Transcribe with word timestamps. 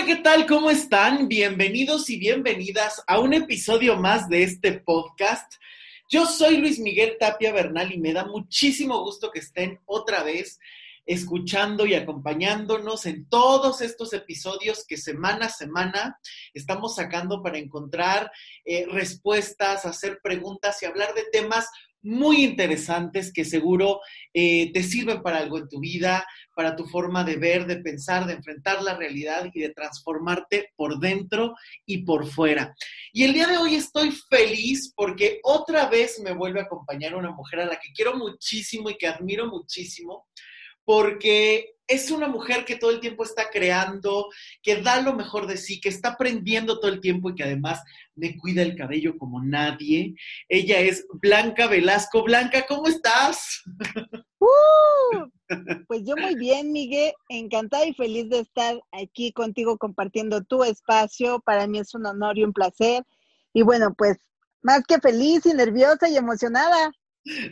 Hola, 0.00 0.16
¿qué 0.16 0.22
tal? 0.22 0.46
¿Cómo 0.46 0.70
están? 0.70 1.28
Bienvenidos 1.28 2.08
y 2.08 2.18
bienvenidas 2.18 3.04
a 3.06 3.18
un 3.18 3.34
episodio 3.34 3.96
más 3.96 4.30
de 4.30 4.44
este 4.44 4.72
podcast. 4.72 5.56
Yo 6.08 6.24
soy 6.24 6.56
Luis 6.56 6.78
Miguel 6.78 7.18
Tapia 7.20 7.52
Bernal 7.52 7.92
y 7.92 7.98
me 7.98 8.14
da 8.14 8.24
muchísimo 8.24 9.02
gusto 9.02 9.30
que 9.30 9.40
estén 9.40 9.78
otra 9.84 10.22
vez 10.22 10.58
escuchando 11.04 11.84
y 11.84 11.92
acompañándonos 11.92 13.04
en 13.04 13.28
todos 13.28 13.82
estos 13.82 14.14
episodios 14.14 14.86
que 14.86 14.96
semana 14.96 15.46
a 15.46 15.50
semana 15.50 16.18
estamos 16.54 16.94
sacando 16.94 17.42
para 17.42 17.58
encontrar 17.58 18.32
eh, 18.64 18.86
respuestas, 18.90 19.84
hacer 19.84 20.20
preguntas 20.22 20.82
y 20.82 20.86
hablar 20.86 21.12
de 21.12 21.24
temas 21.30 21.68
muy 22.02 22.44
interesantes 22.44 23.32
que 23.32 23.44
seguro 23.44 24.00
eh, 24.32 24.72
te 24.72 24.82
sirven 24.82 25.22
para 25.22 25.38
algo 25.38 25.58
en 25.58 25.68
tu 25.68 25.80
vida, 25.80 26.26
para 26.54 26.76
tu 26.76 26.86
forma 26.86 27.24
de 27.24 27.36
ver, 27.36 27.66
de 27.66 27.76
pensar, 27.76 28.26
de 28.26 28.34
enfrentar 28.34 28.82
la 28.82 28.96
realidad 28.96 29.50
y 29.52 29.60
de 29.60 29.70
transformarte 29.70 30.70
por 30.76 30.98
dentro 30.98 31.54
y 31.86 32.04
por 32.04 32.26
fuera. 32.26 32.74
Y 33.12 33.24
el 33.24 33.34
día 33.34 33.46
de 33.46 33.58
hoy 33.58 33.74
estoy 33.74 34.12
feliz 34.28 34.92
porque 34.96 35.40
otra 35.42 35.88
vez 35.88 36.20
me 36.24 36.32
vuelve 36.32 36.60
a 36.60 36.64
acompañar 36.64 37.14
una 37.14 37.32
mujer 37.32 37.60
a 37.60 37.66
la 37.66 37.78
que 37.78 37.92
quiero 37.94 38.16
muchísimo 38.16 38.90
y 38.90 38.96
que 38.96 39.06
admiro 39.06 39.46
muchísimo 39.46 40.26
porque 40.84 41.74
es 41.90 42.12
una 42.12 42.28
mujer 42.28 42.64
que 42.64 42.76
todo 42.76 42.92
el 42.92 43.00
tiempo 43.00 43.24
está 43.24 43.50
creando, 43.50 44.28
que 44.62 44.80
da 44.80 45.00
lo 45.00 45.12
mejor 45.12 45.48
de 45.48 45.56
sí, 45.56 45.80
que 45.80 45.88
está 45.88 46.10
aprendiendo 46.10 46.78
todo 46.78 46.92
el 46.92 47.00
tiempo 47.00 47.30
y 47.30 47.34
que 47.34 47.42
además 47.42 47.82
me 48.14 48.36
cuida 48.38 48.62
el 48.62 48.76
cabello 48.76 49.18
como 49.18 49.42
nadie. 49.42 50.14
Ella 50.48 50.78
es 50.78 51.04
Blanca 51.14 51.66
Velasco. 51.66 52.22
Blanca, 52.22 52.64
¿cómo 52.68 52.86
estás? 52.86 53.62
¡Uh! 54.38 55.28
pues 55.88 56.02
yo 56.06 56.14
muy 56.16 56.36
bien, 56.36 56.70
Miguel. 56.70 57.12
Encantada 57.28 57.84
y 57.84 57.94
feliz 57.94 58.30
de 58.30 58.38
estar 58.38 58.80
aquí 58.92 59.32
contigo 59.32 59.76
compartiendo 59.76 60.44
tu 60.44 60.62
espacio. 60.62 61.40
Para 61.40 61.66
mí 61.66 61.80
es 61.80 61.92
un 61.94 62.06
honor 62.06 62.38
y 62.38 62.44
un 62.44 62.52
placer. 62.52 63.02
Y 63.52 63.62
bueno, 63.62 63.94
pues 63.98 64.16
más 64.62 64.84
que 64.86 65.00
feliz 65.00 65.44
y 65.44 65.54
nerviosa 65.54 66.08
y 66.08 66.16
emocionada. 66.16 66.92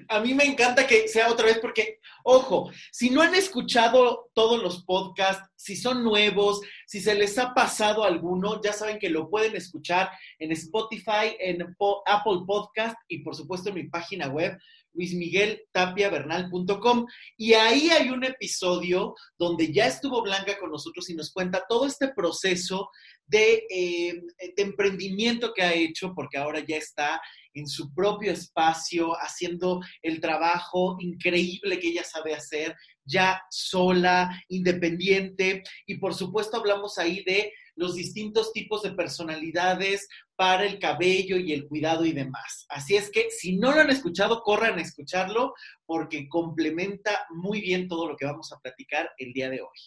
A 0.08 0.20
mí 0.20 0.34
me 0.34 0.44
encanta 0.44 0.86
que 0.86 1.08
sea 1.08 1.30
otra 1.30 1.46
vez 1.46 1.58
porque, 1.58 1.98
ojo, 2.24 2.70
si 2.90 3.10
no 3.10 3.20
han 3.20 3.34
escuchado 3.34 4.30
todos 4.32 4.62
los 4.62 4.84
podcasts, 4.84 5.46
si 5.56 5.76
son 5.76 6.02
nuevos, 6.02 6.60
si 6.86 7.00
se 7.00 7.14
les 7.14 7.36
ha 7.38 7.52
pasado 7.52 8.04
alguno, 8.04 8.62
ya 8.62 8.72
saben 8.72 8.98
que 8.98 9.10
lo 9.10 9.28
pueden 9.28 9.56
escuchar 9.56 10.10
en 10.38 10.52
Spotify, 10.52 11.36
en 11.38 11.76
Apple 12.06 12.40
Podcast 12.46 12.96
y 13.08 13.18
por 13.18 13.36
supuesto 13.36 13.68
en 13.68 13.74
mi 13.74 13.88
página 13.88 14.28
web 14.28 14.56
luismigueltapiavernal.com 14.94 17.06
y 17.36 17.52
ahí 17.54 17.90
hay 17.90 18.10
un 18.10 18.22
episodio 18.24 19.14
donde 19.38 19.72
ya 19.72 19.86
estuvo 19.86 20.22
Blanca 20.22 20.58
con 20.58 20.70
nosotros 20.70 21.08
y 21.10 21.14
nos 21.14 21.32
cuenta 21.32 21.64
todo 21.68 21.86
este 21.86 22.08
proceso 22.08 22.90
de, 23.26 23.66
eh, 23.70 24.20
de 24.56 24.62
emprendimiento 24.62 25.52
que 25.54 25.62
ha 25.62 25.74
hecho, 25.74 26.14
porque 26.14 26.38
ahora 26.38 26.64
ya 26.66 26.76
está 26.76 27.20
en 27.58 27.66
su 27.66 27.92
propio 27.94 28.32
espacio, 28.32 29.14
haciendo 29.14 29.80
el 30.02 30.20
trabajo 30.20 30.96
increíble 31.00 31.78
que 31.78 31.88
ella 31.88 32.04
sabe 32.04 32.34
hacer, 32.34 32.76
ya 33.04 33.42
sola, 33.50 34.42
independiente. 34.48 35.62
Y 35.86 35.96
por 35.96 36.14
supuesto 36.14 36.56
hablamos 36.56 36.98
ahí 36.98 37.22
de 37.24 37.52
los 37.74 37.94
distintos 37.94 38.52
tipos 38.52 38.82
de 38.82 38.92
personalidades 38.92 40.08
para 40.36 40.66
el 40.66 40.78
cabello 40.78 41.36
y 41.36 41.52
el 41.52 41.66
cuidado 41.66 42.04
y 42.04 42.12
demás. 42.12 42.66
Así 42.68 42.96
es 42.96 43.10
que 43.10 43.30
si 43.30 43.56
no 43.56 43.72
lo 43.72 43.80
han 43.80 43.90
escuchado, 43.90 44.42
corran 44.42 44.78
a 44.78 44.82
escucharlo 44.82 45.54
porque 45.86 46.28
complementa 46.28 47.26
muy 47.30 47.60
bien 47.60 47.88
todo 47.88 48.08
lo 48.08 48.16
que 48.16 48.26
vamos 48.26 48.52
a 48.52 48.58
platicar 48.58 49.10
el 49.18 49.32
día 49.32 49.48
de 49.48 49.60
hoy. 49.62 49.78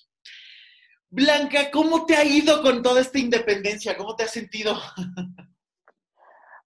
Blanca, 1.10 1.70
¿cómo 1.72 2.06
te 2.06 2.16
ha 2.16 2.24
ido 2.24 2.62
con 2.62 2.82
toda 2.82 3.02
esta 3.02 3.20
independencia? 3.20 3.98
¿Cómo 3.98 4.16
te 4.16 4.24
has 4.24 4.32
sentido? 4.32 4.80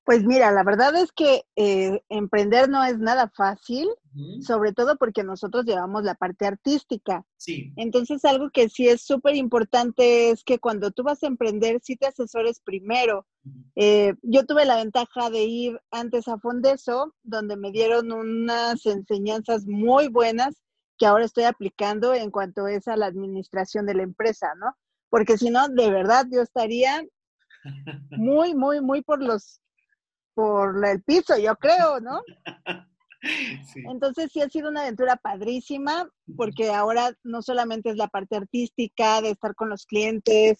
Pues 0.05 0.23
mira, 0.23 0.51
la 0.51 0.63
verdad 0.63 0.95
es 0.95 1.11
que 1.11 1.45
eh, 1.55 1.99
emprender 2.09 2.69
no 2.69 2.83
es 2.83 2.99
nada 2.99 3.27
fácil, 3.27 3.87
sobre 4.39 4.71
todo 4.71 4.97
porque 4.97 5.23
nosotros 5.23 5.65
llevamos 5.65 6.03
la 6.03 6.13
parte 6.13 6.45
artística. 6.45 7.25
Sí. 7.37 7.73
Entonces, 7.75 8.23
algo 8.23 8.51
que 8.51 8.69
sí 8.69 8.87
es 8.87 9.01
súper 9.01 9.35
importante 9.35 10.29
es 10.29 10.43
que 10.43 10.59
cuando 10.59 10.91
tú 10.91 11.01
vas 11.01 11.23
a 11.23 11.27
emprender, 11.27 11.79
sí 11.81 11.97
te 11.97 12.05
asesores 12.05 12.61
primero. 12.61 13.25
Eh, 13.75 14.13
yo 14.21 14.45
tuve 14.45 14.65
la 14.65 14.77
ventaja 14.77 15.31
de 15.31 15.43
ir 15.43 15.81
antes 15.89 16.27
a 16.27 16.37
Fondeso, 16.37 17.15
donde 17.23 17.57
me 17.57 17.71
dieron 17.71 18.11
unas 18.11 18.85
enseñanzas 18.85 19.65
muy 19.65 20.07
buenas 20.07 20.55
que 20.99 21.07
ahora 21.07 21.25
estoy 21.25 21.45
aplicando 21.45 22.13
en 22.13 22.29
cuanto 22.29 22.67
es 22.67 22.87
a 22.87 22.95
la 22.95 23.07
administración 23.07 23.87
de 23.87 23.95
la 23.95 24.03
empresa, 24.03 24.53
¿no? 24.59 24.77
Porque 25.09 25.37
si 25.39 25.49
no, 25.49 25.67
de 25.67 25.89
verdad, 25.89 26.27
yo 26.31 26.41
estaría 26.41 27.03
muy, 28.11 28.53
muy, 28.53 28.81
muy 28.81 29.01
por 29.01 29.21
los 29.23 29.61
por 30.35 30.85
el 30.85 31.01
piso, 31.01 31.37
yo 31.37 31.55
creo, 31.55 31.99
¿no? 31.99 32.21
Entonces 33.75 34.31
sí 34.31 34.41
ha 34.41 34.49
sido 34.49 34.69
una 34.69 34.81
aventura 34.81 35.15
padrísima 35.15 36.07
porque 36.35 36.71
ahora 36.71 37.13
no 37.23 37.41
solamente 37.41 37.89
es 37.89 37.97
la 37.97 38.07
parte 38.07 38.35
artística 38.35 39.21
de 39.21 39.31
estar 39.31 39.55
con 39.55 39.69
los 39.69 39.85
clientes, 39.85 40.59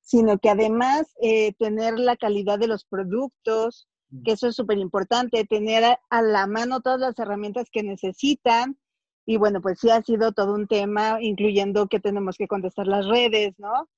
sino 0.00 0.38
que 0.38 0.50
además 0.50 1.12
eh, 1.20 1.52
tener 1.58 1.98
la 1.98 2.16
calidad 2.16 2.58
de 2.58 2.68
los 2.68 2.84
productos, 2.84 3.88
que 4.24 4.32
eso 4.32 4.48
es 4.48 4.54
súper 4.54 4.78
importante, 4.78 5.44
tener 5.44 5.98
a, 6.08 6.22
la 6.22 6.46
mano 6.46 6.80
todas 6.80 7.00
las 7.00 7.18
herramientas 7.18 7.68
que 7.70 7.82
necesitan. 7.82 8.78
Y 9.26 9.36
bueno, 9.36 9.60
pues 9.60 9.80
sí 9.80 9.90
ha 9.90 10.00
sido 10.02 10.32
todo 10.32 10.54
un 10.54 10.68
tema, 10.68 11.18
incluyendo 11.20 11.88
que 11.88 11.98
tenemos 11.98 12.36
que 12.36 12.46
contestar 12.46 12.86
las 12.86 13.06
redes, 13.06 13.54
¿no? 13.58 13.88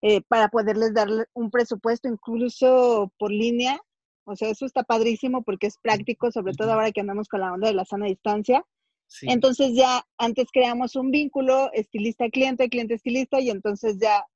Eh, 0.00 0.22
para 0.22 0.48
poderles 0.48 0.94
dar 0.94 1.08
un 1.34 1.50
presupuesto 1.50 2.08
incluso 2.08 3.12
por 3.18 3.30
línea 3.30 3.78
o 4.28 4.36
sea, 4.36 4.50
eso 4.50 4.66
está 4.66 4.82
padrísimo 4.82 5.42
porque 5.42 5.66
es 5.66 5.78
práctico, 5.78 6.30
sobre 6.30 6.52
todo 6.52 6.72
ahora 6.72 6.92
que 6.92 7.00
andamos 7.00 7.28
con 7.28 7.40
la 7.40 7.52
onda 7.52 7.68
de 7.68 7.74
la 7.74 7.84
sana 7.84 8.06
distancia. 8.06 8.64
Entonces 9.22 9.74
ya 9.74 10.04
antes 10.18 10.48
creamos 10.52 10.94
un 10.94 11.10
vínculo 11.10 11.70
estilista-cliente, 11.72 12.68
cliente-estilista, 12.68 13.40
y 13.40 13.48
entonces 13.48 13.96
ya 13.98 14.26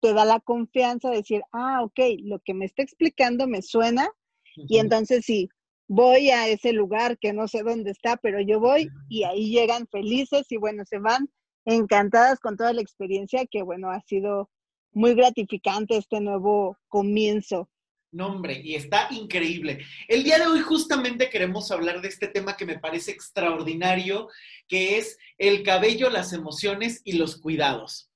te 0.00 0.14
da 0.14 0.24
la 0.24 0.38
confianza 0.38 1.10
de 1.10 1.16
decir, 1.16 1.42
ah, 1.52 1.82
ok, 1.82 1.98
lo 2.22 2.38
que 2.38 2.54
me 2.54 2.64
está 2.64 2.82
explicando 2.82 3.48
me 3.48 3.60
suena, 3.60 4.08
y 4.54 4.78
entonces 4.78 5.24
sí, 5.24 5.48
voy 5.88 6.30
a 6.30 6.46
ese 6.46 6.72
lugar 6.72 7.18
que 7.18 7.32
no 7.32 7.48
sé 7.48 7.64
dónde 7.64 7.90
está, 7.90 8.16
pero 8.16 8.40
yo 8.40 8.60
voy 8.60 8.88
y 9.08 9.24
ahí 9.24 9.50
llegan 9.50 9.88
felices 9.88 10.46
y 10.50 10.56
bueno, 10.56 10.84
se 10.84 10.98
van 10.98 11.28
encantadas 11.64 12.38
con 12.38 12.56
toda 12.56 12.72
la 12.72 12.80
experiencia 12.82 13.44
que 13.46 13.62
bueno, 13.62 13.90
ha 13.90 14.00
sido 14.02 14.48
muy 14.92 15.14
gratificante 15.14 15.96
este 15.96 16.20
nuevo 16.20 16.76
comienzo. 16.88 17.68
Nombre, 18.12 18.60
y 18.62 18.74
está 18.74 19.06
increíble. 19.10 19.84
El 20.08 20.24
día 20.24 20.38
de 20.38 20.46
hoy 20.46 20.60
justamente 20.60 21.30
queremos 21.30 21.70
hablar 21.70 22.00
de 22.00 22.08
este 22.08 22.26
tema 22.26 22.56
que 22.56 22.66
me 22.66 22.78
parece 22.78 23.12
extraordinario, 23.12 24.28
que 24.66 24.98
es 24.98 25.16
el 25.38 25.62
cabello, 25.62 26.10
las 26.10 26.32
emociones 26.32 27.02
y 27.04 27.12
los 27.12 27.40
cuidados. 27.40 28.10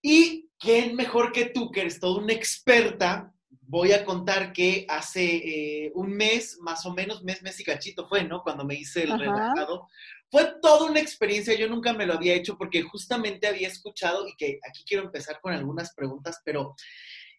Y 0.00 0.48
quién 0.58 0.94
mejor 0.94 1.32
que 1.32 1.46
tú, 1.46 1.72
que 1.72 1.80
eres 1.80 1.98
toda 1.98 2.22
una 2.22 2.34
experta, 2.34 3.32
voy 3.68 3.92
a 3.92 4.04
contar 4.04 4.52
que 4.52 4.86
hace 4.88 5.24
eh, 5.24 5.92
un 5.94 6.12
mes, 6.12 6.58
más 6.60 6.86
o 6.86 6.94
menos, 6.94 7.24
mes, 7.24 7.42
mes 7.42 7.58
y 7.58 7.64
cachito 7.64 8.06
fue, 8.06 8.22
¿no? 8.22 8.42
Cuando 8.42 8.64
me 8.64 8.76
hice 8.76 9.02
el 9.02 9.18
relajado. 9.18 9.88
Fue 10.30 10.54
toda 10.60 10.90
una 10.90 11.00
experiencia, 11.00 11.56
yo 11.56 11.68
nunca 11.68 11.92
me 11.92 12.06
lo 12.06 12.14
había 12.14 12.34
hecho 12.34 12.56
porque 12.56 12.82
justamente 12.82 13.46
había 13.46 13.68
escuchado, 13.68 14.26
y 14.28 14.36
que 14.36 14.58
aquí 14.68 14.84
quiero 14.86 15.04
empezar 15.04 15.40
con 15.40 15.52
algunas 15.52 15.94
preguntas, 15.94 16.40
pero 16.44 16.74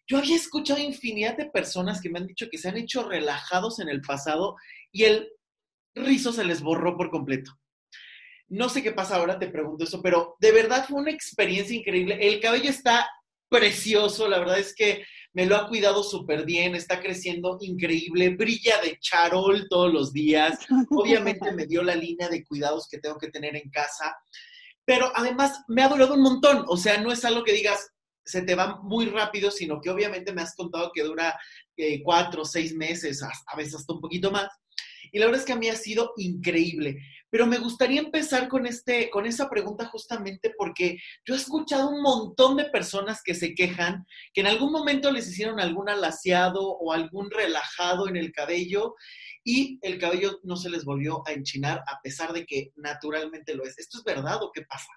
yo 0.08 0.18
había 0.18 0.36
escuchado 0.36 0.80
infinidad 0.80 1.36
de 1.36 1.50
personas 1.50 2.00
que 2.00 2.08
me 2.08 2.18
han 2.18 2.26
dicho 2.26 2.48
que 2.50 2.58
se 2.58 2.68
han 2.68 2.78
hecho 2.78 3.06
relajados 3.06 3.78
en 3.78 3.90
el 3.90 4.00
pasado 4.00 4.56
y 4.90 5.04
el 5.04 5.28
rizo 5.94 6.32
se 6.32 6.44
les 6.44 6.62
borró 6.62 6.96
por 6.96 7.10
completo. 7.10 7.52
No 8.48 8.70
sé 8.70 8.82
qué 8.82 8.92
pasa 8.92 9.16
ahora, 9.16 9.38
te 9.38 9.48
pregunto 9.48 9.84
eso, 9.84 10.00
pero 10.02 10.36
de 10.40 10.52
verdad 10.52 10.86
fue 10.88 11.02
una 11.02 11.10
experiencia 11.10 11.76
increíble. 11.76 12.18
El 12.20 12.40
cabello 12.40 12.70
está 12.70 13.06
precioso, 13.50 14.28
la 14.28 14.38
verdad 14.38 14.58
es 14.58 14.74
que 14.74 15.04
me 15.34 15.44
lo 15.44 15.56
ha 15.56 15.68
cuidado 15.68 16.02
súper 16.02 16.46
bien, 16.46 16.74
está 16.74 17.00
creciendo 17.00 17.58
increíble, 17.60 18.30
brilla 18.30 18.80
de 18.80 18.98
charol 18.98 19.66
todos 19.68 19.92
los 19.92 20.12
días. 20.14 20.58
Obviamente 20.90 21.52
me 21.52 21.66
dio 21.66 21.82
la 21.82 21.94
línea 21.94 22.30
de 22.30 22.46
cuidados 22.46 22.88
que 22.88 22.98
tengo 22.98 23.18
que 23.18 23.28
tener 23.28 23.56
en 23.56 23.68
casa, 23.70 24.16
pero 24.86 25.12
además 25.14 25.60
me 25.68 25.82
ha 25.82 25.88
durado 25.88 26.14
un 26.14 26.22
montón, 26.22 26.64
o 26.66 26.78
sea, 26.78 26.98
no 26.98 27.12
es 27.12 27.22
algo 27.26 27.44
que 27.44 27.52
digas, 27.52 27.90
se 28.28 28.42
te 28.42 28.54
va 28.54 28.80
muy 28.82 29.06
rápido, 29.06 29.50
sino 29.50 29.80
que 29.80 29.88
obviamente 29.88 30.32
me 30.32 30.42
has 30.42 30.54
contado 30.54 30.90
que 30.94 31.02
dura 31.02 31.34
eh, 31.76 32.02
cuatro 32.02 32.44
seis 32.44 32.74
meses, 32.74 33.22
a 33.22 33.56
veces 33.56 33.76
hasta 33.76 33.94
un 33.94 34.00
poquito 34.00 34.30
más. 34.30 34.48
Y 35.10 35.18
la 35.18 35.24
verdad 35.24 35.40
es 35.40 35.46
que 35.46 35.54
a 35.54 35.56
mí 35.56 35.68
ha 35.68 35.76
sido 35.76 36.12
increíble. 36.18 36.98
Pero 37.30 37.46
me 37.46 37.58
gustaría 37.58 38.00
empezar 38.00 38.48
con, 38.48 38.66
este, 38.66 39.08
con 39.08 39.24
esa 39.24 39.48
pregunta 39.48 39.86
justamente 39.86 40.52
porque 40.56 40.98
yo 41.26 41.34
he 41.34 41.38
escuchado 41.38 41.88
un 41.88 42.02
montón 42.02 42.56
de 42.56 42.64
personas 42.64 43.22
que 43.22 43.34
se 43.34 43.54
quejan 43.54 44.06
que 44.34 44.42
en 44.42 44.46
algún 44.46 44.72
momento 44.72 45.10
les 45.10 45.28
hicieron 45.28 45.60
algún 45.60 45.88
alaciado 45.88 46.62
o 46.62 46.92
algún 46.92 47.30
relajado 47.30 48.08
en 48.08 48.16
el 48.16 48.32
cabello 48.32 48.94
y 49.44 49.78
el 49.82 49.98
cabello 49.98 50.40
no 50.42 50.56
se 50.56 50.70
les 50.70 50.84
volvió 50.84 51.22
a 51.26 51.32
enchinar 51.32 51.82
a 51.86 52.00
pesar 52.02 52.32
de 52.32 52.44
que 52.44 52.72
naturalmente 52.76 53.54
lo 53.54 53.64
es. 53.64 53.78
¿Esto 53.78 53.98
es 53.98 54.04
verdad 54.04 54.42
o 54.42 54.50
qué 54.52 54.62
pasa? 54.62 54.88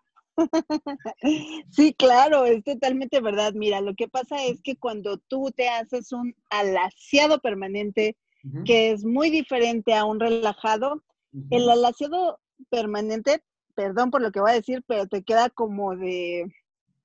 Sí, 1.70 1.94
claro, 1.94 2.46
es 2.46 2.64
totalmente 2.64 3.22
verdad. 3.22 3.54
Mira, 3.54 3.82
lo 3.82 3.96
que 3.96 4.08
pasa 4.08 4.44
es 4.46 4.62
que 4.62 4.76
cuando 4.76 5.18
tú 5.18 5.52
te 5.56 5.70
haces 5.70 6.12
un 6.12 6.36
alaciado 6.50 7.40
permanente, 7.40 8.18
que 8.66 8.92
es 8.92 9.06
muy 9.06 9.30
diferente 9.30 9.94
a 9.94 10.06
un 10.06 10.20
relajado, 10.20 11.04
el 11.50 11.70
alaciado 11.70 12.40
permanente, 12.70 13.44
perdón 13.76 14.12
por 14.12 14.22
lo 14.22 14.32
que 14.32 14.42
voy 14.42 14.52
a 14.52 14.56
decir, 14.56 14.84
pero 14.88 15.08
te 15.08 15.24
queda 15.24 15.50
como 15.50 15.96
de 15.96 16.52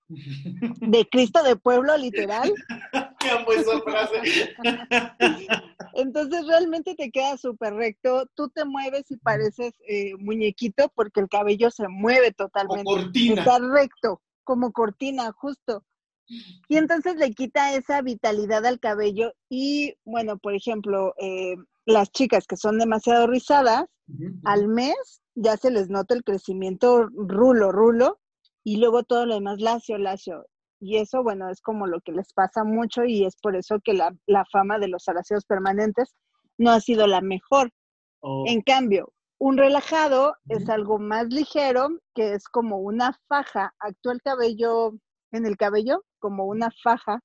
de 0.80 1.08
Cristo 1.10 1.42
de 1.42 1.56
pueblo, 1.56 1.96
literal. 1.96 2.52
Qué 3.26 3.32
amo 3.32 3.52
esa 3.52 3.80
frase. 3.80 4.54
Entonces 5.94 6.46
realmente 6.46 6.94
te 6.94 7.10
queda 7.10 7.36
súper 7.36 7.74
recto, 7.74 8.26
tú 8.34 8.48
te 8.50 8.64
mueves 8.64 9.10
y 9.10 9.16
pareces 9.16 9.74
eh, 9.88 10.14
muñequito 10.18 10.92
porque 10.94 11.20
el 11.20 11.28
cabello 11.28 11.70
se 11.70 11.88
mueve 11.88 12.32
totalmente. 12.32 12.84
Como 12.84 13.02
cortina. 13.02 13.40
Está 13.40 13.58
recto, 13.58 14.22
como 14.44 14.72
cortina, 14.72 15.32
justo. 15.32 15.84
Y 16.68 16.76
entonces 16.76 17.16
le 17.16 17.32
quita 17.32 17.74
esa 17.74 18.02
vitalidad 18.02 18.66
al 18.66 18.80
cabello 18.80 19.32
y, 19.48 19.94
bueno, 20.04 20.38
por 20.38 20.54
ejemplo, 20.54 21.14
eh, 21.18 21.56
las 21.84 22.10
chicas 22.10 22.46
que 22.46 22.56
son 22.56 22.78
demasiado 22.78 23.26
rizadas, 23.26 23.84
al 24.44 24.68
mes 24.68 25.22
ya 25.34 25.56
se 25.56 25.70
les 25.70 25.88
nota 25.88 26.14
el 26.14 26.24
crecimiento 26.24 27.08
rulo, 27.08 27.72
rulo, 27.72 28.20
y 28.64 28.78
luego 28.78 29.04
todo 29.04 29.26
lo 29.26 29.34
demás 29.34 29.60
lacio, 29.60 29.98
lacio. 29.98 30.46
Y 30.86 30.98
eso, 30.98 31.24
bueno, 31.24 31.50
es 31.50 31.60
como 31.60 31.88
lo 31.88 32.00
que 32.00 32.12
les 32.12 32.32
pasa 32.32 32.62
mucho 32.62 33.04
y 33.04 33.24
es 33.24 33.34
por 33.42 33.56
eso 33.56 33.80
que 33.82 33.92
la, 33.92 34.44
fama 34.52 34.78
de 34.78 34.86
los 34.86 35.08
alacios 35.08 35.44
permanentes 35.44 36.14
no 36.58 36.70
ha 36.70 36.80
sido 36.80 37.08
la 37.08 37.20
mejor. 37.20 37.72
Oh. 38.20 38.44
En 38.46 38.62
cambio, 38.62 39.12
un 39.38 39.56
relajado 39.56 40.36
es 40.48 40.68
algo 40.68 41.00
más 41.00 41.26
ligero, 41.26 41.88
que 42.14 42.34
es 42.34 42.44
como 42.44 42.78
una 42.78 43.18
faja, 43.26 43.74
actúa 43.80 44.12
el 44.12 44.22
cabello 44.22 44.92
en 45.32 45.44
el 45.44 45.56
cabello 45.56 46.04
como 46.20 46.46
una 46.46 46.70
faja 46.82 47.20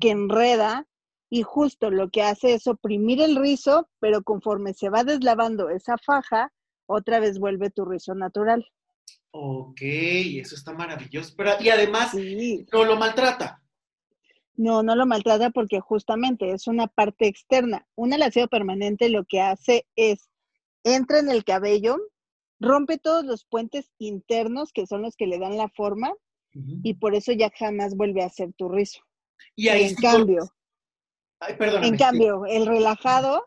que 0.00 0.10
enreda 0.10 0.86
y 1.30 1.42
justo 1.42 1.90
lo 1.90 2.10
que 2.10 2.22
hace 2.22 2.54
es 2.54 2.66
oprimir 2.66 3.20
el 3.20 3.36
rizo, 3.36 3.88
pero 4.00 4.22
conforme 4.22 4.74
se 4.74 4.90
va 4.90 5.04
deslavando 5.04 5.68
esa 5.68 5.96
faja, 5.98 6.52
otra 6.86 7.20
vez 7.20 7.38
vuelve 7.38 7.70
tu 7.70 7.84
rizo 7.84 8.14
natural. 8.16 8.66
Ok, 9.36 9.80
eso 9.80 10.54
está 10.54 10.72
maravilloso. 10.72 11.34
Pero, 11.36 11.50
y 11.58 11.68
además, 11.68 12.14
no 12.72 12.84
lo 12.84 12.96
maltrata. 12.96 13.60
No, 14.54 14.84
no 14.84 14.94
lo 14.94 15.06
maltrata 15.06 15.50
porque 15.50 15.80
justamente 15.80 16.52
es 16.52 16.68
una 16.68 16.86
parte 16.86 17.26
externa. 17.26 17.84
Un 17.96 18.14
alaciado 18.14 18.46
permanente 18.46 19.08
lo 19.08 19.24
que 19.24 19.40
hace 19.40 19.88
es, 19.96 20.30
entra 20.84 21.18
en 21.18 21.30
el 21.30 21.42
cabello, 21.42 21.96
rompe 22.60 22.96
todos 22.96 23.24
los 23.24 23.44
puentes 23.44 23.90
internos 23.98 24.72
que 24.72 24.86
son 24.86 25.02
los 25.02 25.16
que 25.16 25.26
le 25.26 25.40
dan 25.40 25.56
la 25.56 25.68
forma 25.68 26.12
y 26.84 26.94
por 26.94 27.16
eso 27.16 27.32
ya 27.32 27.50
jamás 27.58 27.96
vuelve 27.96 28.22
a 28.22 28.28
ser 28.28 28.52
tu 28.52 28.68
rizo. 28.68 29.00
Y 29.56 29.66
ahí 29.66 29.82
en 29.88 29.96
cambio, 29.96 30.48
en 31.82 31.96
cambio, 31.96 32.46
el 32.46 32.66
relajado 32.66 33.44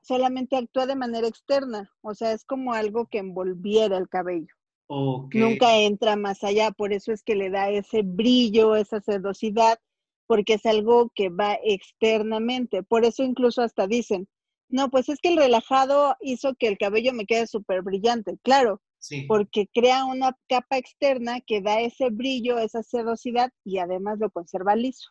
solamente 0.00 0.56
actúa 0.56 0.86
de 0.86 0.96
manera 0.96 1.28
externa, 1.28 1.92
o 2.00 2.14
sea, 2.14 2.32
es 2.32 2.46
como 2.46 2.72
algo 2.72 3.06
que 3.08 3.18
envolviera 3.18 3.98
el 3.98 4.08
cabello. 4.08 4.55
Nunca 4.88 5.78
entra 5.78 6.16
más 6.16 6.44
allá, 6.44 6.70
por 6.70 6.92
eso 6.92 7.12
es 7.12 7.22
que 7.22 7.34
le 7.34 7.50
da 7.50 7.70
ese 7.70 8.02
brillo, 8.02 8.76
esa 8.76 9.00
sedosidad, 9.00 9.78
porque 10.26 10.54
es 10.54 10.66
algo 10.66 11.10
que 11.14 11.28
va 11.28 11.58
externamente. 11.64 12.82
Por 12.82 13.04
eso 13.04 13.22
incluso 13.22 13.62
hasta 13.62 13.86
dicen, 13.86 14.28
no, 14.68 14.90
pues 14.90 15.08
es 15.08 15.18
que 15.20 15.28
el 15.28 15.36
relajado 15.36 16.16
hizo 16.20 16.54
que 16.54 16.68
el 16.68 16.78
cabello 16.78 17.12
me 17.12 17.26
quede 17.26 17.46
súper 17.46 17.82
brillante. 17.82 18.38
Claro, 18.42 18.80
porque 19.28 19.68
crea 19.72 20.04
una 20.04 20.36
capa 20.48 20.78
externa 20.78 21.40
que 21.40 21.60
da 21.60 21.80
ese 21.80 22.10
brillo, 22.10 22.58
esa 22.58 22.82
sedosidad 22.82 23.52
y 23.64 23.78
además 23.78 24.18
lo 24.18 24.30
conserva 24.30 24.74
liso. 24.74 25.10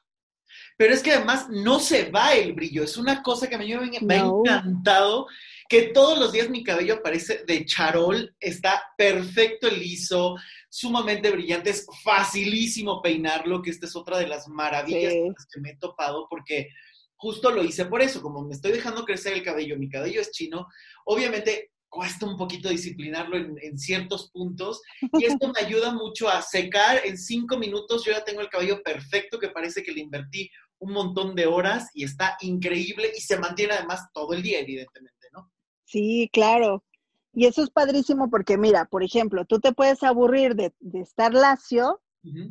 Pero 0.78 0.94
es 0.94 1.02
que 1.02 1.12
además 1.12 1.48
no 1.50 1.80
se 1.80 2.10
va 2.12 2.34
el 2.34 2.54
brillo, 2.54 2.84
es 2.84 2.98
una 2.98 3.24
cosa 3.24 3.48
que 3.48 3.56
a 3.56 3.58
mí 3.58 3.74
me, 4.02 4.16
ha 4.16 4.26
encantado, 4.26 5.28
que 5.70 5.84
todos 5.84 6.20
los 6.20 6.32
días 6.32 6.50
mi 6.50 6.64
cabello 6.64 7.02
parece 7.02 7.44
de 7.46 7.66
charol, 7.66 8.36
está 8.40 8.84
perfecto 8.98 9.70
liso, 9.70 10.36
sumamente 10.70 11.32
brillante, 11.32 11.70
es 11.70 11.88
facilísimo 12.04 13.02
peinarlo, 13.02 13.62
que 13.62 13.70
esta 13.70 13.86
es 13.86 13.96
otra 13.96 14.18
de 14.18 14.28
las 14.28 14.48
maravillas 14.48 15.14
que 15.52 15.62
me 15.62 15.72
he 15.72 15.78
topado, 15.78 16.28
porque 16.30 16.70
justo 17.16 17.52
lo 17.52 17.64
hice 17.64 17.86
por 17.86 18.02
eso, 18.02 18.22
como 18.22 18.44
me 18.44 18.54
estoy 18.54 18.72
dejando 18.72 19.06
crecer 19.06 19.34
el 19.34 19.44
cabello, 19.44 19.78
mi 19.78 19.90
cabello 19.90 20.22
es 20.22 20.32
chino, 20.32 20.68
obviamente 21.06 21.72
cuesta 21.96 22.26
un 22.26 22.36
poquito 22.36 22.68
disciplinarlo 22.68 23.38
en, 23.38 23.78
ciertos 23.78 24.30
puntos 24.32 24.82
y 25.14 25.24
esto 25.24 25.54
me 25.54 25.66
ayuda 25.66 25.94
mucho 25.94 26.28
a 26.28 26.42
secar 26.42 27.00
en 27.06 27.18
cinco 27.18 27.58
minutos. 27.58 28.04
Yo 28.04 28.12
ya 28.12 28.26
tengo 28.26 28.42
el 28.42 28.50
cabello 28.50 28.84
perfecto 28.84 29.40
que 29.40 29.48
parece 29.48 29.82
que 29.82 29.94
le 29.94 30.02
invertí 30.02 30.50
un 30.80 30.92
montón 30.92 31.36
de 31.36 31.46
horas 31.46 31.90
y 31.94 32.04
está 32.04 32.36
increíble 32.42 33.12
y 33.16 33.22
se 33.22 33.40
mantiene 33.40 33.76
además 33.76 34.10
todo 34.14 34.34
el 34.34 34.44
día, 34.44 34.60
evidentemente, 34.60 35.28
¿no? 35.32 35.50
Sí, 35.86 36.30
claro. 36.34 36.84
Y 37.32 37.46
eso 37.46 37.64
es 37.64 37.70
padrísimo 37.70 38.30
porque 38.30 38.58
mira, 38.58 38.90
por 38.92 39.02
ejemplo, 39.02 39.46
tú 39.46 39.62
te 39.62 39.72
puedes 39.72 40.04
aburrir 40.04 40.56
de, 40.56 40.74
estar 40.96 41.34
lacio 41.34 42.02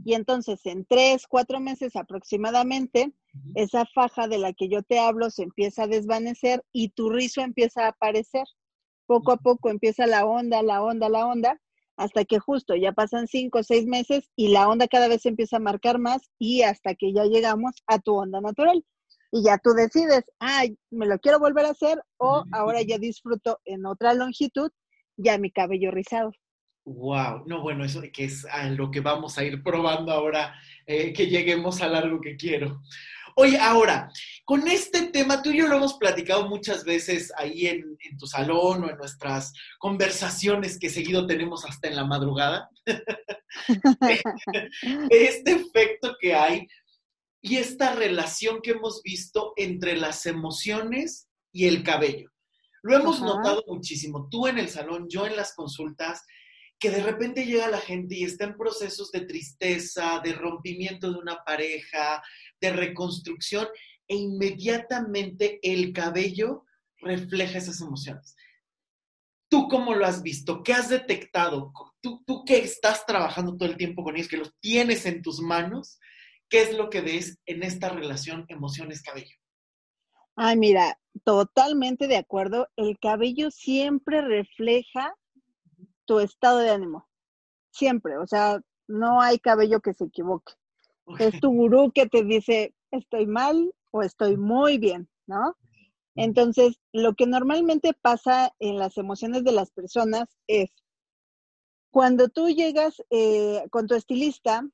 y 0.05 0.14
entonces 0.14 0.64
en 0.64 0.87
tres, 0.87 1.26
cuatro 1.29 1.61
meses 1.61 1.97
aproximadamente, 1.97 3.12
esa 3.56 3.85
faja 3.85 4.26
de 4.26 4.38
la 4.38 4.55
que 4.55 4.69
yo 4.69 4.82
te 4.82 5.00
hablo 5.00 5.29
se 5.29 5.43
empieza 5.43 5.82
a 5.82 5.88
desvanecer 5.88 6.64
y 6.73 6.90
tu 6.90 7.11
rizo 7.11 7.43
empieza 7.43 7.85
a 7.85 7.88
aparecer 7.88 8.47
poco 9.06 9.32
a 9.32 9.36
poco 9.36 9.70
empieza 9.70 10.06
la 10.06 10.26
onda, 10.26 10.62
la 10.62 10.82
onda, 10.82 11.08
la 11.08 11.26
onda, 11.26 11.60
hasta 11.96 12.24
que 12.24 12.38
justo 12.38 12.74
ya 12.74 12.92
pasan 12.92 13.26
cinco 13.26 13.60
o 13.60 13.62
seis 13.62 13.86
meses 13.86 14.28
y 14.36 14.48
la 14.48 14.68
onda 14.68 14.88
cada 14.88 15.08
vez 15.08 15.22
se 15.22 15.28
empieza 15.28 15.56
a 15.56 15.60
marcar 15.60 15.98
más 15.98 16.22
y 16.38 16.62
hasta 16.62 16.94
que 16.94 17.12
ya 17.12 17.24
llegamos 17.24 17.74
a 17.86 17.98
tu 17.98 18.14
onda 18.14 18.40
natural. 18.40 18.84
Y 19.30 19.44
ya 19.44 19.58
tú 19.58 19.70
decides, 19.70 20.24
ay, 20.38 20.78
me 20.90 21.06
lo 21.06 21.18
quiero 21.18 21.40
volver 21.40 21.66
a 21.66 21.70
hacer 21.70 22.00
o 22.18 22.44
ahora 22.52 22.82
ya 22.82 22.98
disfruto 22.98 23.58
en 23.64 23.84
otra 23.84 24.14
longitud 24.14 24.70
ya 25.16 25.38
mi 25.38 25.50
cabello 25.50 25.90
rizado. 25.90 26.32
Wow, 26.86 27.44
no, 27.46 27.62
bueno, 27.62 27.84
eso 27.84 28.02
que 28.12 28.24
es 28.24 28.44
a 28.44 28.68
lo 28.68 28.90
que 28.90 29.00
vamos 29.00 29.38
a 29.38 29.44
ir 29.44 29.62
probando 29.62 30.12
ahora 30.12 30.54
eh, 30.86 31.14
que 31.14 31.28
lleguemos 31.28 31.80
a 31.80 31.86
algo 31.86 32.20
que 32.20 32.36
quiero. 32.36 32.82
Oye, 33.36 33.58
ahora, 33.58 34.10
con 34.44 34.69
este 34.69 35.08
tema, 35.08 35.42
tú 35.42 35.50
y 35.50 35.58
yo 35.58 35.66
lo 35.66 35.76
hemos 35.76 35.94
platicado 35.94 36.48
muchas 36.48 36.84
veces 36.84 37.32
ahí 37.36 37.66
en, 37.66 37.96
tu 38.19 38.26
salón 38.26 38.84
o 38.84 38.90
en 38.90 38.96
nuestras 38.96 39.52
conversaciones 39.78 40.78
que 40.78 40.88
seguido 40.88 41.26
tenemos 41.26 41.64
hasta 41.64 41.88
en 41.88 41.96
la 41.96 42.04
madrugada. 42.04 42.70
este 45.10 45.52
efecto 45.52 46.16
que 46.20 46.34
hay 46.34 46.68
y 47.40 47.56
esta 47.56 47.94
relación 47.94 48.61
que 48.62 48.73
hemos 48.73 49.02
visto 49.02 49.52
entre 49.56 49.97
las 49.97 50.26
emociones 50.26 51.28
y 51.52 51.66
el 51.66 51.82
cabello. 51.82 52.30
Lo 52.82 52.97
hemos 52.97 53.20
notado 53.20 53.64
muchísimo, 53.66 54.28
tú 54.30 54.47
en 54.47 54.59
el 54.59 54.68
salón, 54.68 55.06
yo 55.09 55.26
en 55.26 55.37
las 55.37 55.54
consultas, 55.54 56.23
que 56.78 56.90
de 56.90 57.02
repente 57.02 57.47
llega 57.47 57.69
la 57.71 57.81
gente 57.81 58.14
y 58.14 58.25
está 58.25 58.45
en 58.45 58.57
procesos 58.57 59.11
de 59.11 59.23
tristeza, 59.23 60.21
de 60.23 60.33
rompimiento 60.33 61.12
de 61.12 61.19
una 61.19 61.43
pareja, 61.45 62.23
de 62.61 62.73
reconstrucción, 62.73 63.66
e 64.07 64.16
inmediatamente 64.16 65.61
el 65.62 65.93
cabello 65.93 66.64
refleja 66.99 67.59
esas 67.59 67.81
emociones. 67.81 68.37
¿Tú 69.49 69.69
cómo 69.69 69.95
lo 69.95 70.04
has 70.04 70.23
visto? 70.23 70.62
¿Qué 70.62 70.73
has 70.73 70.88
detectado? 70.88 71.73
¿Tú, 72.00 72.23
tú 72.26 72.45
que 72.45 72.59
estás 72.59 73.07
trabajando 73.07 73.57
todo 73.57 73.69
el 73.69 73.76
tiempo 73.76 74.02
con 74.02 74.16
ellos, 74.16 74.28
que 74.28 74.37
los 74.37 74.52
tienes 74.61 75.07
en 75.07 75.23
tus 75.23 75.40
manos, 75.40 75.99
¿qué 76.49 76.62
es 76.62 76.76
lo 76.76 76.90
que 76.90 77.00
ves 77.00 77.38
en 77.47 77.62
esta 77.62 77.88
relación 77.88 78.45
emociones-cabello? 78.49 79.37
Ay, 80.37 80.57
mira, 80.57 80.99
totalmente 81.25 82.09
de 82.09 82.16
acuerdo. 82.16 82.69
El 82.76 82.99
cabello 82.99 83.50
siempre 83.50 84.21
refleja 84.21 85.14
tu 86.04 86.20
estado 86.20 86.58
de 86.58 86.70
ánimo. 86.70 87.08
Siempre, 87.70 88.18
o 88.18 88.26
sea, 88.26 88.61
no 88.87 89.20
hay 89.20 89.38
cabello 89.38 89.80
que 89.80 89.94
se 89.94 90.04
equivoque. 90.04 90.52
Es 91.18 91.38
tu 91.40 91.50
gurú 91.52 91.92
que 91.92 92.06
te 92.06 92.23
dice, 92.25 92.75
estoy 92.90 93.26
mal 93.26 93.75
o 93.90 94.02
estoy 94.02 94.37
muy 94.37 94.78
bien, 94.78 95.08
¿no? 95.26 95.56
Entonces, 96.16 96.80
lo 96.92 97.14
que 97.14 97.26
normalmente 97.26 97.92
pasa 97.92 98.52
en 98.61 98.78
las 98.78 98.96
emociones 98.96 99.44
de 99.44 99.52
las 99.52 99.70
personas 99.70 100.28
es, 100.46 100.70
cuando 101.90 102.28
tú 102.28 102.49
llegas 102.49 103.02
eh, 103.11 103.64
con 103.70 103.87
tu 103.87 103.94
estilista 103.94 104.68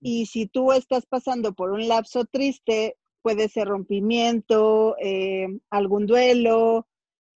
y 0.00 0.26
si 0.26 0.46
tú 0.46 0.72
estás 0.72 1.06
pasando 1.06 1.54
por 1.54 1.70
un 1.70 1.88
lapso 1.88 2.24
triste, 2.26 2.96
puede 3.22 3.48
ser 3.48 3.68
rompimiento, 3.68 4.96
eh, 5.00 5.48
algún 5.70 6.06
duelo, 6.06 6.86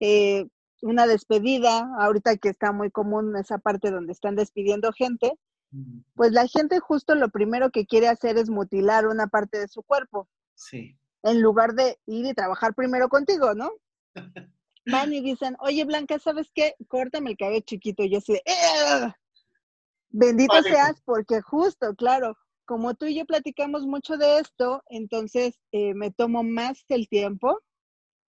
eh, 0.00 0.46
una 0.80 1.06
despedida, 1.06 1.90
ahorita 1.98 2.36
que 2.36 2.48
está 2.48 2.72
muy 2.72 2.90
común 2.90 3.36
esa 3.36 3.58
parte 3.58 3.90
donde 3.90 4.12
están 4.12 4.36
despidiendo 4.36 4.92
gente, 4.92 5.32
pues 6.14 6.32
la 6.32 6.48
gente 6.48 6.80
justo 6.80 7.14
lo 7.14 7.28
primero 7.28 7.70
que 7.70 7.86
quiere 7.86 8.08
hacer 8.08 8.36
es 8.38 8.50
mutilar 8.50 9.06
una 9.06 9.28
parte 9.28 9.58
de 9.58 9.68
su 9.68 9.82
cuerpo. 9.82 10.28
Sí. 10.54 10.96
En 11.22 11.40
lugar 11.40 11.74
de 11.74 11.98
ir 12.06 12.26
y 12.26 12.34
trabajar 12.34 12.74
primero 12.74 13.08
contigo, 13.08 13.54
¿no? 13.54 13.70
Van 14.86 15.12
y 15.12 15.20
dicen, 15.20 15.56
oye 15.60 15.84
Blanca, 15.84 16.18
¿sabes 16.18 16.50
qué? 16.54 16.74
Córtame 16.88 17.30
el 17.30 17.36
cabello 17.36 17.60
chiquito. 17.60 18.02
Y 18.02 18.10
yo 18.10 18.18
así 18.18 18.40
Bendito 20.08 20.60
seas 20.62 21.00
porque 21.04 21.40
justo, 21.40 21.94
claro, 21.94 22.36
como 22.64 22.94
tú 22.94 23.06
y 23.06 23.14
yo 23.14 23.26
platicamos 23.26 23.86
mucho 23.86 24.16
de 24.16 24.38
esto, 24.38 24.82
entonces 24.88 25.60
eh, 25.70 25.94
me 25.94 26.10
tomo 26.10 26.42
más 26.42 26.84
el 26.88 27.08
tiempo 27.08 27.60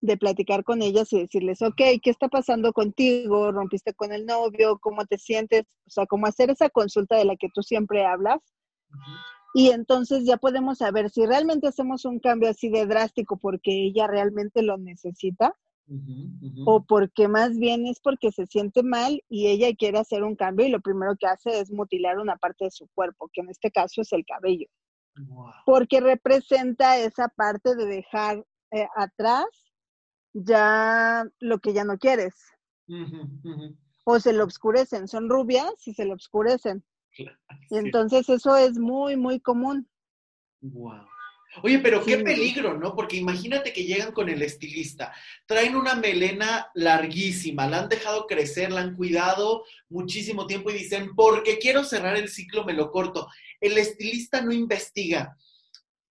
de 0.05 0.17
platicar 0.17 0.63
con 0.63 0.81
ellas 0.81 1.11
y 1.13 1.19
decirles, 1.19 1.61
ok, 1.61 1.81
¿qué 2.01 2.09
está 2.09 2.27
pasando 2.27 2.73
contigo? 2.73 3.51
¿Rompiste 3.51 3.93
con 3.93 4.11
el 4.13 4.25
novio? 4.25 4.79
¿Cómo 4.79 5.05
te 5.05 5.17
sientes? 5.17 5.65
O 5.85 5.89
sea, 5.89 6.05
como 6.05 6.27
hacer 6.27 6.49
esa 6.49 6.69
consulta 6.69 7.17
de 7.17 7.25
la 7.25 7.35
que 7.35 7.49
tú 7.53 7.61
siempre 7.61 8.05
hablas. 8.05 8.41
Y 9.53 9.69
entonces 9.69 10.25
ya 10.25 10.37
podemos 10.37 10.79
saber 10.79 11.09
si 11.09 11.25
realmente 11.25 11.67
hacemos 11.67 12.05
un 12.05 12.19
cambio 12.19 12.49
así 12.49 12.69
de 12.69 12.85
drástico 12.85 13.37
porque 13.37 13.71
ella 13.85 14.07
realmente 14.07 14.61
lo 14.61 14.77
necesita 14.77 15.55
o 16.65 16.83
porque 16.83 17.27
más 17.27 17.57
bien 17.57 17.85
es 17.85 17.99
porque 17.99 18.31
se 18.31 18.47
siente 18.47 18.81
mal 18.81 19.21
y 19.29 19.47
ella 19.47 19.73
quiere 19.75 19.99
hacer 19.99 20.23
un 20.23 20.35
cambio 20.35 20.65
y 20.65 20.71
lo 20.71 20.81
primero 20.81 21.15
que 21.15 21.27
hace 21.27 21.59
es 21.59 21.71
mutilar 21.71 22.17
una 22.17 22.37
parte 22.37 22.65
de 22.65 22.71
su 22.71 22.87
cuerpo, 22.93 23.29
que 23.31 23.41
en 23.41 23.49
este 23.49 23.71
caso 23.71 24.01
es 24.01 24.11
el 24.11 24.25
cabello. 24.25 24.67
Porque 25.65 26.01
representa 26.01 26.97
esa 26.97 27.29
parte 27.29 27.75
de 27.75 27.85
dejar 27.85 28.43
eh, 28.71 28.87
atrás 28.95 29.45
ya 30.35 31.25
lo 31.39 31.59
que 31.59 31.73
ya 31.73 31.85
no 31.85 31.97
quieres. 31.97 32.35
O 34.03 34.19
se 34.19 34.33
lo 34.33 34.43
obscurecen, 34.43 35.07
son 35.07 35.29
rubias 35.29 35.73
y 35.85 35.93
se 35.93 36.05
lo 36.05 36.13
obscurecen. 36.13 36.83
y 37.69 37.77
entonces 37.77 38.27
eso 38.29 38.55
es 38.57 38.77
muy, 38.77 39.15
muy 39.15 39.39
común. 39.39 39.87
Wow. 40.61 41.07
Oye, 41.63 41.79
pero 41.79 42.03
qué 42.03 42.17
peligro, 42.17 42.77
¿no? 42.77 42.93
Porque 42.93 43.15
imagínate 43.15 43.71
que 43.71 43.85
llegan 43.85 44.11
con 44.11 44.27
el 44.27 44.41
estilista, 44.41 45.13
traen 45.45 45.77
una 45.77 45.95
melena 45.95 46.69
larguísima, 46.73 47.65
la 47.65 47.79
han 47.79 47.89
dejado 47.89 48.27
crecer, 48.27 48.73
la 48.73 48.81
han 48.81 48.95
cuidado 48.95 49.63
muchísimo 49.87 50.47
tiempo 50.47 50.69
y 50.69 50.73
dicen, 50.73 51.15
porque 51.15 51.57
quiero 51.57 51.85
cerrar 51.85 52.17
el 52.17 52.27
ciclo, 52.27 52.65
me 52.65 52.73
lo 52.73 52.91
corto. 52.91 53.29
El 53.61 53.77
estilista 53.77 54.41
no 54.41 54.51
investiga, 54.51 55.37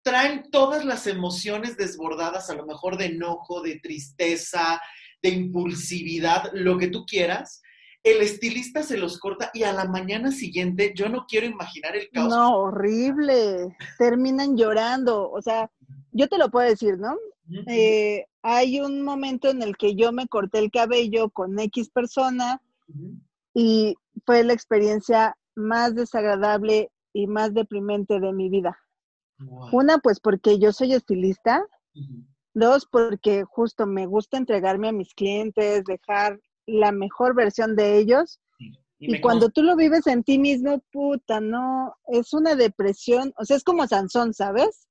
traen 0.05 0.51
todas 0.51 0.85
las 0.85 1.07
emociones 1.07 1.77
desbordadas, 1.77 2.51
a 2.51 2.55
lo 2.55 2.67
mejor 2.67 2.99
de 2.99 3.07
enojo, 3.07 3.63
de 3.63 3.81
tristeza, 3.81 4.81
de 5.23 5.31
impulsividad, 5.31 6.51
lo 6.53 6.79
que 6.79 6.89
tú 6.89 7.05
quieras. 7.07 7.63
El 8.03 8.21
estilista 8.21 8.83
se 8.83 8.99
los 8.99 9.19
corta 9.19 9.51
y 9.55 9.63
a 9.63 9.73
la 9.73 9.87
mañana 9.87 10.31
siguiente 10.31 10.93
yo 10.95 11.09
no 11.09 11.25
quiero 11.27 11.47
imaginar 11.47 11.97
el 11.97 12.11
caos. 12.11 12.29
No, 12.29 12.59
horrible. 12.59 13.75
Terminan 13.99 14.59
llorando. 14.59 15.31
O 15.31 15.41
sea, 15.41 15.71
yo 16.13 16.29
te 16.29 16.37
lo 16.37 16.51
puedo 16.51 16.69
decir, 16.69 16.99
¿no? 16.99 17.17
Eh, 17.67 18.27
hay 18.43 18.81
un 18.81 19.03
momento 19.03 19.49
en 19.49 19.63
el 19.63 19.77
que 19.79 19.95
yo 19.95 20.13
me 20.13 20.29
corté 20.29 20.59
el 20.59 20.71
cabello 20.71 21.31
con 21.31 21.59
X 21.59 21.89
persona 21.89 22.61
y 23.55 23.97
fue 24.27 24.45
la 24.45 24.53
experiencia 24.53 25.37
más 25.55 25.95
desagradable 25.95 26.91
y 27.15 27.27
más 27.27 27.55
deprimente 27.55 28.21
de 28.21 28.33
mi 28.35 28.51
vida. 28.51 28.79
Una, 29.39 29.99
pues 29.99 30.21
porque 30.21 30.59
yo 30.59 30.73
soy 30.73 30.95
estilista. 30.95 31.65
Dos, 32.55 32.87
porque 32.87 33.45
justo 33.45 33.87
me 33.87 34.07
gusta 34.07 34.37
entregarme 34.37 34.89
a 34.89 34.93
mis 34.93 35.13
clientes, 35.15 35.85
dejar 35.85 36.41
la 36.67 36.93
mejor 36.93 37.35
versión 37.35 37.75
de 37.75 37.99
ellos. 37.99 38.41
Y, 38.99 39.21
cuando 39.21 39.51
tú 39.51 39.63
lo 39.63 39.77
vives 39.77 40.07
en 40.07 40.23
ti 40.23 40.39
mismo, 40.39 40.83
puta, 40.93 41.41
no, 41.41 41.95
es 42.07 42.33
una 42.33 42.55
depresión, 42.55 43.35
o 43.37 43.45
sea, 43.45 43.57
es 43.57 43.65
como 43.65 43.87
Sansón, 43.87 44.33
¿sabes? 44.33 44.87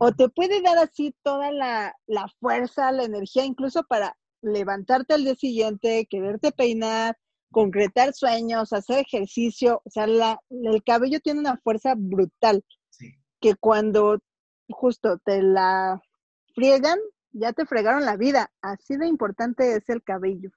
O 0.00 0.12
te 0.12 0.28
puede 0.28 0.60
dar 0.60 0.76
así 0.76 1.14
toda 1.22 1.50
la, 1.50 1.94
la, 2.06 2.26
fuerza, 2.40 2.92
la 2.92 3.04
energía, 3.04 3.44
incluso 3.44 3.84
para 3.84 4.18
levantarte 4.42 5.14
al 5.14 5.24
día 5.24 5.34
siguiente, 5.34 6.06
quererte 6.10 6.52
peinar, 6.52 7.16
concretar 7.50 8.12
sueños, 8.12 8.72
hacer 8.72 8.98
ejercicio, 8.98 9.80
o 9.84 9.90
sea, 9.90 10.06
la, 10.06 10.38
el 10.50 10.82
cabello 10.84 11.20
tiene 11.20 11.40
una 11.40 11.56
fuerza 11.58 11.94
brutal 11.96 12.62
que 13.40 13.54
cuando 13.54 14.18
justo 14.68 15.18
te 15.18 15.42
la 15.42 16.00
friegan, 16.54 16.98
ya 17.32 17.52
te 17.52 17.66
fregaron 17.66 18.04
la 18.04 18.16
vida. 18.16 18.50
Así 18.60 18.96
de 18.96 19.06
importante 19.06 19.76
es 19.76 19.88
el 19.88 20.02
cabello. 20.02 20.50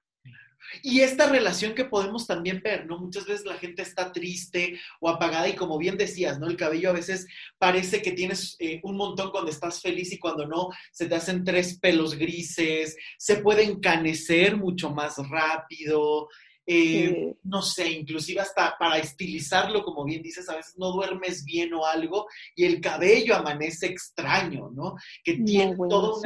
Y 0.82 1.00
esta 1.00 1.28
relación 1.28 1.74
que 1.74 1.84
podemos 1.84 2.26
también 2.26 2.62
ver, 2.62 2.86
¿no? 2.86 2.98
Muchas 2.98 3.26
veces 3.26 3.44
la 3.44 3.54
gente 3.54 3.82
está 3.82 4.12
triste 4.12 4.80
o 5.00 5.08
apagada 5.08 5.48
y 5.48 5.56
como 5.56 5.76
bien 5.76 5.96
decías, 5.98 6.38
¿no? 6.38 6.46
El 6.46 6.56
cabello 6.56 6.90
a 6.90 6.94
veces 6.94 7.26
parece 7.58 8.00
que 8.00 8.12
tienes 8.12 8.56
eh, 8.58 8.80
un 8.84 8.96
montón 8.96 9.30
cuando 9.30 9.50
estás 9.50 9.82
feliz 9.82 10.12
y 10.12 10.18
cuando 10.18 10.46
no, 10.46 10.68
se 10.92 11.06
te 11.06 11.14
hacen 11.14 11.44
tres 11.44 11.78
pelos 11.78 12.16
grises, 12.16 12.96
se 13.18 13.36
puede 13.36 13.64
encanecer 13.64 14.56
mucho 14.56 14.90
más 14.90 15.16
rápido, 15.28 16.28
eh, 16.64 17.34
no 17.42 17.60
sé, 17.60 17.90
inclusive 17.90 18.40
hasta 18.40 18.76
para 18.78 18.98
estilizarlo, 18.98 19.82
como 19.82 20.04
bien 20.04 20.22
dices, 20.22 20.48
a 20.48 20.56
veces 20.56 20.74
no 20.76 20.92
duermes 20.92 21.44
bien 21.44 21.74
o 21.74 21.84
algo 21.84 22.26
y 22.54 22.64
el 22.64 22.80
cabello 22.80 23.34
amanece 23.34 23.86
extraño, 23.86 24.70
¿no? 24.70 24.94
Que 25.24 25.38
tiene 25.38 25.76
todo 25.88 26.20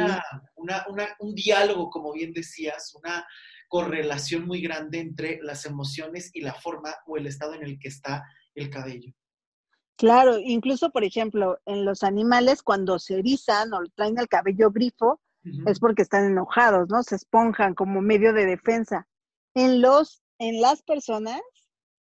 un 1.21 1.35
diálogo, 1.35 1.89
como 1.89 2.13
bien 2.13 2.33
decías, 2.33 2.95
una 2.95 3.27
correlación 3.69 4.47
muy 4.47 4.61
grande 4.61 5.01
entre 5.01 5.41
las 5.43 5.65
emociones 5.65 6.31
y 6.35 6.43
la 6.43 6.55
forma 6.55 6.95
o 7.07 7.17
el 7.17 7.27
estado 7.27 7.55
en 7.55 7.63
el 7.63 7.79
que 7.79 7.89
está 7.89 8.23
el 8.55 8.69
cabello. 8.71 9.13
Claro, 9.97 10.39
incluso, 10.39 10.91
por 10.91 11.05
ejemplo, 11.05 11.59
en 11.65 11.87
los 11.87 12.03
animales 12.03 12.63
cuando 12.63 12.99
se 12.99 13.19
erizan 13.19 13.73
o 13.73 13.79
traen 13.95 14.19
el 14.19 14.29
cabello 14.29 14.71
grifo, 14.71 15.21
es 15.67 15.79
porque 15.79 16.03
están 16.03 16.25
enojados, 16.25 16.89
¿no? 16.89 17.03
Se 17.05 17.15
esponjan 17.15 17.75
como 17.75 18.03
medio 18.03 18.33
de 18.33 18.47
defensa. 18.47 19.07
En 19.55 19.81
los 19.81 20.23
en 20.39 20.61
las 20.61 20.83
personas 20.83 21.41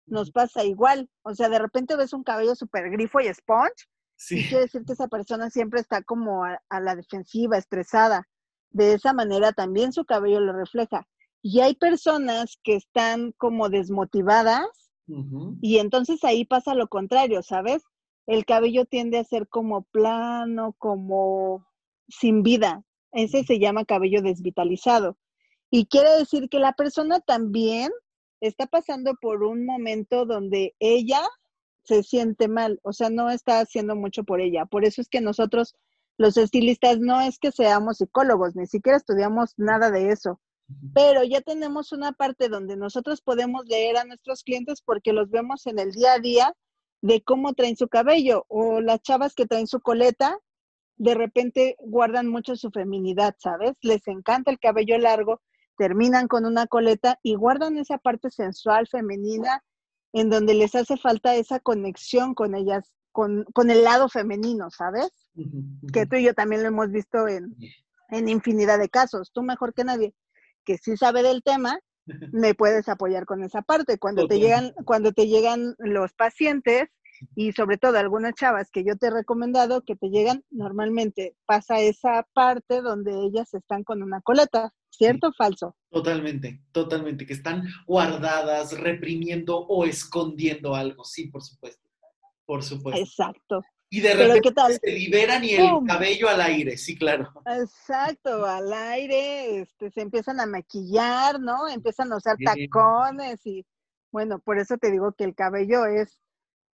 nos 0.07 0.31
pasa 0.31 0.65
igual. 0.65 1.09
O 1.23 1.35
sea, 1.35 1.49
de 1.49 1.59
repente 1.59 1.97
ves 1.97 2.13
un 2.13 2.25
cabello 2.25 2.55
súper 2.55 2.91
grifo 2.91 3.21
y 3.21 3.33
sponge. 3.33 3.89
Y 4.31 4.49
quiere 4.49 4.65
decir 4.65 4.85
que 4.85 4.95
esa 4.95 5.07
persona 5.07 5.49
siempre 5.51 5.81
está 5.81 6.03
como 6.03 6.45
a, 6.45 6.61
la 6.81 6.97
defensiva, 6.97 7.57
estresada. 7.57 8.27
De 8.71 8.95
esa 8.95 9.13
manera 9.13 9.53
también 9.53 9.93
su 9.93 10.05
cabello 10.05 10.41
lo 10.41 10.53
refleja. 10.53 11.07
Y 11.41 11.61
hay 11.61 11.77
personas 11.77 12.59
que 12.65 12.75
están 12.75 13.33
como 13.33 13.69
desmotivadas 13.69 14.89
y 15.63 15.79
entonces 15.79 16.23
ahí 16.23 16.45
pasa 16.45 16.75
lo 16.75 16.89
contrario, 16.89 17.43
¿sabes? 17.43 17.83
El 18.27 18.45
cabello 18.45 18.85
tiende 18.85 19.19
a 19.19 19.25
ser 19.25 19.49
como 19.49 19.83
plano, 19.85 20.75
como 20.77 21.67
sin 22.09 22.43
vida. 22.43 22.85
Ese 23.13 23.43
se 23.45 23.59
llama 23.59 23.87
cabello 23.87 24.21
desvitalizado. 24.21 25.17
Y 25.71 25.87
quiere 25.87 26.11
decir 26.19 26.49
que 26.51 26.59
la 26.59 26.75
persona 26.75 27.21
también 27.21 27.91
está 28.41 28.67
pasando 28.67 29.15
por 29.21 29.43
un 29.43 29.65
momento 29.65 30.27
donde 30.27 30.75
ella 30.79 31.23
se 31.85 32.03
siente 32.03 32.49
mal, 32.49 32.79
o 32.83 32.93
sea, 32.93 33.09
no 33.09 33.31
está 33.31 33.61
haciendo 33.61 33.97
mucho 33.97 34.25
por 34.25 34.41
ella. 34.41 34.67
Por 34.67 34.85
eso 34.85 35.01
es 35.01 35.09
que 35.09 35.21
nosotros, 35.21 35.75
los 36.19 36.37
estilistas, 36.37 36.99
no 37.01 37.21
es 37.21 37.39
que 37.39 37.51
seamos 37.51 37.99
psicólogos, 37.99 38.55
ni 38.55 38.67
siquiera 38.67 38.99
estudiamos 38.99 39.55
nada 39.57 39.91
de 39.91 40.11
eso, 40.11 40.41
pero 40.95 41.25
ya 41.25 41.41
tenemos 41.41 41.93
una 41.93 42.13
parte 42.13 42.49
donde 42.49 42.77
nosotros 42.77 43.23
podemos 43.23 43.65
leer 43.67 43.97
a 43.97 44.05
nuestros 44.05 44.43
clientes 44.43 44.83
porque 44.83 45.15
los 45.15 45.31
vemos 45.31 45.67
en 45.67 45.79
el 45.79 45.93
día 45.93 46.13
a 46.13 46.19
día 46.19 46.55
de 47.01 47.23
cómo 47.23 47.55
traen 47.55 47.77
su 47.77 47.89
cabello 47.89 48.45
o 48.49 48.81
las 48.81 49.01
chavas 49.01 49.35
que 49.35 49.47
traen 49.47 49.67
su 49.67 49.81
coleta, 49.81 50.39
de 50.97 51.15
repente 51.15 51.77
guardan 51.79 52.29
mucho 52.29 52.57
su 52.57 52.71
feminidad, 52.71 53.35
¿sabes? 53.39 53.73
Les 53.81 54.07
encanta 54.09 54.51
el 54.51 54.59
cabello 54.59 54.99
largo, 54.99 55.41
terminan 55.79 56.29
con 56.29 56.45
una 56.45 56.67
coleta 56.67 57.19
y 57.23 57.37
guardan 57.37 57.79
esa 57.79 57.97
parte 57.97 58.31
sensual 58.31 58.87
femenina 58.89 59.65
en 60.13 60.29
donde 60.29 60.55
les 60.55 60.75
hace 60.75 60.97
falta 60.97 61.35
esa 61.37 61.61
conexión 61.61 62.35
con 62.35 62.55
ellas, 62.55 62.93
con, 63.13 63.47
el 63.71 63.85
lado 63.85 64.09
femenino, 64.09 64.71
¿sabes? 64.71 65.11
Que 65.93 66.07
tú 66.07 66.17
y 66.17 66.25
yo 66.25 66.35
también 66.35 66.63
lo 66.63 66.69
hemos 66.69 66.91
visto 66.91 67.29
en, 67.29 67.57
en 68.11 68.29
infinidad 68.29 68.79
de 68.79 68.89
casos. 68.89 69.31
Tú 69.33 69.43
mejor 69.43 69.73
que 69.73 69.85
nadie, 69.85 70.15
que 70.65 70.79
sí 70.79 70.97
sabe 70.97 71.23
del 71.23 71.43
tema, 71.43 71.79
me 72.33 72.55
puedes 72.55 72.89
apoyar 72.89 73.25
con 73.25 73.45
esa 73.45 73.63
parte. 73.63 73.99
Cuando 73.99 74.27
te 74.27 74.39
llegan, 74.39 74.73
cuando 74.85 75.13
te 75.13 75.29
llegan 75.29 75.75
los 75.79 76.13
pacientes 76.15 76.89
y 77.35 77.53
sobre 77.53 77.79
todo 77.79 77.99
algunas 77.99 78.35
chavas 78.35 78.71
que 78.71 78.85
yo 78.85 78.97
te 78.97 79.09
he 79.09 79.11
recomendado 79.11 79.83
que 79.83 79.97
te 79.97 80.09
llegan, 80.09 80.45
normalmente 80.51 81.37
pasa 81.47 81.81
esa 81.81 82.27
parte 82.35 82.83
donde 82.83 83.13
ellas 83.27 83.53
están 83.55 83.85
con 83.85 84.03
una 84.03 84.21
coleta. 84.21 84.73
¿Cierto 84.91 85.29
o 85.29 85.33
falso? 85.33 85.77
Totalmente, 85.91 86.61
totalmente, 86.73 87.25
que 87.25 87.35
están 87.35 87.63
guardadas, 87.87 88.77
reprimiendo 88.81 89.59
o 89.59 89.85
escondiendo 89.85 90.75
algo, 90.75 91.05
sí, 91.05 91.29
por 91.29 91.43
supuesto, 91.43 91.89
por 92.45 92.65
supuesto. 92.65 93.01
Exacto. 93.01 93.63
Y 93.91 94.01
de 94.01 94.15
repente 94.15 94.53
se 94.83 94.93
liberan 94.93 95.45
y 95.45 95.55
el 95.55 95.71
cabello 95.87 96.29
al 96.29 96.41
aire, 96.41 96.77
sí, 96.77 96.99
claro. 96.99 97.33
Exacto, 97.47 98.45
al 98.45 98.73
aire, 98.73 99.61
este, 99.61 99.91
se 99.91 100.01
empiezan 100.01 100.41
a 100.41 100.47
maquillar, 100.47 101.41
¿no? 101.41 101.69
Empiezan 101.69 102.13
a 102.13 102.17
usar 102.17 102.37
tacones 102.45 103.47
y, 103.47 103.65
bueno, 104.11 104.41
por 104.41 104.59
eso 104.59 104.77
te 104.77 104.91
digo 104.91 105.13
que 105.13 105.25
el 105.25 105.35
cabello 105.35 105.87
es 105.87 106.21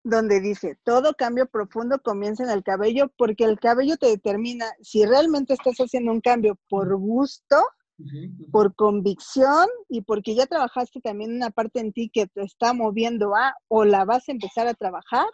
donde 0.04 0.40
dice, 0.40 0.78
todo 0.84 1.14
cambio 1.14 1.46
profundo 1.46 2.00
comienza 2.02 2.42
en 2.42 2.50
el 2.50 2.62
cabello 2.62 3.12
porque 3.16 3.44
el 3.44 3.60
cabello 3.60 3.96
te 3.96 4.06
determina 4.06 4.66
si 4.80 5.04
realmente 5.04 5.54
estás 5.54 5.76
haciendo 5.78 6.12
un 6.12 6.20
cambio 6.20 6.58
por 6.68 6.96
gusto 6.96 7.56
por 8.50 8.74
convicción 8.74 9.68
y 9.88 10.02
porque 10.02 10.34
ya 10.34 10.46
trabajaste 10.46 11.00
también 11.00 11.34
una 11.34 11.50
parte 11.50 11.80
en 11.80 11.92
ti 11.92 12.10
que 12.12 12.26
te 12.26 12.42
está 12.42 12.72
moviendo 12.72 13.34
a 13.36 13.54
o 13.68 13.84
la 13.84 14.04
vas 14.04 14.28
a 14.28 14.32
empezar 14.32 14.66
a 14.66 14.74
trabajar 14.74 15.26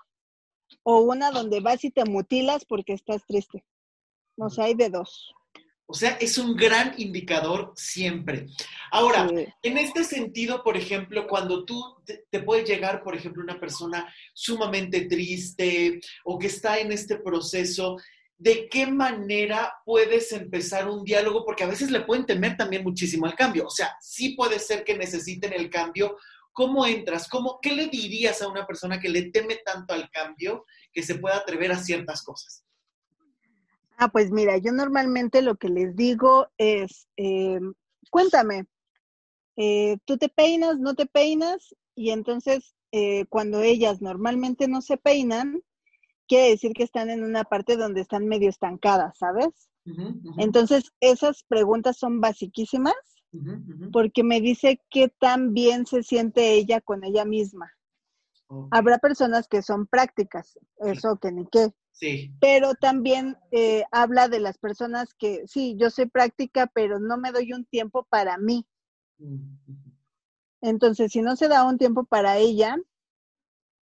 o 0.83 1.01
una 1.01 1.31
donde 1.31 1.61
vas 1.61 1.85
y 1.85 1.91
te 1.91 2.05
mutilas 2.05 2.65
porque 2.67 2.93
estás 2.93 3.25
triste. 3.27 3.65
O 4.37 4.51
sea, 4.51 4.67
hay 4.67 4.75
de 4.75 4.91
dos. 4.91 5.33
O 5.91 5.95
sea, 5.95 6.19
es 6.21 6.37
un 6.37 6.55
gran 6.55 6.95
indicador 6.99 7.73
siempre. 7.75 8.47
Ahora, 8.91 9.27
en 9.63 9.79
este 9.79 10.05
sentido, 10.05 10.63
por 10.63 10.77
ejemplo, 10.77 11.27
cuando 11.27 11.65
tú 11.65 11.83
te, 12.05 12.27
te, 12.31 12.43
puede 12.43 12.63
llegar, 12.63 13.03
por 13.03 13.17
ejemplo, 13.17 13.43
una 13.43 13.59
persona 13.59 14.07
sumamente 14.35 15.07
triste 15.07 15.99
o 16.25 16.39
que 16.39 16.49
está 16.49 16.79
en 16.79 16.93
este 16.93 17.17
proceso, 17.17 17.97
¿de 18.37 18.69
qué 18.69 18.87
manera 18.87 19.73
puedes 19.87 20.31
empezar 20.33 20.87
un 20.91 21.05
diálogo? 21.05 21.43
Porque 21.47 21.65
a 21.65 21.69
veces 21.69 21.91
le 21.91 22.03
pueden 22.03 22.27
temer 22.27 22.59
también 22.59 22.85
muchísimo 22.85 23.25
al 23.25 23.35
cambio. 23.35 23.67
O 23.67 23.71
sea, 23.71 23.97
sí 24.03 24.35
puede 24.35 24.59
ser 24.59 24.85
que 24.85 24.95
necesiten 24.95 25.55
el 25.55 25.71
cambio. 25.71 26.19
¿Cómo 26.53 26.85
entras? 26.85 27.29
¿Cómo, 27.31 27.61
¿Qué 27.63 27.73
le 27.73 27.87
dirías 27.87 28.43
a 28.43 28.49
una 28.49 28.67
persona 28.67 29.01
que 29.01 29.09
le 29.09 29.31
teme 29.31 29.57
tanto 29.65 29.95
al 29.95 30.11
cambio 30.11 30.67
que 30.93 31.03
se 31.03 31.15
pueda 31.15 31.39
atrever 31.39 31.73
a 31.73 31.79
ciertas 31.79 32.23
cosas? 32.23 32.63
Ah, 34.01 34.09
pues 34.09 34.31
mira, 34.31 34.57
yo 34.59 34.71
normalmente 34.71 35.43
lo 35.43 35.57
que 35.57 35.69
les 35.69 35.97
digo 35.97 36.47
es, 36.57 37.09
eh, 37.17 37.59
cuéntame, 38.11 38.67
eh, 39.57 39.99
¿tú 40.05 40.17
te 40.17 40.29
peinas, 40.29 40.79
no 40.79 40.95
te 40.95 41.07
peinas? 41.07 41.75
Y 41.97 42.11
entonces, 42.11 42.77
eh, 42.93 43.27
cuando 43.29 43.61
ellas 43.61 44.01
normalmente 44.01 44.69
no 44.69 44.83
se 44.83 44.99
peinan, 44.99 45.61
quiere 46.29 46.51
decir 46.51 46.75
que 46.75 46.85
están 46.85 47.11
en 47.11 47.25
una 47.25 47.43
parte 47.43 47.77
donde 47.77 48.01
están 48.01 48.27
medio 48.27 48.49
estancadas, 48.49 49.19
¿sabes? 49.19 49.69
Entonces, 50.37 50.93
esas 51.01 51.43
preguntas 51.45 51.97
son 51.99 52.21
basiquísimas 52.21 52.95
porque 53.91 54.23
me 54.23 54.41
dice 54.41 54.81
qué 54.91 55.09
tan 55.09 55.55
bien 55.55 55.87
se 55.87 56.03
siente 56.03 56.53
ella 56.53 56.81
con 56.81 57.03
ella 57.05 57.25
misma. 57.25 57.73
Habrá 58.71 58.99
personas 58.99 59.49
que 59.49 59.63
son 59.63 59.87
prácticas, 59.87 60.59
eso 60.79 61.17
que 61.17 61.33
ni 61.33 61.47
qué. 61.49 61.73
Sí. 61.99 62.33
Pero 62.41 62.75
también 62.75 63.37
eh, 63.51 63.83
habla 63.91 64.29
de 64.29 64.39
las 64.39 64.57
personas 64.57 65.15
que, 65.15 65.43
sí, 65.49 65.75
yo 65.77 65.91
soy 65.91 66.07
práctica, 66.07 66.71
pero 66.73 67.01
no 67.01 67.19
me 67.19 67.33
doy 67.33 67.53
un 67.53 67.65
tiempo 67.65 68.07
para 68.09 68.39
mí. 68.39 68.65
Entonces, 70.61 71.11
si 71.11 71.23
no 71.23 71.35
se 71.35 71.49
da 71.49 71.65
un 71.65 71.77
tiempo 71.77 72.05
para 72.05 72.37
ella, 72.37 72.77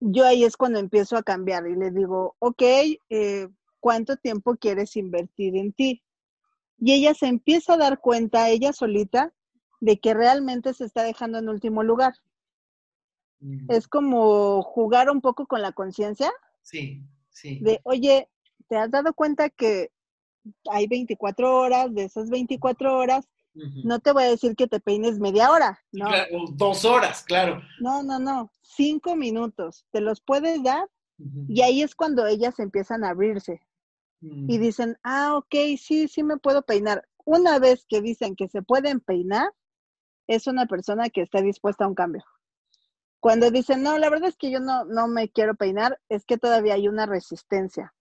yo 0.01 0.25
ahí 0.25 0.43
es 0.43 0.57
cuando 0.57 0.79
empiezo 0.79 1.19
a 1.19 1.23
cambiar 1.23 1.67
y 1.67 1.77
le 1.77 1.91
digo, 1.91 2.35
ok, 2.39 2.63
eh, 3.11 3.49
¿cuánto 3.79 4.17
tiempo 4.17 4.57
quieres 4.57 4.97
invertir 4.97 5.55
en 5.59 5.75
ti? 5.75 6.03
Y 6.79 6.95
ella 6.95 7.13
se 7.13 7.27
empieza 7.27 7.75
a 7.75 7.79
dar 7.79 8.01
cuenta, 8.01 8.49
ella 8.49 8.73
solita, 8.73 9.35
de 9.81 10.01
que 10.01 10.15
realmente 10.15 10.73
se 10.73 10.87
está 10.87 11.03
dejando 11.03 11.39
en 11.39 11.51
último 11.51 11.83
lugar. 11.83 12.15
Mm. 13.41 13.71
Es 13.71 13.87
como 13.87 14.63
jugar 14.63 15.11
un 15.11 15.21
poco 15.21 15.47
con 15.47 15.61
la 15.61 15.73
conciencia. 15.73 16.33
Sí, 16.63 17.03
sí. 17.41 17.59
De, 17.61 17.81
oye, 17.85 18.29
¿te 18.69 18.77
has 18.77 18.91
dado 18.91 19.15
cuenta 19.15 19.51
que 19.51 19.91
hay 20.71 20.87
24 20.87 21.59
horas? 21.59 21.95
De 21.95 22.05
esas 22.05 22.31
24 22.31 22.97
horas, 22.97 23.29
no 23.85 23.99
te 23.99 24.13
voy 24.13 24.25
a 24.25 24.31
decir 24.31 24.55
que 24.55 24.69
te 24.69 24.81
peines 24.81 25.19
media 25.19 25.51
hora, 25.51 25.81
¿no? 25.91 26.09
dos 26.53 26.85
horas, 26.85 27.25
claro. 27.25 27.61
No, 27.81 28.03
no, 28.03 28.19
no, 28.19 28.53
cinco 28.63 29.17
minutos. 29.17 29.85
¿Te 29.91 30.01
los 30.01 30.21
puedes 30.21 30.63
dar? 30.63 30.89
Y 31.49 31.63
ahí 31.63 31.83
es 31.83 31.97
cuando 31.97 32.27
ellas 32.27 32.61
empiezan 32.61 33.03
a 33.03 33.11
abrirse. 33.11 33.61
Y 34.21 34.59
mm. 34.59 34.61
dicen, 34.61 34.99
ah, 35.03 35.37
ok, 35.37 35.77
sí, 35.77 36.07
sí 36.09 36.23
me 36.23 36.39
puedo 36.39 36.63
peinar. 36.63 37.09
Una 37.25 37.59
vez 37.59 37.85
que 37.89 38.01
dicen 38.01 38.37
que 38.37 38.49
se 38.49 38.63
pueden 38.63 39.01
peinar, 39.01 39.51
es 40.29 40.47
una 40.47 40.67
persona 40.67 41.09
que 41.09 41.23
está 41.23 41.41
dispuesta 41.41 41.85
a 41.85 41.89
un 41.89 41.95
cambio. 41.95 42.25
Cuando 43.21 43.51
dicen, 43.51 43.83
no, 43.83 43.99
la 43.99 44.11
verdad 44.11 44.29
es 44.29 44.37
que 44.37 44.51
yo 44.51 44.61
no, 44.61 44.85
no 44.85 45.09
me 45.09 45.29
quiero 45.29 45.55
peinar, 45.55 45.99
es 46.09 46.25
que 46.25 46.39
todavía 46.39 46.75
hay 46.75 46.89
una 46.89 47.07
resistencia. 47.07 47.95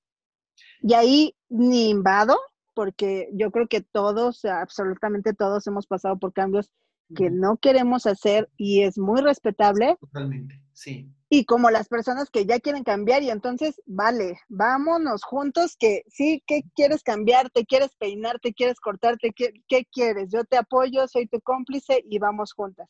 Y 0.82 0.94
ahí 0.94 1.36
ni 1.50 1.90
invado, 1.90 2.38
porque 2.74 3.30
yo 3.34 3.52
creo 3.52 3.68
que 3.68 3.82
todos, 3.82 4.46
absolutamente 4.46 5.34
todos 5.34 5.66
hemos 5.68 5.88
pasado 5.88 6.18
por 6.20 6.34
cambios 6.34 6.72
que 7.16 7.30
no 7.30 7.58
queremos 7.58 8.06
hacer 8.06 8.50
y 8.58 8.82
es 8.84 8.98
muy 8.98 9.22
respetable. 9.22 9.98
Totalmente, 10.00 10.62
sí. 10.74 11.10
Y 11.30 11.46
como 11.46 11.70
las 11.70 11.88
personas 11.88 12.30
que 12.30 12.46
ya 12.46 12.60
quieren 12.60 12.84
cambiar 12.84 13.24
y 13.24 13.30
entonces, 13.30 13.82
vale, 13.86 14.40
vámonos 14.48 15.24
juntos 15.24 15.76
que 15.78 16.04
sí, 16.08 16.44
¿qué 16.46 16.62
quieres 16.76 17.04
cambiar? 17.04 17.50
¿Te 17.50 17.66
quieres 17.66 17.96
peinar? 17.98 18.40
¿Te 18.40 18.54
quieres 18.54 18.80
cortarte? 18.80 19.32
¿Qué, 19.36 19.54
qué 19.68 19.86
quieres? 19.92 20.30
Yo 20.32 20.46
te 20.46 20.58
apoyo, 20.58 21.08
soy 21.08 21.28
tu 21.28 21.42
cómplice 21.42 22.04
y 22.10 22.20
vamos 22.20 22.54
juntas. 22.54 22.90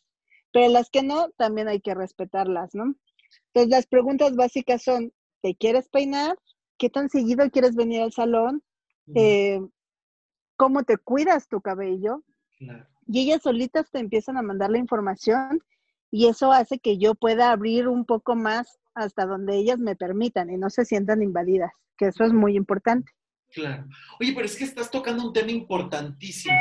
Pero 0.58 0.70
las 0.72 0.90
que 0.90 1.04
no, 1.04 1.30
también 1.38 1.68
hay 1.68 1.80
que 1.80 1.94
respetarlas, 1.94 2.74
¿no? 2.74 2.96
Entonces 3.54 3.70
las 3.70 3.86
preguntas 3.86 4.36
básicas 4.36 4.82
son, 4.82 5.14
¿te 5.44 5.54
quieres 5.54 5.88
peinar? 5.88 6.36
¿Qué 6.80 6.90
tan 6.90 7.10
seguido 7.10 7.48
quieres 7.52 7.76
venir 7.76 8.02
al 8.02 8.12
salón? 8.12 8.64
eh, 9.14 9.62
cómo 10.56 10.82
te 10.82 10.98
cuidas 10.98 11.48
tu 11.48 11.62
cabello. 11.62 12.24
Y 13.06 13.20
ellas 13.20 13.44
solitas 13.44 13.92
te 13.92 14.00
empiezan 14.00 14.36
a 14.36 14.42
mandar 14.42 14.72
la 14.72 14.80
información 14.80 15.62
y 16.10 16.26
eso 16.26 16.52
hace 16.52 16.80
que 16.80 16.98
yo 16.98 17.14
pueda 17.14 17.52
abrir 17.52 17.88
un 17.88 18.04
poco 18.04 18.36
más 18.36 18.80
hasta 18.96 19.28
donde 19.28 19.58
ellas 19.58 19.78
me 19.78 19.96
permitan 19.96 20.50
y 20.50 20.58
no 20.58 20.72
se 20.72 20.86
sientan 20.86 21.22
invadidas, 21.22 21.72
que 22.00 22.08
eso 22.08 22.24
es 22.24 22.34
muy 22.34 22.56
importante. 22.56 23.12
Claro. 23.54 23.86
Oye, 24.20 24.34
pero 24.34 24.48
es 24.48 24.56
que 24.56 24.64
estás 24.64 24.90
tocando 24.90 25.24
un 25.24 25.34
tema 25.34 25.52
importantísimo, 25.52 26.58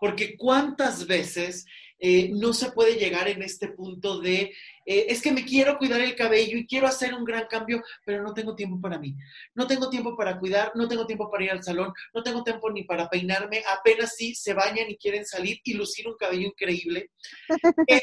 porque 0.00 0.36
cuántas 0.36 1.06
veces 1.06 1.64
eh, 1.98 2.30
no 2.32 2.52
se 2.52 2.72
puede 2.72 2.96
llegar 2.96 3.28
en 3.28 3.42
este 3.42 3.68
punto 3.68 4.20
de, 4.20 4.52
eh, 4.84 5.06
es 5.08 5.22
que 5.22 5.32
me 5.32 5.44
quiero 5.44 5.78
cuidar 5.78 6.00
el 6.00 6.14
cabello 6.14 6.58
y 6.58 6.66
quiero 6.66 6.86
hacer 6.86 7.14
un 7.14 7.24
gran 7.24 7.46
cambio, 7.46 7.82
pero 8.04 8.22
no 8.22 8.34
tengo 8.34 8.54
tiempo 8.54 8.80
para 8.80 8.98
mí. 8.98 9.16
No 9.54 9.66
tengo 9.66 9.88
tiempo 9.88 10.14
para 10.16 10.38
cuidar, 10.38 10.72
no 10.74 10.88
tengo 10.88 11.06
tiempo 11.06 11.30
para 11.30 11.44
ir 11.44 11.50
al 11.50 11.62
salón, 11.62 11.92
no 12.14 12.22
tengo 12.22 12.44
tiempo 12.44 12.70
ni 12.70 12.84
para 12.84 13.08
peinarme, 13.08 13.62
apenas 13.66 14.14
sí 14.16 14.34
se 14.34 14.52
bañan 14.52 14.90
y 14.90 14.96
quieren 14.96 15.24
salir 15.24 15.60
y 15.64 15.74
lucir 15.74 16.06
un 16.06 16.16
cabello 16.16 16.46
increíble. 16.48 17.10
Eh, 17.88 18.00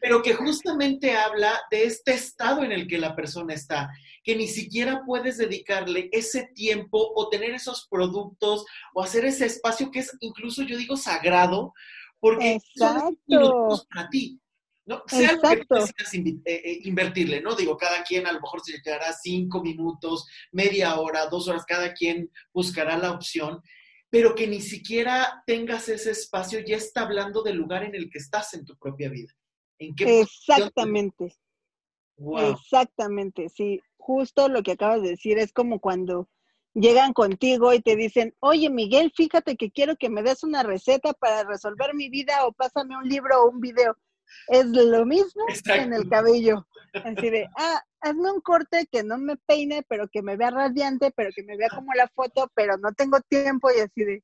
pero 0.00 0.22
que 0.22 0.34
justamente 0.34 1.12
habla 1.12 1.60
de 1.70 1.84
este 1.84 2.14
estado 2.14 2.64
en 2.64 2.72
el 2.72 2.88
que 2.88 2.98
la 2.98 3.14
persona 3.14 3.54
está, 3.54 3.90
que 4.24 4.34
ni 4.34 4.48
siquiera 4.48 5.02
puedes 5.06 5.38
dedicarle 5.38 6.08
ese 6.10 6.48
tiempo 6.54 7.12
o 7.14 7.28
tener 7.28 7.52
esos 7.52 7.86
productos 7.88 8.64
o 8.94 9.02
hacer 9.02 9.24
ese 9.24 9.46
espacio 9.46 9.90
que 9.90 10.00
es 10.00 10.16
incluso, 10.20 10.62
yo 10.62 10.76
digo, 10.76 10.96
sagrado 10.96 11.74
porque 12.20 12.54
Exacto. 12.54 13.00
son 13.00 13.18
minutos 13.26 13.86
para 13.92 14.08
ti. 14.08 14.40
¿no? 14.88 15.02
Sea 15.06 15.32
lo 15.32 15.42
que 15.42 15.66
decidas 15.68 16.14
eh, 16.14 16.40
eh, 16.46 16.80
invertirle, 16.84 17.42
¿no? 17.42 17.54
Digo, 17.54 17.76
cada 17.76 18.02
quien 18.02 18.26
a 18.26 18.32
lo 18.32 18.40
mejor 18.40 18.62
se 18.64 18.72
le 18.72 18.82
quedará 18.82 19.12
cinco 19.12 19.62
minutos, 19.62 20.26
media 20.50 20.98
hora, 20.98 21.26
dos 21.26 21.46
horas, 21.46 21.66
cada 21.66 21.92
quien 21.92 22.30
buscará 22.54 22.96
la 22.96 23.12
opción, 23.12 23.60
pero 24.08 24.34
que 24.34 24.46
ni 24.46 24.62
siquiera 24.62 25.42
tengas 25.46 25.90
ese 25.90 26.12
espacio, 26.12 26.60
ya 26.60 26.76
está 26.76 27.02
hablando 27.02 27.42
del 27.42 27.56
lugar 27.56 27.84
en 27.84 27.94
el 27.94 28.08
que 28.08 28.18
estás 28.18 28.54
en 28.54 28.64
tu 28.64 28.78
propia 28.78 29.10
vida. 29.10 29.32
¿En 29.78 29.94
qué 29.94 30.20
Exactamente. 30.20 31.36
Exactamente, 32.50 33.50
sí. 33.50 33.80
Justo 33.98 34.48
lo 34.48 34.62
que 34.62 34.72
acabas 34.72 35.02
de 35.02 35.10
decir 35.10 35.38
es 35.38 35.52
como 35.52 35.80
cuando 35.80 36.30
llegan 36.80 37.12
contigo 37.12 37.72
y 37.72 37.80
te 37.80 37.96
dicen, 37.96 38.34
oye 38.40 38.70
Miguel, 38.70 39.12
fíjate 39.14 39.56
que 39.56 39.70
quiero 39.70 39.96
que 39.96 40.10
me 40.10 40.22
des 40.22 40.42
una 40.42 40.62
receta 40.62 41.12
para 41.12 41.44
resolver 41.44 41.94
mi 41.94 42.08
vida 42.08 42.46
o 42.46 42.52
pásame 42.52 42.96
un 42.96 43.08
libro 43.08 43.42
o 43.42 43.50
un 43.50 43.60
video. 43.60 43.96
Es 44.48 44.66
lo 44.66 45.06
mismo 45.06 45.42
en 45.66 45.92
el 45.92 46.08
cabello. 46.08 46.66
Así 46.92 47.30
de, 47.30 47.48
ah, 47.56 47.82
hazme 48.00 48.30
un 48.30 48.40
corte 48.40 48.86
que 48.90 49.02
no 49.02 49.18
me 49.18 49.36
peine, 49.36 49.84
pero 49.88 50.08
que 50.08 50.22
me 50.22 50.36
vea 50.36 50.50
radiante, 50.50 51.12
pero 51.14 51.30
que 51.34 51.42
me 51.42 51.56
vea 51.56 51.68
como 51.68 51.92
la 51.94 52.08
foto, 52.08 52.50
pero 52.54 52.76
no 52.78 52.92
tengo 52.92 53.20
tiempo 53.28 53.70
y 53.70 53.80
así 53.80 54.04
de, 54.04 54.22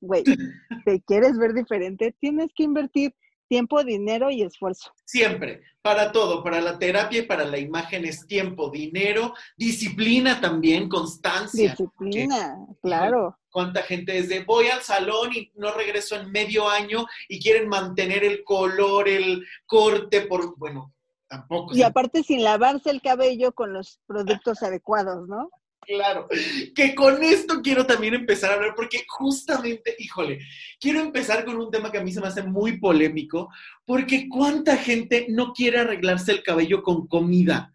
güey, 0.00 0.24
¿te 0.86 1.00
quieres 1.02 1.38
ver 1.38 1.54
diferente? 1.54 2.14
Tienes 2.20 2.48
que 2.54 2.64
invertir 2.64 3.14
tiempo, 3.48 3.82
dinero 3.82 4.30
y 4.30 4.42
esfuerzo. 4.42 4.92
Siempre, 5.04 5.62
para 5.82 6.12
todo, 6.12 6.44
para 6.44 6.60
la 6.60 6.78
terapia 6.78 7.20
y 7.20 7.26
para 7.26 7.44
la 7.44 7.58
imagen 7.58 8.04
es 8.04 8.26
tiempo, 8.26 8.70
dinero, 8.70 9.34
disciplina 9.56 10.40
también, 10.40 10.88
constancia. 10.88 11.70
Disciplina, 11.70 12.58
claro. 12.82 13.38
¿Cuánta 13.50 13.82
gente 13.82 14.18
es 14.18 14.28
de 14.28 14.44
voy 14.44 14.68
al 14.68 14.82
salón 14.82 15.32
y 15.34 15.50
no 15.54 15.72
regreso 15.72 16.16
en 16.16 16.30
medio 16.30 16.68
año 16.68 17.06
y 17.28 17.40
quieren 17.40 17.68
mantener 17.68 18.22
el 18.22 18.44
color, 18.44 19.08
el 19.08 19.44
corte 19.66 20.22
por, 20.22 20.56
bueno, 20.58 20.92
tampoco. 21.28 21.74
Y 21.74 21.82
aparte 21.82 22.22
sin 22.22 22.44
lavarse 22.44 22.90
el 22.90 23.00
cabello 23.00 23.52
con 23.52 23.72
los 23.72 24.00
productos 24.06 24.62
adecuados, 24.62 25.28
¿no? 25.28 25.50
Claro, 25.88 26.28
que 26.74 26.94
con 26.94 27.22
esto 27.22 27.62
quiero 27.62 27.86
también 27.86 28.12
empezar 28.12 28.50
a 28.50 28.54
hablar, 28.56 28.74
porque 28.76 29.06
justamente, 29.08 29.96
híjole, 29.98 30.38
quiero 30.78 31.00
empezar 31.00 31.46
con 31.46 31.56
un 31.56 31.70
tema 31.70 31.90
que 31.90 31.96
a 31.96 32.02
mí 32.02 32.12
se 32.12 32.20
me 32.20 32.26
hace 32.26 32.42
muy 32.42 32.78
polémico, 32.78 33.48
porque 33.86 34.28
cuánta 34.28 34.76
gente 34.76 35.24
no 35.30 35.54
quiere 35.54 35.78
arreglarse 35.78 36.32
el 36.32 36.42
cabello 36.42 36.82
con 36.82 37.06
comida. 37.06 37.72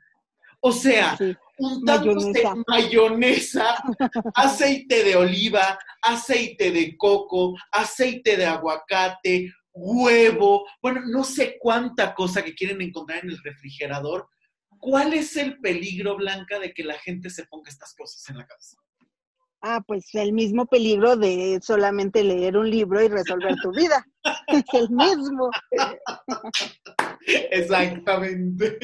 O 0.60 0.72
sea, 0.72 1.18
untándose 1.58 2.44
mayonesa, 2.68 3.78
aceite 4.36 5.04
de 5.04 5.16
oliva, 5.16 5.80
aceite 6.00 6.70
de 6.70 6.96
coco, 6.96 7.56
aceite 7.72 8.38
de 8.38 8.46
aguacate, 8.46 9.52
huevo, 9.74 10.68
bueno, 10.84 11.02
no 11.08 11.24
sé 11.24 11.58
cuánta 11.60 12.14
cosa 12.14 12.44
que 12.44 12.54
quieren 12.54 12.80
encontrar 12.80 13.24
en 13.24 13.32
el 13.32 13.40
refrigerador. 13.44 14.30
¿Cuál 14.84 15.14
es 15.14 15.38
el 15.38 15.62
peligro, 15.62 16.18
Blanca, 16.18 16.60
de 16.60 16.74
que 16.74 16.84
la 16.84 16.96
gente 16.96 17.30
se 17.30 17.46
ponga 17.46 17.70
estas 17.70 17.96
cosas 17.96 18.30
en 18.30 18.38
la 18.38 18.46
cabeza? 18.46 18.76
Ah, 19.62 19.82
pues 19.88 20.14
el 20.14 20.34
mismo 20.34 20.66
peligro 20.66 21.16
de 21.16 21.62
solamente 21.64 22.22
leer 22.22 22.58
un 22.58 22.70
libro 22.70 23.02
y 23.02 23.08
resolver 23.08 23.56
tu 23.64 23.72
vida. 23.72 24.06
es 24.48 24.64
el 24.74 24.90
mismo. 24.90 25.50
Exactamente. 27.26 28.78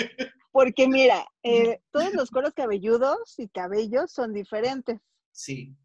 Porque 0.53 0.88
mira, 0.88 1.27
eh, 1.43 1.81
todos 1.91 2.13
los 2.13 2.29
coros 2.29 2.53
cabelludos 2.53 3.38
y 3.38 3.49
cabellos 3.49 4.09
son 4.13 4.31
diferentes. 4.31 5.01
Sí. 5.33 5.75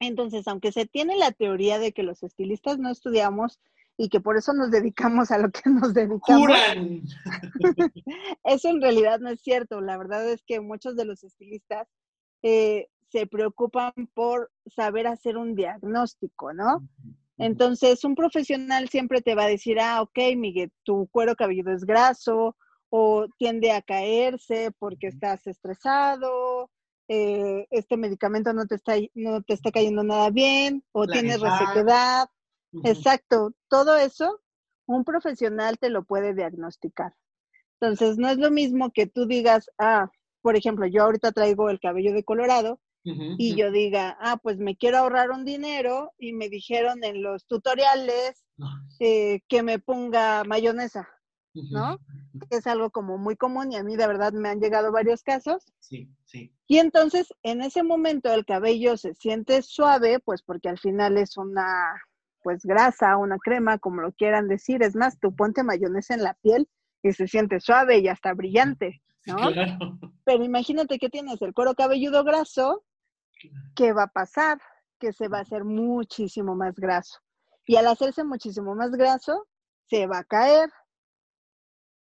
Entonces, 0.00 0.48
aunque 0.48 0.72
se 0.72 0.84
tiene 0.84 1.16
la 1.16 1.30
teoría 1.30 1.78
de 1.78 1.92
que 1.92 2.02
los 2.02 2.24
estilistas 2.24 2.80
no 2.80 2.90
estudiamos 2.90 3.60
y 3.96 4.08
que 4.08 4.20
por 4.20 4.36
eso 4.36 4.52
nos 4.52 4.70
dedicamos 4.70 5.30
a 5.30 5.38
lo 5.38 5.50
que 5.50 5.70
nos 5.70 5.94
dedicamos. 5.94 6.50
eso 8.44 8.68
en 8.68 8.80
realidad 8.80 9.20
no 9.20 9.30
es 9.30 9.40
cierto. 9.40 9.80
La 9.80 9.96
verdad 9.96 10.28
es 10.28 10.42
que 10.44 10.60
muchos 10.60 10.96
de 10.96 11.04
los 11.04 11.22
estilistas 11.22 11.88
eh, 12.42 12.88
se 13.10 13.26
preocupan 13.26 13.92
por 14.14 14.50
saber 14.66 15.06
hacer 15.06 15.36
un 15.36 15.54
diagnóstico, 15.54 16.52
¿no? 16.52 16.86
Entonces, 17.38 18.04
un 18.04 18.14
profesional 18.14 18.88
siempre 18.88 19.20
te 19.20 19.34
va 19.34 19.44
a 19.44 19.48
decir, 19.48 19.78
ah, 19.80 20.02
ok, 20.02 20.18
Miguel, 20.36 20.70
tu 20.84 21.08
cuero 21.10 21.34
cabelludo 21.34 21.72
es 21.72 21.84
graso 21.84 22.56
o 22.90 23.26
tiende 23.38 23.72
a 23.72 23.82
caerse 23.82 24.70
porque 24.78 25.08
estás 25.08 25.46
estresado, 25.46 26.70
eh, 27.08 27.66
este 27.70 27.96
medicamento 27.96 28.52
no 28.52 28.66
te, 28.66 28.76
está, 28.76 28.94
no 29.14 29.42
te 29.42 29.54
está 29.54 29.70
cayendo 29.72 30.04
nada 30.04 30.30
bien 30.30 30.84
o 30.92 31.06
tienes 31.06 31.40
resequedad. 31.40 32.28
Exacto, 32.82 33.52
todo 33.68 33.96
eso 33.96 34.40
un 34.86 35.04
profesional 35.04 35.78
te 35.78 35.90
lo 35.90 36.04
puede 36.04 36.34
diagnosticar. 36.34 37.14
Entonces, 37.80 38.18
no 38.18 38.28
es 38.28 38.38
lo 38.38 38.50
mismo 38.50 38.90
que 38.92 39.06
tú 39.06 39.26
digas, 39.26 39.70
ah, 39.78 40.10
por 40.42 40.56
ejemplo, 40.56 40.86
yo 40.86 41.02
ahorita 41.02 41.32
traigo 41.32 41.70
el 41.70 41.80
cabello 41.80 42.12
de 42.12 42.24
colorado 42.24 42.80
y 43.06 43.54
yo 43.54 43.70
diga, 43.70 44.16
ah, 44.18 44.38
pues 44.42 44.56
me 44.58 44.76
quiero 44.76 44.96
ahorrar 44.96 45.30
un 45.30 45.44
dinero 45.44 46.12
y 46.16 46.32
me 46.32 46.48
dijeron 46.48 47.04
en 47.04 47.22
los 47.22 47.46
tutoriales 47.46 48.46
eh, 48.98 49.42
que 49.46 49.62
me 49.62 49.78
ponga 49.78 50.42
mayonesa, 50.44 51.06
¿no? 51.52 51.98
Es 52.48 52.66
algo 52.66 52.90
como 52.90 53.18
muy 53.18 53.36
común 53.36 53.72
y 53.72 53.76
a 53.76 53.84
mí 53.84 53.96
de 53.96 54.06
verdad 54.06 54.32
me 54.32 54.48
han 54.48 54.58
llegado 54.58 54.90
varios 54.90 55.22
casos. 55.22 55.70
Sí, 55.80 56.08
sí. 56.24 56.54
Y 56.66 56.78
entonces 56.78 57.34
en 57.42 57.60
ese 57.60 57.82
momento 57.82 58.32
el 58.32 58.46
cabello 58.46 58.96
se 58.96 59.12
siente 59.12 59.60
suave, 59.60 60.18
pues 60.20 60.42
porque 60.42 60.70
al 60.70 60.78
final 60.78 61.18
es 61.18 61.36
una, 61.36 62.00
pues 62.44 62.62
grasa, 62.62 63.16
una 63.16 63.38
crema, 63.38 63.78
como 63.78 64.02
lo 64.02 64.12
quieran 64.12 64.46
decir. 64.46 64.84
Es 64.84 64.94
más, 64.94 65.18
tú 65.18 65.34
ponte 65.34 65.64
mayonesa 65.64 66.14
en 66.14 66.22
la 66.22 66.34
piel 66.34 66.68
y 67.02 67.12
se 67.12 67.26
siente 67.26 67.58
suave 67.58 67.98
y 67.98 68.06
hasta 68.06 68.32
brillante, 68.34 69.02
¿no? 69.26 69.36
Pero 70.24 70.44
imagínate 70.44 70.98
que 70.98 71.10
tienes 71.10 71.42
el 71.42 71.52
cuero 71.52 71.74
cabelludo 71.74 72.22
graso 72.22 72.84
¿qué 73.74 73.92
va 73.92 74.04
a 74.04 74.08
pasar? 74.08 74.58
Que 74.98 75.12
se 75.12 75.28
va 75.28 75.38
a 75.38 75.42
hacer 75.42 75.64
muchísimo 75.64 76.54
más 76.54 76.74
graso. 76.76 77.18
Y 77.66 77.76
al 77.76 77.86
hacerse 77.86 78.24
muchísimo 78.24 78.74
más 78.74 78.90
graso, 78.92 79.46
se 79.86 80.06
va 80.06 80.18
a 80.18 80.24
caer. 80.24 80.70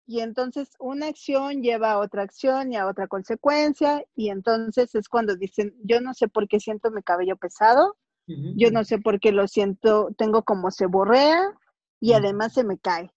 Y 0.06 0.20
entonces 0.20 0.70
una 0.78 1.06
acción 1.06 1.62
lleva 1.62 1.92
a 1.92 1.98
otra 1.98 2.22
acción 2.22 2.72
y 2.72 2.76
a 2.76 2.86
otra 2.86 3.06
consecuencia. 3.06 4.04
Y 4.14 4.30
entonces 4.30 4.94
es 4.94 5.08
cuando 5.08 5.36
dicen, 5.36 5.74
yo 5.84 6.00
no 6.00 6.14
sé 6.14 6.28
por 6.28 6.48
qué 6.48 6.60
siento 6.60 6.90
mi 6.90 7.02
cabello 7.02 7.36
pesado, 7.36 7.96
yo 8.26 8.70
no 8.70 8.84
sé 8.84 8.98
por 8.98 9.20
qué 9.20 9.32
lo 9.32 9.48
siento, 9.48 10.10
tengo 10.16 10.42
como 10.42 10.70
se 10.70 10.86
borrea 10.86 11.52
y 12.00 12.12
además 12.12 12.54
se 12.54 12.64
me 12.64 12.78
cae. 12.78 13.10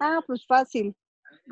Ah, 0.00 0.20
pues 0.26 0.46
fácil, 0.46 0.94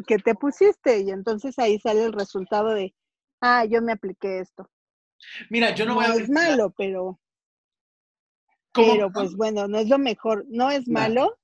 que 0.07 0.19
te 0.19 0.35
pusiste. 0.35 1.01
Y 1.01 1.11
entonces 1.11 1.59
ahí 1.59 1.79
sale 1.79 2.05
el 2.05 2.13
resultado 2.13 2.75
de, 2.75 2.95
ah, 3.41 3.65
yo 3.65 3.83
me 3.83 3.93
apliqué 3.93 4.41
esto. 4.41 4.69
Mira, 5.49 5.75
yo 5.75 5.87
no, 5.87 5.95
voy 5.95 6.05
a... 6.05 6.15
es 6.15 6.31
malo, 6.31 6.73
pero... 6.77 7.19
Pero 8.73 9.11
pues 9.11 9.35
bueno, 9.35 9.67
no 9.67 9.79
es 9.79 9.89
lo 9.89 9.99
mejor, 9.99 10.45
no 10.49 10.71
es 10.71 10.87
malo, 10.87 11.37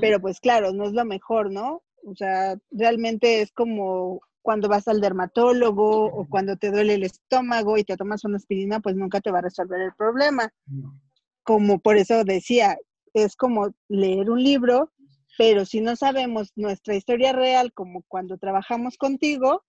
pero 0.00 0.18
pues 0.18 0.40
claro, 0.40 0.72
no 0.72 0.84
es 0.84 0.92
lo 0.92 1.04
mejor, 1.04 1.50
¿no? 1.50 1.82
O 2.06 2.14
sea, 2.14 2.56
realmente 2.70 3.42
es 3.42 3.52
como 3.52 4.22
cuando 4.44 4.68
vas 4.68 4.86
al 4.88 5.00
dermatólogo 5.00 6.04
o 6.04 6.28
cuando 6.28 6.56
te 6.58 6.70
duele 6.70 6.94
el 6.94 7.02
estómago 7.02 7.78
y 7.78 7.84
te 7.84 7.96
tomas 7.96 8.24
una 8.24 8.36
aspirina, 8.36 8.78
pues 8.78 8.94
nunca 8.94 9.22
te 9.22 9.30
va 9.30 9.38
a 9.38 9.42
resolver 9.48 9.80
el 9.80 9.94
problema. 9.94 10.52
Como 11.42 11.78
por 11.78 11.96
eso 11.96 12.24
decía, 12.24 12.76
es 13.14 13.36
como 13.36 13.74
leer 13.88 14.28
un 14.28 14.42
libro, 14.42 14.92
pero 15.38 15.64
si 15.64 15.80
no 15.80 15.96
sabemos 15.96 16.52
nuestra 16.56 16.94
historia 16.94 17.32
real, 17.32 17.72
como 17.72 18.02
cuando 18.06 18.36
trabajamos 18.36 18.98
contigo, 18.98 19.64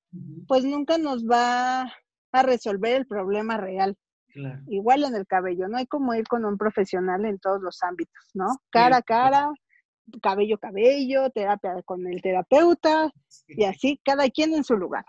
pues 0.46 0.66
nunca 0.66 0.98
nos 0.98 1.26
va 1.26 1.90
a 2.34 2.44
resolver 2.44 2.98
el 2.98 3.08
problema 3.08 3.56
real. 3.56 3.96
Igual 4.68 5.06
en 5.06 5.16
el 5.16 5.26
cabello, 5.26 5.70
no 5.70 5.78
hay 5.78 5.86
como 5.86 6.14
ir 6.16 6.28
con 6.28 6.44
un 6.44 6.58
profesional 6.58 7.24
en 7.24 7.40
todos 7.40 7.62
los 7.62 7.82
ámbitos, 7.82 8.30
¿no? 8.34 8.48
Cara 8.72 8.98
a 8.98 9.02
cara, 9.02 9.54
cabello 10.22 10.58
cabello, 10.58 11.30
terapia 11.30 11.82
con 11.84 12.06
el 12.08 12.22
terapeuta 12.22 13.12
y 13.48 13.64
así, 13.64 14.00
cada 14.04 14.30
quien 14.30 14.54
en 14.54 14.64
su 14.64 14.78
lugar. 14.78 15.06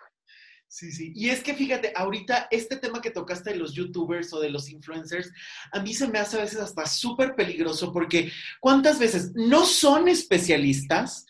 Sí, 0.69 0.91
sí. 0.91 1.13
Y 1.15 1.31
es 1.31 1.43
que 1.43 1.55
fíjate, 1.55 1.93
ahorita 1.95 2.49
este 2.51 2.77
tema 2.77 3.01
que 3.01 3.11
tocaste 3.11 3.51
de 3.51 3.57
los 3.57 3.73
youtubers 3.73 4.33
o 4.33 4.41
de 4.41 4.51
los 4.51 4.69
influencers, 4.69 5.33
a 5.73 5.81
mí 5.81 5.95
se 5.95 6.09
me 6.09 6.19
hace 6.19 6.37
a 6.39 6.43
veces 6.43 6.61
hasta 6.61 6.87
súper 6.87 7.37
peligroso 7.37 7.93
porque 7.93 8.33
¿cuántas 8.61 8.99
veces 8.99 9.33
no 9.35 9.65
son 9.65 10.09
especialistas? 10.09 11.27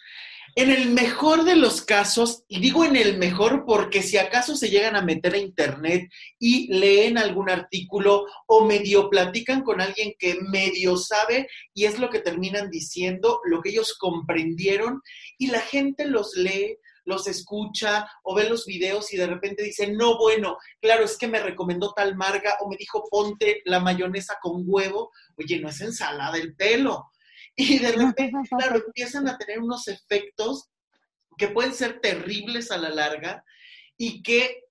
En 0.59 0.71
el 0.71 0.89
mejor 0.89 1.45
de 1.45 1.55
los 1.55 1.83
casos, 1.83 2.45
y 2.49 2.61
digo 2.61 2.83
en 2.83 2.97
el 2.97 3.19
mejor 3.19 3.67
porque 3.67 4.03
si 4.03 4.17
acaso 4.17 4.57
se 4.57 4.71
llegan 4.71 4.97
a 4.97 5.03
meter 5.03 5.35
a 5.35 5.39
internet 5.39 6.11
y 6.39 6.73
leen 6.73 7.19
algún 7.19 7.51
artículo 7.51 8.25
o 8.47 8.65
medio 8.65 9.11
platican 9.11 9.63
con 9.63 9.83
alguien 9.83 10.15
que 10.19 10.39
medio 10.41 10.97
sabe 10.97 11.47
y 11.75 11.85
es 11.85 11.99
lo 11.99 12.09
que 12.09 12.21
terminan 12.21 12.71
diciendo, 12.71 13.43
lo 13.45 13.61
que 13.61 13.69
ellos 13.69 13.99
comprendieron 13.99 15.03
y 15.37 15.49
la 15.49 15.61
gente 15.61 16.07
los 16.07 16.35
lee, 16.37 16.79
los 17.05 17.27
escucha 17.27 18.11
o 18.23 18.35
ve 18.35 18.49
los 18.49 18.65
videos 18.65 19.13
y 19.13 19.19
de 19.19 19.27
repente 19.27 19.63
dice, 19.63 19.93
no, 19.93 20.17
bueno, 20.17 20.57
claro, 20.81 21.05
es 21.05 21.19
que 21.19 21.29
me 21.29 21.39
recomendó 21.39 21.93
tal 21.93 22.17
marca 22.17 22.57
o 22.61 22.71
me 22.71 22.79
dijo 22.79 23.05
ponte 23.11 23.61
la 23.67 23.81
mayonesa 23.81 24.39
con 24.41 24.63
huevo. 24.65 25.13
Oye, 25.37 25.61
no 25.61 25.69
es 25.69 25.83
ensalada 25.83 26.39
el 26.39 26.57
pelo. 26.57 27.11
Y 27.59 27.79
de 27.79 27.93
repente, 27.93 28.33
claro, 28.51 28.83
empiezan 28.85 29.29
a 29.29 29.39
tener 29.39 29.61
unos 29.61 29.89
efectos 29.89 30.69
que 31.39 31.49
pueden 31.49 31.75
ser 31.75 32.01
terribles 32.01 32.71
a 32.71 32.77
la 32.77 32.91
larga 32.91 33.45
y 33.97 34.23
que 34.23 34.67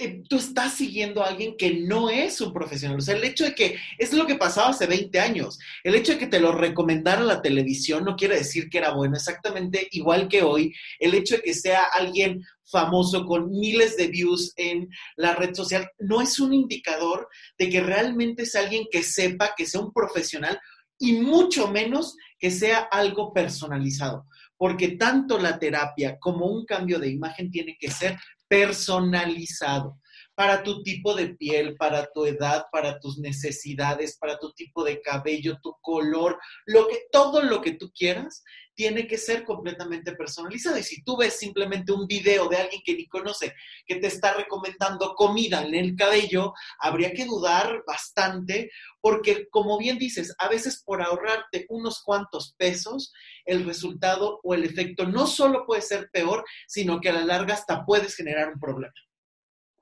eh, 0.00 0.22
tú 0.28 0.36
estás 0.36 0.74
siguiendo 0.74 1.22
a 1.22 1.28
alguien 1.28 1.56
que 1.56 1.74
no 1.74 2.08
es 2.08 2.40
un 2.40 2.52
profesional. 2.52 2.98
O 2.98 3.00
sea, 3.00 3.16
el 3.16 3.24
hecho 3.24 3.44
de 3.44 3.54
que 3.54 3.76
es 3.98 4.12
lo 4.12 4.26
que 4.26 4.36
pasaba 4.36 4.68
hace 4.68 4.86
20 4.86 5.18
años. 5.18 5.58
El 5.82 5.96
hecho 5.96 6.12
de 6.12 6.18
que 6.18 6.28
te 6.28 6.38
lo 6.38 6.52
recomendara 6.52 7.20
la 7.22 7.42
televisión 7.42 8.04
no 8.04 8.14
quiere 8.14 8.36
decir 8.36 8.68
que 8.70 8.78
era 8.78 8.92
bueno. 8.92 9.16
Exactamente 9.16 9.88
igual 9.90 10.28
que 10.28 10.42
hoy, 10.42 10.72
el 11.00 11.14
hecho 11.14 11.36
de 11.36 11.42
que 11.42 11.54
sea 11.54 11.82
alguien 11.92 12.44
famoso 12.64 13.24
con 13.26 13.50
miles 13.50 13.96
de 13.96 14.06
views 14.06 14.52
en 14.56 14.88
la 15.16 15.34
red 15.34 15.54
social 15.54 15.90
no 15.98 16.20
es 16.20 16.38
un 16.38 16.52
indicador 16.52 17.28
de 17.58 17.68
que 17.68 17.80
realmente 17.80 18.42
es 18.42 18.54
alguien 18.54 18.84
que 18.90 19.02
sepa, 19.02 19.54
que 19.56 19.66
sea 19.66 19.80
un 19.80 19.92
profesional 19.92 20.60
y 20.98 21.14
mucho 21.14 21.68
menos 21.68 22.16
que 22.38 22.50
sea 22.50 22.80
algo 22.80 23.32
personalizado, 23.32 24.26
porque 24.56 24.96
tanto 24.96 25.38
la 25.38 25.58
terapia 25.58 26.18
como 26.18 26.46
un 26.46 26.64
cambio 26.64 26.98
de 26.98 27.10
imagen 27.10 27.50
tiene 27.50 27.76
que 27.78 27.90
ser 27.90 28.18
personalizado 28.48 29.98
para 30.34 30.62
tu 30.62 30.82
tipo 30.82 31.14
de 31.14 31.34
piel, 31.34 31.76
para 31.76 32.08
tu 32.12 32.24
edad, 32.24 32.66
para 32.70 33.00
tus 33.00 33.18
necesidades, 33.18 34.16
para 34.18 34.38
tu 34.38 34.52
tipo 34.52 34.84
de 34.84 35.00
cabello, 35.00 35.58
tu 35.60 35.74
color, 35.80 36.38
lo 36.66 36.86
que 36.86 37.06
todo 37.10 37.42
lo 37.42 37.60
que 37.60 37.72
tú 37.72 37.90
quieras 37.92 38.44
tiene 38.78 39.08
que 39.08 39.18
ser 39.18 39.42
completamente 39.42 40.12
personalizado. 40.12 40.78
Y 40.78 40.84
si 40.84 41.02
tú 41.02 41.16
ves 41.16 41.36
simplemente 41.36 41.90
un 41.90 42.06
video 42.06 42.48
de 42.48 42.58
alguien 42.58 42.80
que 42.84 42.94
ni 42.94 43.08
conoce, 43.08 43.56
que 43.84 43.96
te 43.96 44.06
está 44.06 44.34
recomendando 44.34 45.16
comida 45.16 45.64
en 45.64 45.74
el 45.74 45.96
cabello, 45.96 46.54
habría 46.78 47.12
que 47.12 47.24
dudar 47.24 47.82
bastante, 47.84 48.70
porque 49.00 49.48
como 49.50 49.78
bien 49.78 49.98
dices, 49.98 50.32
a 50.38 50.46
veces 50.48 50.80
por 50.84 51.02
ahorrarte 51.02 51.66
unos 51.70 52.04
cuantos 52.04 52.54
pesos, 52.56 53.12
el 53.44 53.66
resultado 53.66 54.38
o 54.44 54.54
el 54.54 54.62
efecto 54.62 55.08
no 55.08 55.26
solo 55.26 55.66
puede 55.66 55.82
ser 55.82 56.08
peor, 56.12 56.44
sino 56.68 57.00
que 57.00 57.08
a 57.08 57.14
la 57.14 57.24
larga 57.24 57.54
hasta 57.54 57.84
puedes 57.84 58.14
generar 58.14 58.52
un 58.52 58.60
problema. 58.60 58.94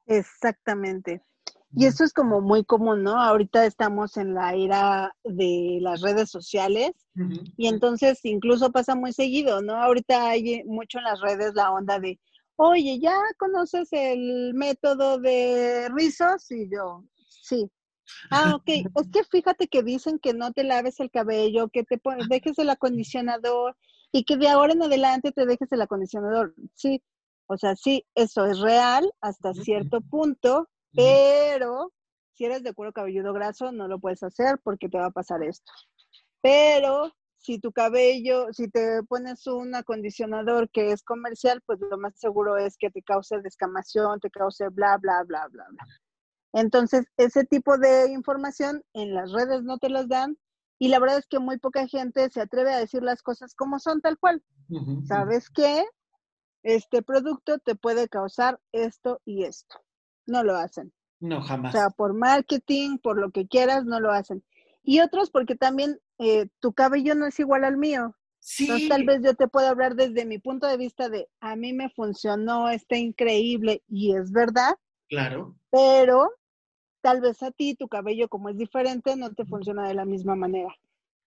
Exactamente. 0.07 1.21
Y 1.75 1.87
eso 1.87 2.05
es 2.05 2.13
como 2.13 2.41
muy 2.41 2.65
común, 2.65 3.03
¿no? 3.03 3.21
Ahorita 3.21 3.67
estamos 3.67 4.17
en 4.17 4.35
la 4.35 4.55
era 4.55 5.15
de 5.25 5.79
las 5.81 6.01
redes 6.01 6.31
sociales 6.31 6.93
y 7.57 7.67
entonces 7.67 8.21
incluso 8.25 8.71
pasa 8.71 8.95
muy 8.95 9.13
seguido, 9.13 9.61
¿no? 9.61 9.75
Ahorita 9.75 10.29
hay 10.29 10.65
mucho 10.65 10.99
en 10.99 11.05
las 11.05 11.21
redes 11.21 11.55
la 11.55 11.73
onda 11.73 11.99
de, 11.99 12.19
oye, 12.57 12.99
¿ya 13.01 13.17
conoces 13.39 13.89
el 13.93 14.55
método 14.55 15.19
de 15.19 15.89
rizos? 15.91 16.51
Y 16.51 16.71
yo, 16.71 17.05
sí. 17.27 17.71
Ah, 18.31 18.55
ok. 18.55 18.65
Es 18.97 19.09
que 19.11 19.25
fíjate 19.25 19.69
que 19.69 19.83
dicen 19.83 20.19
que 20.19 20.33
no 20.35 20.53
te 20.53 20.65
laves 20.65 21.01
el 21.01 21.11
cabello, 21.11 21.69
que 21.69 21.83
te 21.85 22.01
dejes 22.29 22.59
el 22.59 22.71
acondicionador 22.71 23.77
y 24.13 24.25
que 24.25 24.37
de 24.37 24.49
ahora 24.49 24.73
en 24.73 24.83
adelante 24.83 25.33
te 25.33 25.47
dejes 25.47 25.71
el 25.73 25.83
acondicionador. 25.83 26.55
Sí, 26.75 27.03
o 27.47 27.57
sea, 27.57 27.77
sí, 27.77 28.05
eso 28.15 28.47
es 28.47 28.61
real 28.61 29.11
hasta 29.21 29.55
cierto 29.55 30.01
punto, 30.01 30.69
pero 30.97 31.93
si 32.33 32.45
eres 32.45 32.63
de 32.63 32.75
cuero 32.75 32.93
cabelludo 32.93 33.33
graso, 33.33 33.73
no 33.73 33.89
lo 33.89 33.99
puedes 33.99 34.23
hacer 34.23 34.59
porque 34.63 34.89
te 34.89 34.99
va 34.99 35.07
a 35.07 35.11
pasar 35.11 35.43
esto. 35.43 35.73
Pero 36.43 37.13
si 37.39 37.59
tu 37.59 37.73
cabello, 37.73 38.53
si 38.53 38.69
te 38.69 39.03
pones 39.05 39.47
un 39.47 39.75
acondicionador 39.75 40.69
que 40.71 40.93
es 40.93 41.03
comercial, 41.03 41.63
pues 41.65 41.79
lo 41.81 41.97
más 41.99 42.19
seguro 42.19 42.57
es 42.57 42.77
que 42.77 42.91
te 42.91 43.03
cause 43.03 43.41
descamación, 43.41 44.21
te 44.21 44.31
cause 44.31 44.69
bla, 44.71 44.99
bla, 44.99 45.23
bla, 45.25 45.47
bla, 45.49 45.67
bla. 45.71 45.87
Entonces, 46.53 47.07
ese 47.17 47.45
tipo 47.45 47.79
de 47.79 48.11
información 48.11 48.83
en 48.95 49.15
las 49.15 49.33
redes 49.33 49.63
no 49.63 49.79
te 49.79 49.91
las 49.91 50.09
dan 50.09 50.37
y 50.79 50.89
la 50.89 50.99
verdad 50.99 51.19
es 51.19 51.27
que 51.27 51.39
muy 51.39 51.59
poca 51.59 51.87
gente 51.87 52.29
se 52.31 52.41
atreve 52.41 52.73
a 52.73 52.79
decir 52.79 53.03
las 53.03 53.23
cosas 53.23 53.55
como 53.55 53.79
son 53.79 54.01
tal 54.01 54.19
cual. 54.19 54.43
¿Sabes 55.05 55.49
qué? 55.51 55.85
Este 56.63 57.03
producto 57.03 57.59
te 57.61 57.77
puede 57.77 58.09
causar 58.09 58.61
esto 58.73 59.21
y 59.25 59.45
esto. 59.45 59.86
No 60.27 60.43
lo 60.43 60.57
hacen. 60.57 60.93
No, 61.21 61.41
jamás. 61.41 61.75
O 61.75 61.79
sea, 61.79 61.91
por 61.91 62.15
marketing, 62.15 62.99
por 62.99 63.19
lo 63.19 63.31
que 63.31 63.47
quieras, 63.47 63.85
no 63.85 64.01
lo 64.01 64.13
hacen. 64.13 64.45
Y 64.83 65.01
otros 65.01 65.31
porque 65.31 65.57
también 65.57 65.99
eh, 66.19 66.49
tu 66.61 66.73
cabello 66.73 67.15
no 67.15 67.27
es 67.27 67.39
igual 67.41 67.65
al 67.65 67.77
mío. 67.77 68.15
Sí. 68.39 68.65
Entonces, 68.65 68.89
tal 68.89 69.05
vez 69.05 69.23
yo 69.23 69.35
te 69.35 69.49
puedo 69.49 69.67
hablar 69.67 69.97
desde 69.97 70.25
mi 70.25 70.39
punto 70.39 70.67
de 70.67 70.77
vista 70.77 71.09
de 71.09 71.29
a 71.41 71.57
mí 71.57 71.73
me 71.73 71.91
funcionó, 71.91 72.69
está 72.69 72.97
increíble 72.97 73.83
y 73.89 74.15
es 74.15 74.31
verdad. 74.31 74.75
Claro. 75.09 75.57
Pero 75.71 76.31
tal 77.01 77.21
vez 77.21 77.43
a 77.43 77.51
ti 77.51 77.75
tu 77.75 77.89
cabello 77.89 78.29
como 78.29 78.49
es 78.49 78.57
diferente 78.57 79.17
no 79.17 79.33
te 79.33 79.45
funciona 79.45 79.89
de 79.89 79.95
la 79.95 80.05
misma 80.05 80.35
manera. 80.37 80.75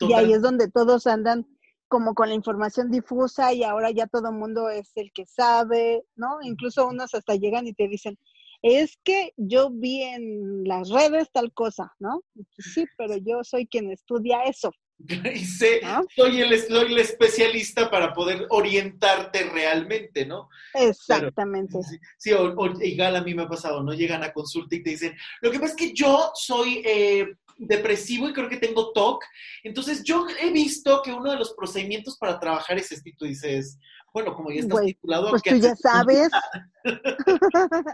Y 0.00 0.12
ahí 0.12 0.32
es 0.32 0.42
donde 0.42 0.70
todos 0.70 1.06
andan 1.06 1.46
como 1.88 2.14
con 2.14 2.28
la 2.28 2.34
información 2.34 2.90
difusa 2.90 3.52
y 3.52 3.64
ahora 3.64 3.90
ya 3.90 4.06
todo 4.06 4.28
el 4.28 4.34
mundo 4.34 4.68
es 4.68 4.92
el 4.96 5.10
que 5.12 5.24
sabe, 5.26 6.04
¿no? 6.14 6.38
Incluso 6.42 6.86
unos 6.86 7.14
hasta 7.14 7.34
llegan 7.34 7.66
y 7.66 7.72
te 7.72 7.88
dicen, 7.88 8.18
es 8.62 8.98
que 9.04 9.32
yo 9.36 9.70
vi 9.70 10.02
en 10.02 10.64
las 10.64 10.90
redes 10.90 11.30
tal 11.32 11.52
cosa, 11.52 11.92
¿no? 11.98 12.22
Sí, 12.58 12.86
pero 12.96 13.16
yo 13.16 13.44
soy 13.44 13.66
quien 13.66 13.90
estudia 13.90 14.42
eso. 14.42 14.72
Y 15.34 15.44
sé, 15.44 15.80
soy, 16.16 16.40
el, 16.40 16.52
el 16.52 16.98
especialista 16.98 17.90
para 17.90 18.12
poder 18.12 18.46
orientarte 18.50 19.44
realmente, 19.44 20.26
¿no? 20.26 20.48
Exactamente. 20.74 21.78
sí, 22.16 22.32
o, 22.32 22.52
igual 22.82 23.16
a 23.16 23.22
mí 23.22 23.34
me 23.34 23.42
ha 23.42 23.48
pasado, 23.48 23.82
¿no? 23.82 23.92
Llegan 23.92 24.24
a 24.24 24.32
consulta 24.32 24.74
y 24.74 24.82
te 24.82 24.90
dicen, 24.90 25.16
lo 25.40 25.50
que 25.50 25.60
pasa 25.60 25.72
es 25.72 25.76
que 25.76 25.94
yo 25.94 26.32
soy 26.34 26.82
eh, 26.84 27.28
depresivo 27.58 28.28
y 28.28 28.32
creo 28.32 28.48
que 28.48 28.56
tengo 28.56 28.92
TOC, 28.92 29.24
entonces 29.62 30.02
yo 30.02 30.26
he 30.40 30.50
visto 30.50 31.00
que 31.02 31.12
uno 31.12 31.30
de 31.30 31.38
los 31.38 31.54
procedimientos 31.54 32.16
para 32.18 32.38
trabajar 32.38 32.78
es 32.78 32.90
este, 32.90 33.10
y 33.10 33.14
tú 33.14 33.24
dices, 33.24 33.78
bueno, 34.12 34.34
como 34.34 34.50
ya 34.50 34.60
estás 34.60 34.80
titulado. 34.80 35.30
Pues 35.30 35.42
tú 35.42 35.56
ya 35.56 35.76
sabes. 35.76 36.28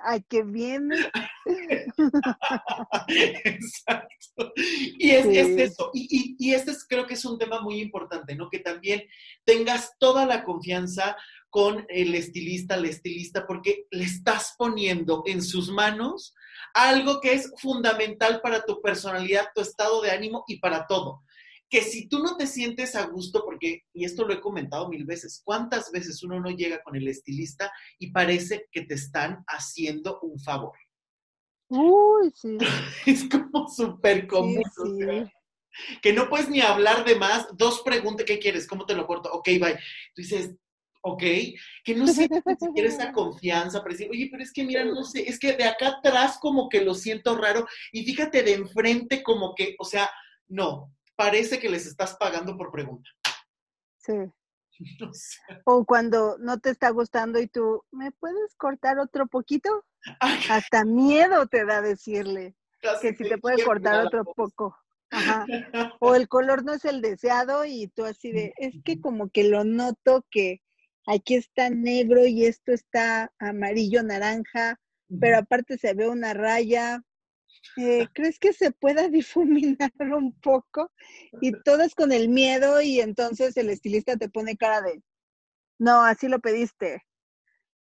Ay, 0.04 0.24
qué 0.28 0.42
bien. 0.42 0.88
Exacto. 3.44 4.52
Y 4.98 5.10
es, 5.10 5.26
eso. 5.26 5.90
Y, 5.92 6.36
y, 6.38 6.54
este 6.54 6.70
es, 6.70 6.86
creo 6.86 7.06
que 7.06 7.14
es 7.14 7.24
un 7.24 7.38
tema 7.38 7.60
muy 7.60 7.80
importante, 7.80 8.34
¿no? 8.34 8.48
Que 8.48 8.60
también 8.60 9.02
tengas 9.44 9.96
toda 9.98 10.26
la 10.26 10.44
confianza 10.44 11.16
con 11.50 11.86
el 11.88 12.14
estilista, 12.14 12.76
la 12.76 12.88
estilista, 12.88 13.46
porque 13.46 13.86
le 13.90 14.04
estás 14.04 14.54
poniendo 14.56 15.22
en 15.26 15.42
sus 15.42 15.70
manos 15.70 16.34
algo 16.74 17.20
que 17.20 17.32
es 17.32 17.52
fundamental 17.58 18.40
para 18.40 18.64
tu 18.64 18.80
personalidad, 18.80 19.48
tu 19.54 19.60
estado 19.60 20.00
de 20.02 20.10
ánimo 20.10 20.44
y 20.48 20.58
para 20.58 20.86
todo 20.86 21.22
que 21.68 21.82
si 21.82 22.08
tú 22.08 22.20
no 22.20 22.36
te 22.36 22.46
sientes 22.46 22.94
a 22.94 23.06
gusto, 23.06 23.42
porque, 23.44 23.84
y 23.92 24.04
esto 24.04 24.26
lo 24.26 24.34
he 24.34 24.40
comentado 24.40 24.88
mil 24.88 25.04
veces, 25.04 25.42
¿cuántas 25.44 25.90
veces 25.90 26.22
uno 26.22 26.40
no 26.40 26.50
llega 26.50 26.82
con 26.82 26.96
el 26.96 27.08
estilista 27.08 27.72
y 27.98 28.12
parece 28.12 28.68
que 28.70 28.82
te 28.82 28.94
están 28.94 29.44
haciendo 29.46 30.20
un 30.20 30.38
favor? 30.38 30.76
Uy, 31.68 32.30
sí. 32.34 32.58
es 33.06 33.28
como 33.28 33.68
súper 33.68 34.26
común. 34.26 34.62
que 36.02 36.12
no 36.12 36.28
puedes 36.28 36.48
ni 36.48 36.60
hablar 36.60 37.04
de 37.04 37.16
más. 37.16 37.48
Dos 37.56 37.82
preguntas, 37.82 38.26
¿qué 38.26 38.38
quieres? 38.38 38.66
¿Cómo 38.66 38.86
te 38.86 38.94
lo 38.94 39.06
corto? 39.06 39.32
Ok, 39.32 39.46
bye. 39.60 39.78
Tú 40.14 40.22
dices, 40.22 40.54
ok, 41.02 41.22
que 41.84 41.94
no 41.94 42.06
sientes 42.06 42.42
ni 42.74 42.80
esa 42.80 43.12
confianza 43.12 43.80
para 43.80 43.92
decir, 43.92 44.08
oye, 44.10 44.28
pero 44.30 44.42
es 44.42 44.52
que 44.52 44.64
mira, 44.64 44.84
no 44.84 45.04
sé, 45.04 45.28
es 45.28 45.38
que 45.38 45.52
de 45.52 45.64
acá 45.64 45.88
atrás 45.88 46.38
como 46.40 46.68
que 46.68 46.82
lo 46.82 46.94
siento 46.94 47.36
raro 47.36 47.66
y 47.92 48.04
fíjate 48.04 48.42
de 48.42 48.54
enfrente 48.54 49.22
como 49.22 49.54
que, 49.54 49.76
o 49.78 49.84
sea, 49.84 50.10
no, 50.48 50.94
parece 51.16 51.58
que 51.58 51.68
les 51.68 51.86
estás 51.86 52.16
pagando 52.16 52.56
por 52.56 52.70
pregunta. 52.70 53.08
Sí. 53.98 54.14
O 55.64 55.84
cuando 55.84 56.36
no 56.38 56.58
te 56.58 56.70
está 56.70 56.90
gustando 56.90 57.40
y 57.40 57.46
tú, 57.46 57.84
¿me 57.92 58.10
puedes 58.10 58.56
cortar 58.56 58.98
otro 58.98 59.28
poquito? 59.28 59.84
Hasta 60.18 60.84
miedo 60.84 61.46
te 61.46 61.64
da 61.64 61.80
decirle 61.80 62.56
que 63.00 63.14
si 63.14 63.24
te 63.28 63.38
puede 63.38 63.64
cortar 63.64 64.04
otro 64.04 64.24
poco. 64.24 64.76
Ajá. 65.10 65.46
O 66.00 66.14
el 66.14 66.28
color 66.28 66.64
no 66.64 66.74
es 66.74 66.84
el 66.84 67.00
deseado 67.00 67.64
y 67.64 67.88
tú 67.88 68.04
así 68.04 68.32
de, 68.32 68.52
es 68.56 68.74
que 68.84 69.00
como 69.00 69.30
que 69.30 69.44
lo 69.44 69.64
noto 69.64 70.26
que 70.30 70.60
aquí 71.06 71.34
está 71.34 71.70
negro 71.70 72.26
y 72.26 72.44
esto 72.44 72.72
está 72.72 73.32
amarillo, 73.38 74.02
naranja, 74.02 74.80
pero 75.20 75.38
aparte 75.38 75.78
se 75.78 75.94
ve 75.94 76.08
una 76.08 76.34
raya 76.34 77.02
eh, 77.76 78.06
¿crees 78.14 78.38
que 78.38 78.52
se 78.52 78.70
pueda 78.70 79.08
difuminar 79.08 79.92
un 80.14 80.32
poco? 80.40 80.90
Y 81.40 81.52
todas 81.64 81.94
con 81.94 82.12
el 82.12 82.28
miedo 82.28 82.80
y 82.80 83.00
entonces 83.00 83.56
el 83.56 83.70
estilista 83.70 84.16
te 84.16 84.28
pone 84.28 84.56
cara 84.56 84.82
de, 84.82 85.02
no, 85.78 86.04
así 86.04 86.28
lo 86.28 86.40
pediste. 86.40 87.02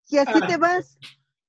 Y 0.09 0.19
así 0.19 0.41
te 0.47 0.55
ah, 0.55 0.59
vas. 0.59 0.99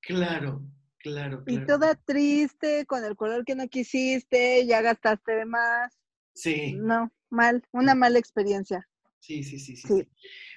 Claro, 0.02 0.62
claro, 1.00 1.44
claro. 1.44 1.44
Y 1.48 1.66
toda 1.66 1.96
triste, 1.96 2.86
con 2.86 3.04
el 3.04 3.16
color 3.16 3.46
que 3.46 3.56
no 3.56 3.68
quisiste, 3.68 4.66
ya 4.66 4.82
gastaste 4.82 5.34
de 5.34 5.46
más. 5.46 5.98
Sí. 6.36 6.74
No, 6.74 7.12
mal, 7.30 7.64
una 7.72 7.96
mala 7.96 8.20
experiencia. 8.20 8.88
Sí, 9.24 9.42
sí, 9.42 9.58
sí, 9.58 9.78
sí. 9.78 9.88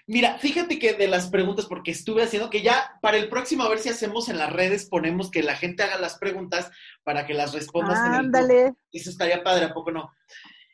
Mira, 0.08 0.38
fíjate 0.38 0.80
que 0.80 0.94
de 0.94 1.06
las 1.06 1.30
preguntas, 1.30 1.66
porque 1.66 1.92
estuve 1.92 2.24
haciendo 2.24 2.50
que 2.50 2.62
ya 2.62 2.98
para 3.00 3.16
el 3.16 3.28
próximo, 3.28 3.62
a 3.62 3.68
ver 3.68 3.78
si 3.78 3.90
hacemos 3.90 4.28
en 4.28 4.38
las 4.38 4.52
redes, 4.52 4.88
ponemos 4.88 5.30
que 5.30 5.44
la 5.44 5.54
gente 5.54 5.84
haga 5.84 5.98
las 5.98 6.18
preguntas 6.18 6.68
para 7.04 7.26
que 7.26 7.34
las 7.34 7.52
respondas. 7.54 7.96
Ándale. 8.00 8.72
Eso 8.90 9.10
estaría 9.10 9.44
padre, 9.44 9.66
¿a 9.66 9.72
poco 9.72 9.92
no? 9.92 10.10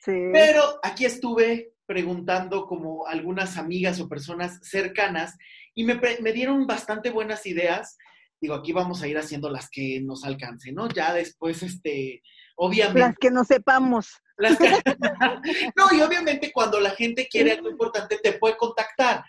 Sí. 0.03 0.15
Pero 0.33 0.81
aquí 0.83 1.05
estuve 1.05 1.75
preguntando 1.85 2.65
como 2.65 3.07
algunas 3.07 3.59
amigas 3.59 4.01
o 4.01 4.09
personas 4.09 4.59
cercanas 4.63 5.37
y 5.75 5.85
me, 5.85 6.01
me 6.23 6.33
dieron 6.33 6.67
bastante 6.67 7.11
buenas 7.11 7.45
ideas. 7.45 7.99
Digo, 8.41 8.55
aquí 8.55 8.73
vamos 8.73 9.03
a 9.03 9.07
ir 9.07 9.19
haciendo 9.19 9.51
las 9.51 9.69
que 9.69 10.01
nos 10.01 10.25
alcancen, 10.25 10.77
¿no? 10.77 10.89
Ya 10.89 11.13
después, 11.13 11.63
este, 11.63 12.23
obviamente. 12.57 13.01
Las 13.01 13.17
que 13.19 13.31
no 13.31 13.45
sepamos. 13.45 14.21
no, 15.77 15.87
y 15.93 16.01
obviamente 16.01 16.53
cuando 16.53 16.81
la 16.81 16.91
gente 16.91 17.29
quiere 17.29 17.53
algo 17.53 17.71
importante 17.71 18.19
te 18.23 18.35
puede 18.35 18.57
contactar. 18.57 19.25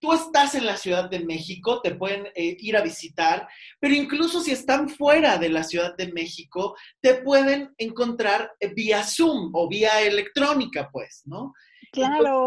Tú 0.00 0.12
estás 0.12 0.54
en 0.54 0.66
la 0.66 0.76
Ciudad 0.76 1.08
de 1.08 1.20
México, 1.20 1.80
te 1.80 1.94
pueden 1.94 2.26
eh, 2.34 2.56
ir 2.58 2.76
a 2.76 2.82
visitar, 2.82 3.48
pero 3.80 3.94
incluso 3.94 4.42
si 4.42 4.50
están 4.50 4.90
fuera 4.90 5.38
de 5.38 5.48
la 5.48 5.64
Ciudad 5.64 5.96
de 5.96 6.12
México, 6.12 6.76
te 7.00 7.14
pueden 7.14 7.72
encontrar 7.78 8.52
eh, 8.60 8.74
vía 8.74 9.02
Zoom 9.02 9.50
o 9.54 9.66
vía 9.66 10.02
electrónica, 10.02 10.90
pues, 10.92 11.22
¿no? 11.24 11.54
Claro. 11.90 12.46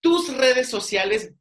tus 0.00 0.36
redes 0.36 0.68
sociales 0.68 1.32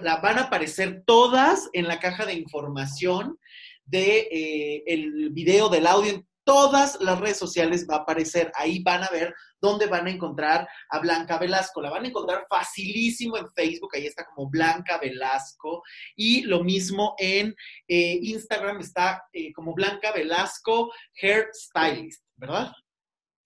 van 0.00 0.38
a 0.38 0.42
aparecer 0.42 1.04
todas 1.06 1.70
en 1.72 1.86
la 1.86 2.00
caja 2.00 2.26
de 2.26 2.34
información 2.34 3.38
de 3.84 4.28
eh, 4.30 4.84
el 4.86 5.30
video, 5.30 5.68
del 5.68 5.86
audio, 5.86 6.24
todas 6.44 7.00
las 7.00 7.20
redes 7.20 7.38
sociales 7.38 7.86
va 7.88 7.96
a 7.96 7.98
aparecer. 8.00 8.50
Ahí 8.54 8.82
van 8.82 9.02
a 9.02 9.08
ver 9.10 9.34
dónde 9.60 9.86
van 9.86 10.06
a 10.06 10.10
encontrar 10.10 10.68
a 10.90 10.98
Blanca 10.98 11.38
Velasco. 11.38 11.80
La 11.80 11.90
van 11.90 12.04
a 12.04 12.08
encontrar 12.08 12.46
facilísimo 12.48 13.36
en 13.36 13.50
Facebook, 13.52 13.90
ahí 13.94 14.06
está 14.06 14.24
como 14.26 14.50
Blanca 14.50 14.98
Velasco. 14.98 15.82
Y 16.16 16.42
lo 16.42 16.64
mismo 16.64 17.14
en 17.18 17.54
eh, 17.88 18.18
Instagram 18.22 18.80
está 18.80 19.22
eh, 19.32 19.52
como 19.52 19.74
Blanca 19.74 20.12
Velasco 20.12 20.92
Hair 21.20 21.48
Stylist, 21.52 22.24
¿verdad? 22.36 22.72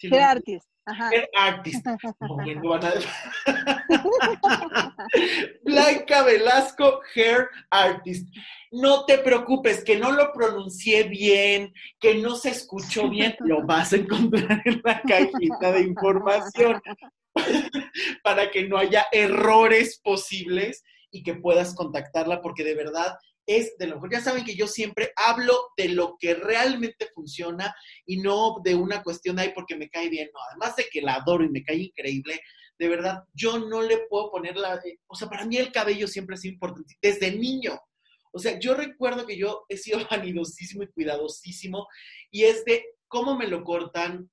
Hair 0.02 0.22
Artist. 0.22 0.75
Hair 0.86 1.28
artist. 1.36 1.84
Blanca 5.64 6.22
Velasco, 6.22 7.00
hair 7.14 7.48
artist. 7.70 8.28
No 8.70 9.04
te 9.04 9.18
preocupes, 9.18 9.82
que 9.82 9.96
no 9.96 10.12
lo 10.12 10.32
pronuncié 10.32 11.04
bien, 11.04 11.72
que 11.98 12.16
no 12.16 12.36
se 12.36 12.50
escuchó 12.50 13.08
bien, 13.08 13.34
lo 13.40 13.64
vas 13.64 13.92
a 13.92 13.96
encontrar 13.96 14.62
en 14.64 14.80
la 14.84 15.02
cajita 15.02 15.72
de 15.72 15.80
información 15.82 16.80
para 18.22 18.50
que 18.50 18.68
no 18.68 18.78
haya 18.78 19.06
errores 19.12 20.00
posibles 20.02 20.84
y 21.10 21.22
que 21.22 21.34
puedas 21.34 21.74
contactarla, 21.74 22.42
porque 22.42 22.64
de 22.64 22.74
verdad 22.74 23.16
es 23.46 23.76
de 23.78 23.86
lo 23.86 23.94
mejor. 23.94 24.12
Ya 24.12 24.20
saben 24.20 24.44
que 24.44 24.56
yo 24.56 24.66
siempre 24.66 25.12
hablo 25.16 25.70
de 25.76 25.88
lo 25.88 26.16
que 26.18 26.34
realmente 26.34 27.08
funciona 27.14 27.74
y 28.04 28.18
no 28.18 28.56
de 28.64 28.74
una 28.74 29.02
cuestión 29.02 29.38
ahí 29.38 29.52
porque 29.54 29.76
me 29.76 29.88
cae 29.88 30.08
bien. 30.08 30.28
No, 30.34 30.40
además 30.50 30.76
de 30.76 30.86
que 30.90 31.00
la 31.00 31.14
adoro 31.14 31.44
y 31.44 31.48
me 31.48 31.62
cae 31.62 31.76
increíble, 31.76 32.40
de 32.78 32.88
verdad, 32.88 33.22
yo 33.32 33.58
no 33.58 33.82
le 33.82 33.98
puedo 34.08 34.30
poner 34.30 34.56
la... 34.56 34.80
O 35.06 35.14
sea, 35.14 35.28
para 35.28 35.46
mí 35.46 35.56
el 35.56 35.72
cabello 35.72 36.06
siempre 36.06 36.36
sido 36.36 36.54
importante, 36.54 36.96
desde 37.00 37.30
niño. 37.30 37.80
O 38.32 38.38
sea, 38.38 38.58
yo 38.58 38.74
recuerdo 38.74 39.26
que 39.26 39.38
yo 39.38 39.64
he 39.68 39.76
sido 39.76 39.98
vanidosísimo 40.10 40.82
y 40.82 40.92
cuidadosísimo 40.92 41.86
y 42.30 42.44
es 42.44 42.64
de 42.64 42.84
cómo 43.08 43.36
me 43.36 43.46
lo 43.46 43.64
cortan, 43.64 44.30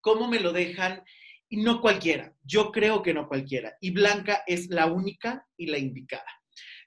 cómo 0.00 0.28
me 0.28 0.40
lo 0.40 0.52
dejan 0.52 1.02
y 1.48 1.62
no 1.62 1.80
cualquiera. 1.80 2.34
Yo 2.42 2.70
creo 2.72 3.02
que 3.02 3.14
no 3.14 3.26
cualquiera. 3.26 3.74
Y 3.80 3.92
Blanca 3.92 4.42
es 4.46 4.68
la 4.68 4.86
única 4.86 5.46
y 5.56 5.66
la 5.66 5.78
indicada. 5.78 6.37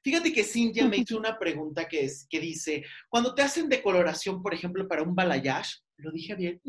Fíjate 0.03 0.33
que 0.33 0.43
Cintia 0.43 0.87
me 0.87 0.97
hizo 0.97 1.17
una 1.17 1.37
pregunta 1.37 1.87
que, 1.87 2.05
es, 2.05 2.25
que 2.29 2.39
dice, 2.39 2.83
cuando 3.07 3.35
te 3.35 3.43
hacen 3.43 3.69
decoloración, 3.69 4.41
por 4.41 4.53
ejemplo, 4.53 4.87
para 4.87 5.03
un 5.03 5.13
balayage, 5.13 5.79
¿lo 5.97 6.11
dije 6.11 6.35
bien? 6.35 6.61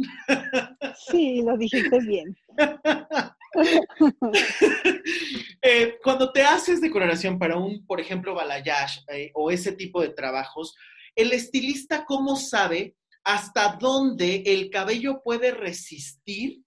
Sí, 1.11 1.43
lo 1.43 1.57
dijiste 1.57 1.99
bien. 2.01 2.37
Eh, 5.65 5.99
cuando 6.03 6.33
te 6.33 6.43
haces 6.43 6.81
decoloración 6.81 7.39
para 7.39 7.57
un, 7.57 7.87
por 7.87 8.01
ejemplo, 8.01 8.35
balayage 8.35 9.01
eh, 9.13 9.31
o 9.35 9.51
ese 9.51 9.73
tipo 9.73 10.01
de 10.01 10.09
trabajos, 10.09 10.75
el 11.15 11.33
estilista, 11.33 12.05
¿cómo 12.05 12.35
sabe 12.35 12.97
hasta 13.23 13.77
dónde 13.79 14.43
el 14.47 14.71
cabello 14.71 15.23
puede 15.23 15.53
resistir 15.53 16.63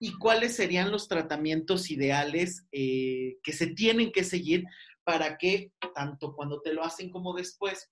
y 0.00 0.16
cuáles 0.16 0.54
serían 0.54 0.90
los 0.90 1.08
tratamientos 1.08 1.90
ideales 1.90 2.66
eh, 2.72 3.36
que 3.42 3.52
se 3.52 3.66
tienen 3.66 4.12
que 4.12 4.24
seguir 4.24 4.64
para 5.08 5.38
que, 5.38 5.72
tanto 5.94 6.34
cuando 6.34 6.60
te 6.60 6.74
lo 6.74 6.84
hacen 6.84 7.08
como 7.08 7.32
después, 7.32 7.90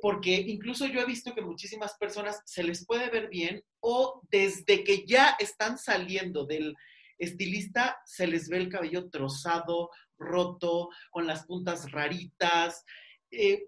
porque 0.00 0.34
incluso 0.34 0.86
yo 0.86 1.00
he 1.00 1.04
visto 1.04 1.34
que 1.34 1.42
muchísimas 1.42 1.94
personas 1.98 2.42
se 2.44 2.62
les 2.62 2.86
puede 2.86 3.10
ver 3.10 3.28
bien 3.28 3.64
o 3.80 4.20
desde 4.30 4.84
que 4.84 5.04
ya 5.04 5.34
están 5.40 5.78
saliendo 5.78 6.46
del, 6.46 6.76
estilista 7.18 8.00
se 8.04 8.28
les 8.28 8.48
ve 8.48 8.58
el 8.58 8.68
cabello 8.68 9.10
trozado, 9.10 9.90
roto, 10.16 10.90
con 11.10 11.26
las 11.26 11.44
puntas 11.44 11.90
raritas. 11.90 12.84
Eh, 13.32 13.66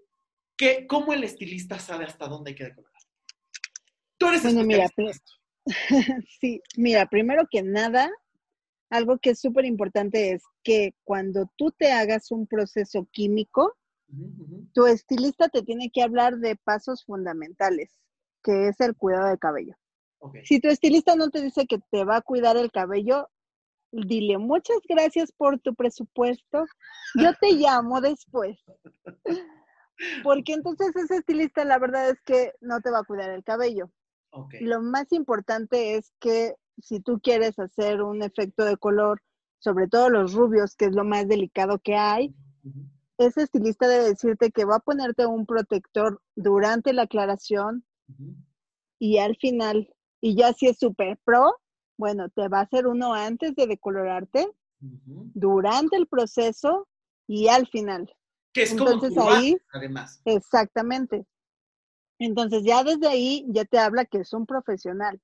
¿Cómo 0.87 1.11
el 1.11 1.25
estilista 1.25 1.77
sabe 1.77 2.05
hasta 2.05 2.27
dónde 2.27 2.51
hay 2.51 2.55
que 2.55 2.63
decorar? 2.65 2.91
Tú 4.17 4.27
eres 4.29 4.43
bueno, 4.43 4.63
mira, 4.63 4.87
sí, 6.39 6.61
mira, 6.77 7.05
primero 7.07 7.47
que 7.51 7.61
nada, 7.63 8.09
algo 8.89 9.17
que 9.17 9.31
es 9.31 9.39
súper 9.39 9.65
importante 9.65 10.31
es 10.31 10.43
que 10.63 10.93
cuando 11.03 11.49
tú 11.57 11.71
te 11.71 11.91
hagas 11.91 12.31
un 12.31 12.47
proceso 12.47 13.07
químico, 13.11 13.75
tu 14.73 14.85
estilista 14.85 15.49
te 15.49 15.63
tiene 15.63 15.89
que 15.91 16.03
hablar 16.03 16.37
de 16.37 16.55
pasos 16.55 17.03
fundamentales, 17.05 17.99
que 18.43 18.67
es 18.67 18.79
el 18.79 18.95
cuidado 18.95 19.27
del 19.27 19.39
cabello. 19.39 19.75
Si 20.43 20.59
tu 20.59 20.69
estilista 20.69 21.15
no 21.15 21.29
te 21.29 21.41
dice 21.41 21.65
que 21.67 21.79
te 21.91 22.03
va 22.03 22.17
a 22.17 22.21
cuidar 22.21 22.57
el 22.57 22.71
cabello, 22.71 23.29
dile 23.91 24.37
muchas 24.37 24.77
gracias 24.87 25.31
por 25.31 25.59
tu 25.59 25.75
presupuesto, 25.75 26.65
yo 27.15 27.33
te 27.39 27.51
llamo 27.53 28.01
después. 28.01 28.57
Porque 30.23 30.53
entonces 30.53 30.95
ese 30.95 31.17
estilista 31.17 31.63
la 31.63 31.79
verdad 31.79 32.09
es 32.09 32.21
que 32.21 32.53
no 32.59 32.81
te 32.81 32.91
va 32.91 32.99
a 32.99 33.03
cuidar 33.03 33.29
el 33.31 33.43
cabello. 33.43 33.91
Lo 34.59 34.81
más 34.81 35.11
importante 35.13 35.95
es 35.95 36.11
que 36.19 36.55
si 36.81 36.99
tú 36.99 37.19
quieres 37.19 37.57
hacer 37.59 38.01
un 38.01 38.21
efecto 38.21 38.65
de 38.65 38.77
color, 38.77 39.21
sobre 39.59 39.87
todo 39.87 40.09
los 40.09 40.33
rubios, 40.33 40.75
que 40.75 40.85
es 40.85 40.93
lo 40.93 41.03
más 41.03 41.27
delicado 41.27 41.79
que 41.79 41.95
hay, 41.95 42.35
ese 43.17 43.43
estilista 43.43 43.87
debe 43.87 44.05
decirte 44.05 44.51
que 44.51 44.65
va 44.65 44.77
a 44.77 44.79
ponerte 44.79 45.25
un 45.25 45.45
protector 45.45 46.21
durante 46.35 46.93
la 46.93 47.03
aclaración 47.03 47.85
y 48.99 49.17
al 49.17 49.35
final, 49.37 49.93
y 50.21 50.35
ya 50.35 50.53
si 50.53 50.67
es 50.67 50.77
super 50.77 51.17
pro, 51.23 51.55
bueno, 51.97 52.29
te 52.29 52.47
va 52.47 52.59
a 52.59 52.63
hacer 52.63 52.87
uno 52.87 53.13
antes 53.13 53.55
de 53.55 53.67
decolorarte, 53.67 54.47
durante 54.79 55.95
el 55.95 56.07
proceso 56.07 56.87
y 57.27 57.47
al 57.47 57.67
final. 57.67 58.13
Que 58.53 58.63
es 58.63 58.71
Entonces 58.71 59.15
como 59.15 59.31
ahí, 59.31 59.57
además. 59.73 60.21
Exactamente. 60.25 61.25
Entonces 62.19 62.63
ya 62.63 62.83
desde 62.83 63.07
ahí 63.07 63.45
ya 63.49 63.65
te 63.65 63.79
habla 63.79 64.05
que 64.05 64.19
es 64.19 64.33
un 64.33 64.45
profesional 64.45 65.19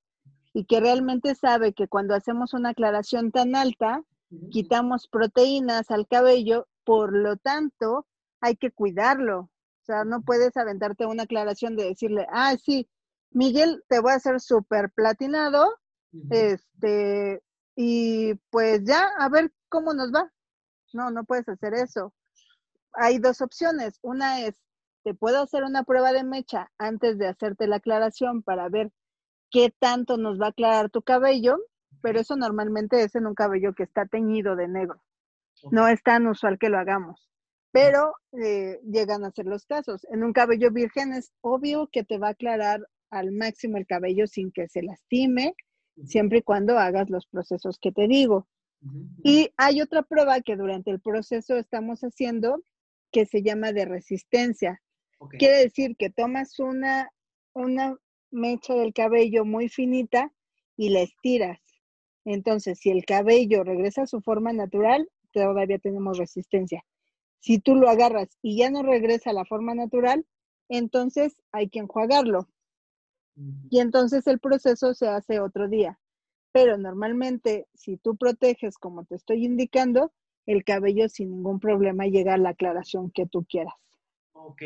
y 0.54 0.64
que 0.64 0.80
realmente 0.80 1.34
sabe 1.34 1.72
que 1.72 1.88
cuando 1.88 2.14
hacemos 2.14 2.52
una 2.52 2.70
aclaración 2.70 3.30
tan 3.32 3.56
alta, 3.56 4.02
quitamos 4.50 5.08
proteínas 5.08 5.90
al 5.90 6.06
cabello, 6.06 6.68
por 6.84 7.14
lo 7.14 7.36
tanto, 7.36 8.06
hay 8.40 8.56
que 8.56 8.70
cuidarlo. 8.70 9.40
O 9.40 9.84
sea, 9.84 10.04
no 10.04 10.22
puedes 10.22 10.56
aventarte 10.56 11.06
una 11.06 11.24
aclaración 11.24 11.76
de 11.76 11.84
decirle, 11.84 12.26
ah, 12.30 12.54
sí, 12.62 12.88
Miguel, 13.30 13.82
te 13.88 14.00
voy 14.00 14.12
a 14.12 14.16
hacer 14.16 14.40
súper 14.40 14.90
platinado, 14.90 15.78
este, 16.30 17.42
y 17.74 18.34
pues 18.50 18.84
ya, 18.84 19.08
a 19.18 19.28
ver 19.28 19.52
cómo 19.68 19.94
nos 19.94 20.12
va. 20.12 20.30
No, 20.92 21.10
no 21.10 21.24
puedes 21.24 21.48
hacer 21.48 21.72
eso. 21.72 22.12
Hay 22.92 23.18
dos 23.18 23.40
opciones. 23.40 23.98
Una 24.02 24.40
es, 24.42 24.60
te 25.02 25.14
puedo 25.14 25.42
hacer 25.42 25.64
una 25.64 25.84
prueba 25.84 26.12
de 26.12 26.24
mecha 26.24 26.70
antes 26.76 27.16
de 27.16 27.28
hacerte 27.28 27.66
la 27.66 27.76
aclaración 27.76 28.42
para 28.42 28.68
ver 28.68 28.92
qué 29.52 29.72
tanto 29.78 30.16
nos 30.16 30.40
va 30.40 30.46
a 30.46 30.50
aclarar 30.50 30.90
tu 30.90 31.02
cabello, 31.02 31.58
pero 32.00 32.18
eso 32.18 32.34
normalmente 32.36 33.02
es 33.02 33.14
en 33.14 33.26
un 33.26 33.34
cabello 33.34 33.74
que 33.74 33.84
está 33.84 34.06
teñido 34.06 34.56
de 34.56 34.66
negro. 34.66 35.02
No 35.70 35.86
es 35.86 36.02
tan 36.02 36.26
usual 36.26 36.58
que 36.58 36.70
lo 36.70 36.78
hagamos, 36.78 37.28
pero 37.70 38.14
eh, 38.32 38.80
llegan 38.82 39.24
a 39.24 39.30
ser 39.30 39.46
los 39.46 39.66
casos. 39.66 40.04
En 40.10 40.24
un 40.24 40.32
cabello 40.32 40.72
virgen 40.72 41.12
es 41.12 41.32
obvio 41.42 41.88
que 41.92 42.02
te 42.02 42.18
va 42.18 42.28
a 42.28 42.32
aclarar 42.32 42.88
al 43.10 43.30
máximo 43.30 43.76
el 43.76 43.86
cabello 43.86 44.26
sin 44.26 44.50
que 44.50 44.66
se 44.68 44.82
lastime, 44.82 45.54
siempre 46.06 46.38
y 46.38 46.42
cuando 46.42 46.78
hagas 46.78 47.10
los 47.10 47.26
procesos 47.26 47.78
que 47.78 47.92
te 47.92 48.08
digo. 48.08 48.48
Y 49.22 49.52
hay 49.56 49.80
otra 49.80 50.02
prueba 50.02 50.40
que 50.40 50.56
durante 50.56 50.90
el 50.90 51.00
proceso 51.00 51.56
estamos 51.56 52.00
haciendo 52.00 52.64
que 53.12 53.26
se 53.26 53.42
llama 53.42 53.72
de 53.72 53.84
resistencia. 53.84 54.82
Quiere 55.38 55.58
decir 55.58 55.94
que 55.96 56.10
tomas 56.10 56.58
una, 56.58 57.10
una 57.52 57.96
mecha 58.32 58.74
del 58.74 58.92
cabello 58.92 59.44
muy 59.44 59.68
finita 59.68 60.32
y 60.76 60.90
la 60.90 61.00
estiras. 61.00 61.60
Entonces, 62.24 62.78
si 62.78 62.90
el 62.90 63.04
cabello 63.04 63.64
regresa 63.64 64.02
a 64.02 64.06
su 64.06 64.20
forma 64.20 64.52
natural, 64.52 65.08
todavía 65.32 65.78
tenemos 65.78 66.18
resistencia. 66.18 66.84
Si 67.40 67.58
tú 67.58 67.74
lo 67.74 67.88
agarras 67.88 68.28
y 68.42 68.56
ya 68.56 68.70
no 68.70 68.82
regresa 68.82 69.30
a 69.30 69.34
la 69.34 69.44
forma 69.44 69.74
natural, 69.74 70.24
entonces 70.68 71.36
hay 71.50 71.68
que 71.68 71.80
enjuagarlo. 71.80 72.48
Y 73.70 73.80
entonces 73.80 74.26
el 74.26 74.38
proceso 74.38 74.94
se 74.94 75.08
hace 75.08 75.40
otro 75.40 75.68
día. 75.68 75.98
Pero 76.52 76.76
normalmente, 76.76 77.66
si 77.74 77.96
tú 77.96 78.16
proteges 78.16 78.76
como 78.76 79.04
te 79.04 79.16
estoy 79.16 79.44
indicando, 79.44 80.12
el 80.46 80.64
cabello 80.64 81.08
sin 81.08 81.30
ningún 81.30 81.58
problema 81.60 82.06
llega 82.06 82.34
a 82.34 82.38
la 82.38 82.50
aclaración 82.50 83.10
que 83.10 83.26
tú 83.26 83.44
quieras. 83.48 83.74
Ok. 84.34 84.62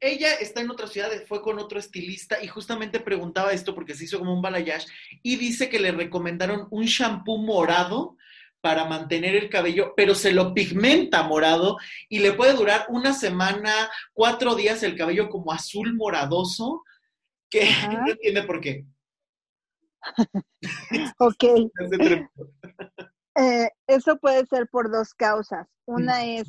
Ella 0.00 0.34
está 0.34 0.60
en 0.60 0.70
otra 0.70 0.86
ciudad, 0.86 1.10
fue 1.26 1.40
con 1.40 1.58
otro 1.58 1.78
estilista 1.78 2.42
y 2.42 2.48
justamente 2.48 3.00
preguntaba 3.00 3.52
esto 3.52 3.74
porque 3.74 3.94
se 3.94 4.04
hizo 4.04 4.18
como 4.18 4.34
un 4.34 4.42
balayage 4.42 4.86
y 5.22 5.36
dice 5.36 5.68
que 5.68 5.78
le 5.78 5.92
recomendaron 5.92 6.66
un 6.70 6.84
shampoo 6.84 7.38
morado 7.38 8.16
para 8.60 8.86
mantener 8.86 9.36
el 9.36 9.50
cabello, 9.50 9.92
pero 9.94 10.14
se 10.14 10.32
lo 10.32 10.54
pigmenta 10.54 11.22
morado 11.22 11.76
y 12.08 12.20
le 12.20 12.32
puede 12.32 12.54
durar 12.54 12.86
una 12.88 13.12
semana, 13.12 13.90
cuatro 14.12 14.54
días 14.54 14.82
el 14.82 14.96
cabello 14.96 15.28
como 15.28 15.52
azul 15.52 15.94
moradoso 15.94 16.82
que 17.50 17.60
no 17.92 18.08
entiende 18.08 18.42
por 18.42 18.60
qué. 18.60 18.84
ok. 21.18 21.44
Eh, 23.36 23.68
eso 23.86 24.16
puede 24.18 24.46
ser 24.46 24.68
por 24.68 24.90
dos 24.90 25.14
causas. 25.14 25.68
Una 25.86 26.24
es 26.24 26.48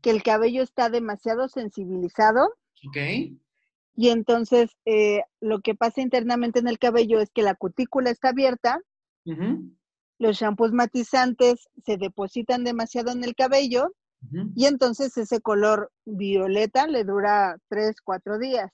que 0.00 0.10
el 0.10 0.22
cabello 0.22 0.62
está 0.62 0.88
demasiado 0.88 1.48
sensibilizado. 1.48 2.46
Ok. 2.88 2.96
Y 3.94 4.08
entonces 4.08 4.70
eh, 4.86 5.22
lo 5.40 5.60
que 5.60 5.74
pasa 5.74 6.00
internamente 6.00 6.58
en 6.58 6.68
el 6.68 6.78
cabello 6.78 7.20
es 7.20 7.30
que 7.30 7.42
la 7.42 7.54
cutícula 7.54 8.10
está 8.10 8.30
abierta. 8.30 8.80
Los 10.18 10.38
shampoos 10.38 10.72
matizantes 10.72 11.68
se 11.84 11.96
depositan 11.96 12.64
demasiado 12.64 13.12
en 13.12 13.24
el 13.24 13.34
cabello. 13.34 13.92
Y 14.54 14.66
entonces 14.66 15.16
ese 15.16 15.40
color 15.40 15.90
violeta 16.04 16.86
le 16.86 17.02
dura 17.04 17.58
tres, 17.68 17.96
cuatro 18.02 18.38
días. 18.38 18.70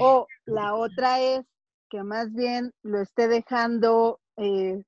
O 0.00 0.26
la 0.46 0.74
otra 0.74 1.20
es 1.20 1.44
que 1.88 2.04
más 2.04 2.32
bien 2.32 2.72
lo 2.82 3.00
esté 3.00 3.26
dejando, 3.26 4.20
eh, 4.36 4.82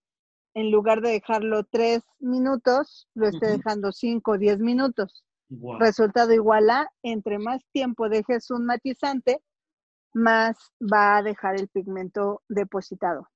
en 0.55 0.71
lugar 0.71 1.01
de 1.01 1.11
dejarlo 1.11 1.65
tres 1.65 2.03
minutos, 2.19 3.09
lo 3.15 3.29
esté 3.29 3.47
dejando 3.47 3.93
cinco 3.93 4.33
o 4.33 4.39
diez 4.39 4.59
minutos. 4.59 5.25
Resultado 5.79 6.33
igual 6.33 6.71
a, 6.71 6.91
entre 7.03 7.39
más 7.39 7.61
tiempo 7.73 8.09
dejes 8.09 8.51
un 8.51 8.65
matizante, 8.65 9.41
más 10.15 10.57
va 10.81 11.19
a 11.19 11.23
dejar 11.23 11.57
el 11.57 11.69
pigmento 11.69 12.43
depositado. 12.49 13.29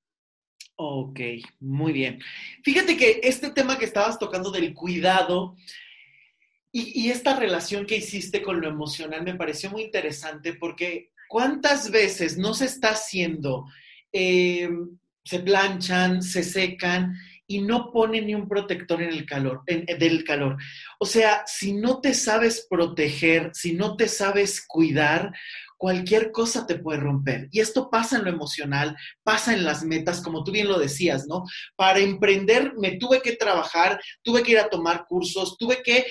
Ok, 0.77 1.21
muy 1.61 1.93
bien. 1.93 2.21
Fíjate 2.63 2.97
que 2.97 3.21
este 3.23 3.51
tema 3.51 3.79
que 3.79 3.87
estabas 3.87 4.19
tocando 4.19 4.51
del 4.51 4.75
cuidado, 4.75 5.57
Y, 6.73 7.09
esta 7.11 7.35
relación 7.35 7.87
que 7.87 7.97
hiciste 7.97 8.43
con 8.43 8.61
lo 8.61 8.69
emocional 8.69 9.23
me 9.23 9.35
pareció 9.35 9.71
muy 9.71 9.83
interesante 9.83 10.53
porque 10.53 11.11
cuántas 11.27 11.91
veces 11.91 12.37
no 12.37 12.53
se 12.53 12.67
está 12.67 12.91
haciendo, 12.91 13.65
eh, 14.13 14.69
se 15.27 15.41
planchan, 15.41 16.23
se 16.23 16.43
secan 16.43 17.17
y 17.49 17.61
no 17.61 17.93
ponen 17.93 18.27
ni 18.27 18.35
un 18.35 18.49
protector 18.49 19.03
en 19.03 19.11
el 19.11 19.27
calor, 19.27 19.63
del 19.67 20.25
calor. 20.25 20.57
O 20.99 21.07
sea, 21.07 21.43
si 21.47 21.75
no 21.75 22.01
te 22.01 22.15
sabes 22.15 22.67
proteger, 22.69 23.51
si 23.53 23.75
no 23.75 23.97
te 23.97 24.09
sabes 24.09 24.65
cuidar, 24.67 25.33
cualquier 25.77 26.33
cosa 26.33 26.67
te 26.67 26.79
puede 26.79 27.01
romper. 27.01 27.49
Y 27.51 27.61
esto 27.61 27.91
pasa 27.91 28.17
en 28.17 28.25
lo 28.25 28.31
emocional, 28.31 28.97
pasa 29.23 29.53
en 29.53 29.65
las 29.65 29.85
metas, 29.85 30.21
como 30.21 30.43
tú 30.43 30.53
bien 30.53 30.69
lo 30.69 30.79
decías, 30.79 31.27
¿no? 31.27 31.45
Para 31.77 31.99
emprender 31.99 32.75
me 32.79 32.97
tuve 32.97 33.21
que 33.21 33.37
trabajar, 33.37 34.01
tuve 34.23 34.43
que 34.43 34.53
ir 34.53 34.59
a 34.59 34.71
tomar 34.71 35.07
cursos, 35.07 35.57
tuve 35.59 35.83
que 35.83 36.07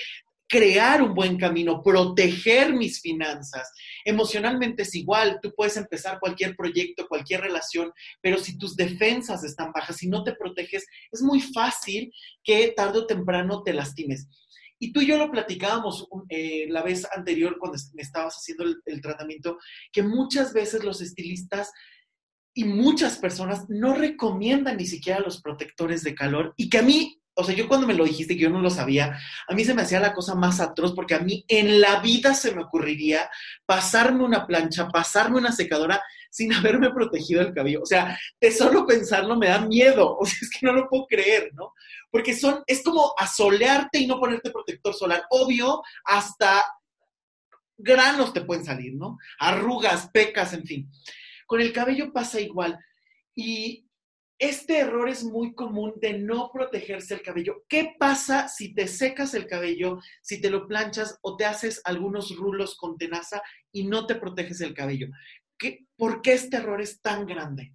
crear 0.48 1.02
un 1.02 1.14
buen 1.14 1.36
camino, 1.38 1.82
proteger 1.82 2.72
mis 2.72 3.00
finanzas. 3.00 3.70
Emocionalmente 4.04 4.82
es 4.82 4.94
igual, 4.94 5.38
tú 5.42 5.52
puedes 5.56 5.76
empezar 5.76 6.20
cualquier 6.20 6.54
proyecto, 6.54 7.08
cualquier 7.08 7.40
relación, 7.40 7.92
pero 8.20 8.38
si 8.38 8.56
tus 8.56 8.76
defensas 8.76 9.44
están 9.44 9.72
bajas, 9.72 9.96
si 9.96 10.08
no 10.08 10.22
te 10.22 10.34
proteges, 10.34 10.86
es 11.10 11.22
muy 11.22 11.40
fácil 11.40 12.12
que 12.44 12.72
tarde 12.76 13.00
o 13.00 13.06
temprano 13.06 13.62
te 13.62 13.72
lastimes. 13.72 14.28
Y 14.78 14.92
tú 14.92 15.00
y 15.00 15.06
yo 15.06 15.18
lo 15.18 15.30
platicábamos 15.30 16.06
eh, 16.28 16.66
la 16.68 16.82
vez 16.82 17.06
anterior 17.14 17.56
cuando 17.58 17.78
me 17.94 18.02
estabas 18.02 18.34
haciendo 18.34 18.64
el, 18.84 19.00
tratamiento, 19.00 19.58
que 19.90 20.02
muchas 20.02 20.52
veces 20.52 20.84
los 20.84 21.00
estilistas 21.00 21.72
y 22.54 22.64
muchas 22.64 23.18
personas 23.18 23.66
no 23.68 23.94
recomiendan 23.94 24.76
ni 24.76 24.86
siquiera 24.86 25.20
los 25.20 25.40
protectores 25.40 26.02
de 26.02 26.14
calor 26.14 26.54
y 26.56 26.68
que 26.68 26.78
a 26.78 26.82
mí, 26.82 27.20
o 27.38 27.44
sea, 27.44 27.54
yo 27.54 27.68
cuando 27.68 27.86
me 27.86 27.94
lo 27.94 28.04
dijiste 28.04 28.34
que 28.34 28.44
yo 28.44 28.50
no 28.50 28.62
lo 28.62 28.70
sabía, 28.70 29.18
a 29.46 29.54
mí 29.54 29.62
se 29.62 29.74
me 29.74 29.82
hacía 29.82 30.00
la 30.00 30.14
cosa 30.14 30.34
más 30.34 30.58
atroz 30.58 30.94
porque 30.94 31.14
a 31.14 31.18
mí 31.18 31.44
en 31.48 31.82
la 31.82 32.00
vida 32.00 32.32
se 32.32 32.54
me 32.54 32.62
ocurriría 32.62 33.30
pasarme 33.66 34.24
una 34.24 34.46
plancha, 34.46 34.88
pasarme 34.88 35.36
una 35.36 35.52
secadora 35.52 36.02
sin 36.30 36.52
haberme 36.54 36.90
protegido 36.90 37.42
el 37.42 37.52
cabello. 37.52 37.82
O 37.82 37.86
sea, 37.86 38.18
de 38.40 38.50
solo 38.50 38.86
pensarlo 38.86 39.36
me 39.36 39.48
da 39.48 39.60
miedo. 39.60 40.16
O 40.20 40.24
sea, 40.24 40.38
es 40.40 40.50
que 40.50 40.64
no 40.64 40.72
lo 40.72 40.88
puedo 40.88 41.06
creer, 41.06 41.50
¿no? 41.54 41.72
Porque 42.10 42.34
son, 42.34 42.62
es 42.66 42.82
como 42.82 43.12
asolearte 43.18 43.98
y 43.98 44.06
no 44.06 44.18
ponerte 44.18 44.50
protector 44.50 44.94
solar. 44.94 45.24
Obvio, 45.30 45.82
hasta 46.04 46.64
granos 47.76 48.32
te 48.32 48.40
pueden 48.40 48.64
salir, 48.64 48.94
¿no? 48.94 49.18
Arrugas, 49.38 50.08
pecas, 50.10 50.54
en 50.54 50.64
fin. 50.64 50.90
Con 51.46 51.60
el 51.60 51.72
cabello 51.72 52.12
pasa 52.12 52.40
igual. 52.40 52.78
Y 53.34 53.85
este 54.38 54.78
error 54.78 55.08
es 55.08 55.24
muy 55.24 55.54
común 55.54 55.94
de 56.00 56.18
no 56.18 56.50
protegerse 56.52 57.14
el 57.14 57.22
cabello. 57.22 57.64
¿Qué 57.68 57.94
pasa 57.98 58.48
si 58.48 58.74
te 58.74 58.86
secas 58.86 59.34
el 59.34 59.46
cabello, 59.46 59.98
si 60.22 60.40
te 60.40 60.50
lo 60.50 60.66
planchas 60.66 61.18
o 61.22 61.36
te 61.36 61.44
haces 61.44 61.80
algunos 61.84 62.36
rulos 62.36 62.76
con 62.76 62.98
tenaza 62.98 63.42
y 63.72 63.86
no 63.86 64.06
te 64.06 64.16
proteges 64.16 64.60
el 64.60 64.74
cabello? 64.74 65.08
¿por 65.96 66.22
qué 66.22 66.34
este 66.34 66.58
error 66.58 66.80
es 66.80 67.00
tan 67.00 67.26
grande? 67.26 67.72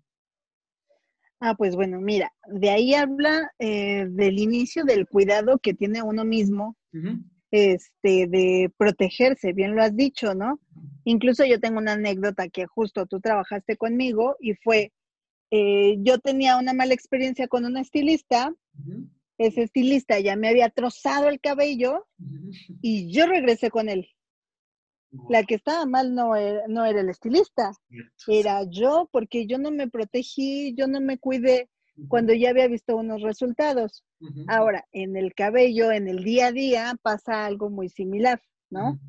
Ah, 1.39 1.55
pues 1.55 1.75
bueno, 1.75 1.99
mira, 1.99 2.31
de 2.47 2.69
ahí 2.69 2.93
habla 2.93 3.51
eh, 3.57 4.05
del 4.07 4.37
inicio 4.37 4.83
del 4.83 5.07
cuidado 5.07 5.57
que 5.57 5.73
tiene 5.73 6.03
uno 6.03 6.23
mismo, 6.23 6.77
este, 7.49 8.27
de 8.27 8.71
protegerse, 8.77 9.51
bien 9.51 9.75
lo 9.75 9.81
has 9.81 9.95
dicho, 9.95 10.35
¿no? 10.35 10.59
Incluso 11.03 11.43
yo 11.43 11.59
tengo 11.59 11.79
una 11.79 11.93
anécdota 11.93 12.47
que 12.47 12.67
justo 12.67 13.07
tú 13.07 13.19
trabajaste 13.19 13.75
conmigo 13.75 14.35
y 14.39 14.53
fue, 14.53 14.91
eh, 15.51 15.97
yo 15.99 16.17
tenía 16.19 16.57
una 16.57 16.73
mala 16.73 16.93
experiencia 16.93 17.47
con 17.47 17.65
un 17.65 17.77
estilista, 17.77 18.53
ese 19.37 19.63
estilista 19.63 20.19
ya 20.19 20.35
me 20.37 20.47
había 20.47 20.69
trozado 20.69 21.27
el 21.27 21.41
cabello 21.41 22.07
y 22.81 23.11
yo 23.11 23.25
regresé 23.27 23.69
con 23.69 23.89
él. 23.89 24.07
La 25.29 25.43
que 25.43 25.55
estaba 25.55 25.85
mal 25.85 26.15
no 26.15 26.37
era, 26.37 26.65
no 26.69 26.85
era 26.85 27.01
el 27.01 27.09
estilista, 27.09 27.73
era 28.27 28.63
yo, 28.69 29.09
porque 29.11 29.45
yo 29.45 29.57
no 29.57 29.69
me 29.71 29.89
protegí, 29.89 30.73
yo 30.73 30.87
no 30.87 31.01
me 31.01 31.17
cuidé 31.17 31.69
cuando 32.07 32.33
ya 32.33 32.51
había 32.51 32.69
visto 32.69 32.95
unos 32.95 33.21
resultados. 33.21 34.05
Ahora, 34.47 34.87
en 34.93 35.17
el 35.17 35.33
cabello, 35.33 35.91
en 35.91 36.07
el 36.07 36.23
día 36.23 36.47
a 36.47 36.51
día, 36.53 36.95
pasa 37.01 37.45
algo 37.45 37.69
muy 37.69 37.89
similar, 37.89 38.41
¿no? 38.69 38.99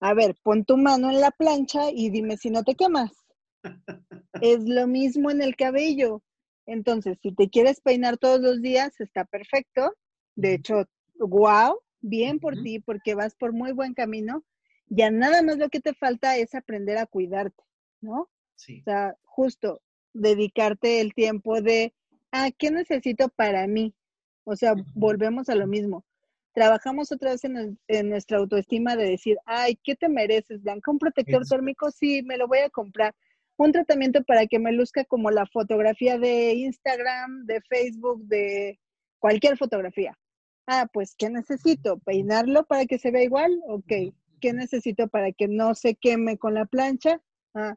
A 0.00 0.12
ver, 0.12 0.36
pon 0.42 0.66
tu 0.66 0.76
mano 0.76 1.10
en 1.10 1.20
la 1.20 1.30
plancha 1.30 1.90
y 1.90 2.10
dime 2.10 2.36
si 2.36 2.50
no 2.50 2.62
te 2.62 2.74
quemas. 2.74 3.23
Es 4.40 4.64
lo 4.64 4.86
mismo 4.86 5.30
en 5.30 5.42
el 5.42 5.56
cabello. 5.56 6.22
Entonces, 6.66 7.18
si 7.22 7.32
te 7.32 7.48
quieres 7.50 7.80
peinar 7.80 8.16
todos 8.16 8.40
los 8.40 8.62
días, 8.62 9.00
está 9.00 9.24
perfecto. 9.24 9.94
De 10.34 10.54
hecho, 10.54 10.86
wow, 11.16 11.78
bien 12.00 12.40
por 12.40 12.62
ti, 12.62 12.80
porque 12.80 13.14
vas 13.14 13.34
por 13.34 13.52
muy 13.52 13.72
buen 13.72 13.94
camino 13.94 14.44
ya 14.88 15.10
nada 15.10 15.42
más 15.42 15.58
lo 15.58 15.68
que 15.68 15.80
te 15.80 15.94
falta 15.94 16.36
es 16.36 16.54
aprender 16.54 16.98
a 16.98 17.06
cuidarte, 17.06 17.62
¿no? 18.00 18.30
Sí. 18.54 18.80
O 18.80 18.84
sea, 18.84 19.16
justo 19.24 19.80
dedicarte 20.12 21.00
el 21.00 21.14
tiempo 21.14 21.60
de, 21.60 21.92
ah, 22.30 22.50
¿qué 22.56 22.70
necesito 22.70 23.28
para 23.28 23.66
mí? 23.66 23.94
O 24.44 24.56
sea, 24.56 24.74
volvemos 24.94 25.48
a 25.48 25.54
lo 25.54 25.66
mismo. 25.66 26.04
Trabajamos 26.52 27.10
otra 27.10 27.32
vez 27.32 27.42
en, 27.44 28.08
nuestra 28.08 28.38
autoestima 28.38 28.94
de 28.94 29.10
decir, 29.10 29.38
ay, 29.44 29.76
¿qué 29.82 29.96
te 29.96 30.08
mereces, 30.08 30.62
Blanca? 30.62 30.90
¿Un 30.90 30.98
protector 30.98 31.44
térmico? 31.44 31.90
Sí, 31.90 32.22
me 32.22 32.36
lo 32.36 32.46
voy 32.46 32.58
a 32.58 32.70
comprar. 32.70 33.14
Un 33.56 33.72
tratamiento 33.72 34.24
para 34.24 34.46
que 34.46 34.58
me 34.58 34.72
luzca 34.72 35.04
como 35.04 35.30
la 35.30 35.46
fotografía 35.46 36.18
de 36.18 36.54
Instagram, 36.54 37.46
de 37.46 37.60
Facebook, 37.62 38.24
de 38.24 38.80
cualquier 39.18 39.56
fotografía. 39.56 40.18
Ah, 40.66 40.88
pues, 40.92 41.14
¿qué 41.16 41.30
necesito? 41.30 41.98
¿Peinarlo 41.98 42.64
para 42.64 42.86
que 42.86 42.98
se 42.98 43.10
vea 43.10 43.22
igual? 43.22 43.60
Ok, 43.68 43.92
¿Qué 44.44 44.52
necesito 44.52 45.08
para 45.08 45.32
que 45.32 45.48
no 45.48 45.74
se 45.74 45.94
queme 45.94 46.36
con 46.36 46.52
la 46.52 46.66
plancha? 46.66 47.18
Ah, 47.54 47.76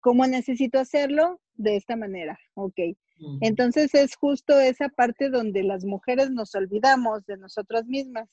¿Cómo 0.00 0.26
necesito 0.26 0.80
hacerlo? 0.80 1.40
De 1.54 1.76
esta 1.76 1.94
manera, 1.94 2.38
ok. 2.54 2.80
Entonces 3.40 3.94
es 3.94 4.16
justo 4.16 4.58
esa 4.58 4.88
parte 4.88 5.28
donde 5.28 5.62
las 5.62 5.84
mujeres 5.84 6.32
nos 6.32 6.56
olvidamos 6.56 7.24
de 7.26 7.36
nosotras 7.36 7.86
mismas. 7.86 8.28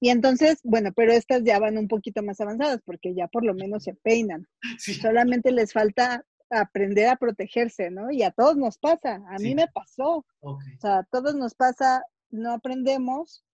Y 0.00 0.10
entonces, 0.10 0.60
bueno, 0.62 0.92
pero 0.94 1.12
estas 1.12 1.42
ya 1.42 1.58
van 1.58 1.76
un 1.76 1.88
poquito 1.88 2.22
más 2.22 2.40
avanzadas 2.40 2.80
porque 2.84 3.14
ya 3.16 3.26
por 3.26 3.44
lo 3.44 3.54
menos 3.54 3.82
se 3.82 3.94
peinan. 3.94 4.46
Solamente 4.78 5.50
les 5.50 5.72
falta 5.72 6.24
aprender 6.60 7.08
a 7.08 7.16
protegerse, 7.16 7.90
¿no? 7.90 8.10
Y 8.10 8.22
a 8.22 8.30
todos 8.30 8.56
nos 8.56 8.78
pasa, 8.78 9.22
a 9.28 9.38
mí 9.38 9.54
me 9.54 9.66
pasó. 9.68 10.24
O 10.40 10.58
sea, 10.80 10.98
a 10.98 11.04
todos 11.04 11.34
nos 11.34 11.54
pasa, 11.54 12.02
no 12.30 12.52
aprendemos 12.52 13.44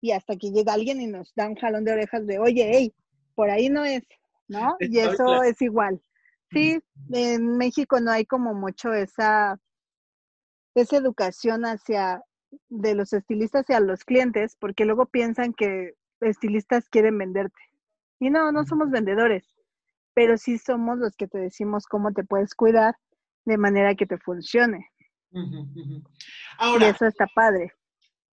y 0.00 0.12
hasta 0.12 0.36
que 0.36 0.50
llega 0.50 0.74
alguien 0.74 1.00
y 1.00 1.06
nos 1.06 1.34
da 1.34 1.48
un 1.48 1.54
jalón 1.54 1.84
de 1.84 1.92
orejas 1.92 2.26
de, 2.26 2.38
oye, 2.38 2.70
hey, 2.72 2.94
por 3.34 3.50
ahí 3.50 3.68
no 3.68 3.84
es, 3.84 4.02
¿no? 4.48 4.76
Y 4.80 4.98
eso 4.98 5.42
es 5.42 5.60
igual. 5.62 6.02
Sí, 6.50 6.80
en 7.10 7.56
México 7.56 7.98
no 8.00 8.10
hay 8.10 8.26
como 8.26 8.52
mucho 8.52 8.92
esa, 8.92 9.58
esa 10.74 10.96
educación 10.96 11.64
hacia 11.64 12.22
de 12.68 12.94
los 12.94 13.12
estilistas 13.14 13.62
hacia 13.62 13.80
los 13.80 14.04
clientes, 14.04 14.56
porque 14.58 14.84
luego 14.84 15.06
piensan 15.06 15.54
que 15.54 15.94
estilistas 16.20 16.88
quieren 16.88 17.16
venderte. 17.16 17.58
Y 18.20 18.28
no, 18.30 18.52
no 18.52 18.64
somos 18.64 18.90
vendedores, 18.90 19.44
pero 20.14 20.36
sí 20.36 20.58
somos 20.58 20.98
los 20.98 21.16
que 21.16 21.28
te 21.28 21.38
decimos 21.38 21.86
cómo 21.86 22.12
te 22.12 22.24
puedes 22.24 22.54
cuidar 22.54 22.94
de 23.44 23.58
manera 23.58 23.94
que 23.94 24.06
te 24.06 24.18
funcione. 24.18 24.88
Ahora, 26.58 26.86
y 26.86 26.90
eso 26.90 27.06
está 27.06 27.26
padre 27.34 27.72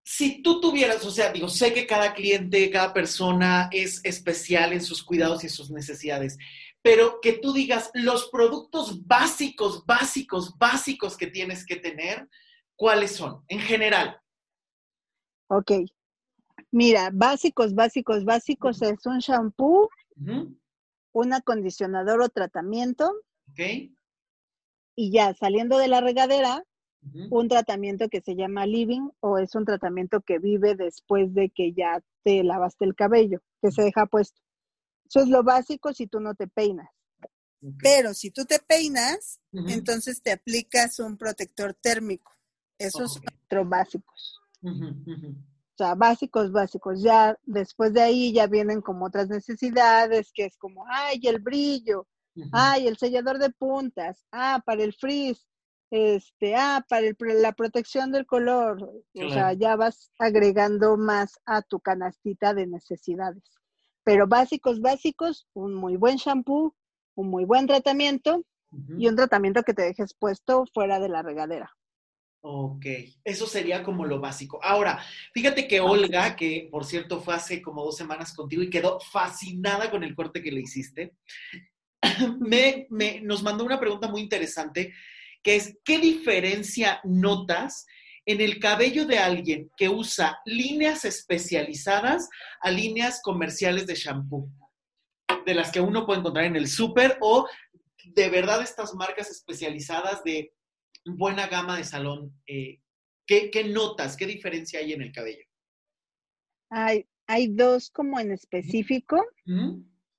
si 0.07 0.43
tú 0.43 0.61
tuvieras, 0.61 1.03
o 1.03 1.09
sea, 1.09 1.33
digo, 1.33 1.49
sé 1.49 1.73
que 1.73 1.87
cada 1.87 2.13
cliente, 2.13 2.69
cada 2.69 2.93
persona 2.93 3.69
es 3.71 4.01
especial 4.05 4.71
en 4.71 4.81
sus 4.81 5.03
cuidados 5.03 5.43
y 5.43 5.49
sus 5.49 5.71
necesidades, 5.71 6.37
pero 6.83 7.19
que 7.19 7.33
tú 7.33 7.51
digas 7.51 7.89
los 7.95 8.29
productos 8.29 9.07
básicos, 9.07 9.83
básicos, 9.87 10.55
básicos 10.59 11.17
que 11.17 11.25
tienes 11.25 11.65
que 11.65 11.77
tener, 11.77 12.29
¿cuáles 12.75 13.13
son 13.13 13.43
en 13.47 13.59
general? 13.59 14.21
Ok. 15.47 15.71
Mira, 16.71 17.09
básicos, 17.11 17.73
básicos, 17.73 18.23
básicos 18.25 18.83
es 18.83 19.03
un 19.07 19.17
shampoo, 19.17 19.89
un 21.15 21.31
acondicionador 21.31 22.21
o 22.21 22.29
tratamiento. 22.29 23.09
Ok. 23.49 23.89
Y 24.97 25.11
ya 25.11 25.33
saliendo 25.33 25.77
de 25.77 25.87
la 25.87 26.01
regadera, 26.01 26.63
un 27.29 27.47
tratamiento 27.47 28.09
que 28.09 28.19
se 28.19 28.35
llama 28.35 28.65
living 28.65 29.09
o 29.19 29.37
es 29.37 29.53
un 29.53 29.63
tratamiento 29.63 30.21
que 30.21 30.39
vive 30.39 30.75
después 30.75 31.33
de 31.33 31.51
que 31.51 31.71
ya 31.71 32.03
te 32.23 32.43
lavaste 32.43 32.83
el 32.83 32.95
cabello, 32.95 33.39
que 33.61 33.71
se 33.71 33.83
deja 33.83 34.07
puesto. 34.07 34.41
Eso 35.07 35.21
es 35.21 35.29
lo 35.29 35.43
básico 35.43 35.93
si 35.93 36.07
tú 36.07 36.19
no 36.19 36.33
te 36.33 36.47
peinas. 36.47 36.89
Pero 37.81 38.13
si 38.13 38.31
tú 38.31 38.45
te 38.45 38.59
peinas, 38.59 39.39
entonces 39.51 40.21
te 40.21 40.31
aplicas 40.31 40.99
un 40.99 41.17
protector 41.17 41.73
térmico. 41.75 42.31
Esos 42.77 43.13
son 43.13 43.23
otros 43.45 43.69
básicos. 43.69 44.41
O 45.75 45.77
sea, 45.77 45.93
básicos, 45.93 46.53
básicos. 46.53 47.01
Ya 47.01 47.37
después 47.43 47.93
de 47.93 48.01
ahí 48.01 48.31
ya 48.31 48.47
vienen 48.47 48.81
como 48.81 49.05
otras 49.05 49.27
necesidades, 49.27 50.31
que 50.33 50.45
es 50.45 50.57
como, 50.57 50.85
ay, 50.87 51.19
el 51.23 51.39
brillo, 51.39 52.07
ay, 52.53 52.87
el 52.87 52.97
sellador 52.97 53.39
de 53.39 53.49
puntas, 53.49 54.25
ah, 54.31 54.61
para 54.65 54.83
el 54.83 54.93
frizz, 54.93 55.45
este, 55.91 56.55
ah, 56.55 56.85
para 56.87 57.07
la 57.19 57.51
protección 57.51 58.13
del 58.13 58.25
color, 58.25 58.81
o 58.81 59.29
sea, 59.29 59.51
ya 59.51 59.75
vas 59.75 60.11
agregando 60.17 60.95
más 60.95 61.39
a 61.45 61.61
tu 61.61 61.81
canastita 61.81 62.53
de 62.53 62.67
necesidades. 62.67 63.43
Pero 64.03 64.27
básicos, 64.27 64.79
básicos, 64.79 65.45
un 65.53 65.73
muy 65.73 65.97
buen 65.97 66.15
shampoo, 66.15 66.73
un 67.15 67.29
muy 67.29 67.43
buen 67.43 67.67
tratamiento 67.67 68.45
y 68.97 69.07
un 69.07 69.15
tratamiento 69.15 69.63
que 69.63 69.73
te 69.73 69.83
dejes 69.83 70.13
puesto 70.13 70.65
fuera 70.73 70.99
de 70.99 71.09
la 71.09 71.21
regadera. 71.21 71.71
Ok, 72.47 72.85
eso 73.23 73.47
sería 73.47 73.81
como 73.81 74.05
lo 74.05 74.19
básico. 74.19 74.59
Ahora, 74.61 75.03
fíjate 75.33 75.67
que 75.67 75.79
Olga, 75.79 76.35
que 76.35 76.67
por 76.69 76.85
cierto 76.85 77.19
fue 77.19 77.33
hace 77.33 77.59
como 77.59 77.83
dos 77.83 77.97
semanas 77.97 78.35
contigo 78.35 78.61
y 78.61 78.69
quedó 78.69 78.99
fascinada 78.99 79.89
con 79.89 80.03
el 80.03 80.13
corte 80.13 80.43
que 80.43 80.51
le 80.51 80.61
hiciste, 80.61 81.15
me, 82.39 82.87
nos 83.23 83.41
mandó 83.41 83.65
una 83.65 83.79
pregunta 83.79 84.07
muy 84.07 84.21
interesante, 84.21 84.93
que 85.41 85.55
es, 85.55 85.79
¿qué 85.83 85.97
diferencia 85.97 86.99
notas 87.03 87.87
en 88.27 88.39
el 88.41 88.59
cabello 88.59 89.07
de 89.07 89.17
alguien 89.17 89.71
que 89.75 89.89
usa 89.89 90.37
líneas 90.45 91.03
especializadas 91.03 92.29
a 92.61 92.69
líneas 92.69 93.21
comerciales 93.23 93.87
de 93.87 93.95
shampoo? 93.95 94.51
De 95.47 95.55
las 95.55 95.71
que 95.71 95.81
uno 95.81 96.05
puede 96.05 96.19
encontrar 96.19 96.45
en 96.45 96.57
el 96.57 96.67
súper 96.67 97.17
o 97.21 97.47
de 98.03 98.29
verdad 98.29 98.61
estas 98.61 98.93
marcas 98.93 99.31
especializadas 99.31 100.23
de 100.23 100.53
buena 101.05 101.47
gama 101.47 101.77
de 101.77 101.83
salón, 101.83 102.33
eh, 102.47 102.81
¿qué, 103.25 103.63
notas, 103.65 104.17
qué 104.17 104.25
diferencia 104.25 104.79
hay 104.79 104.93
en 104.93 105.01
el 105.01 105.11
cabello? 105.11 105.43
Hay, 106.69 107.07
hay 107.27 107.47
dos 107.47 107.89
como 107.91 108.19
en 108.19 108.31
específico, 108.31 109.23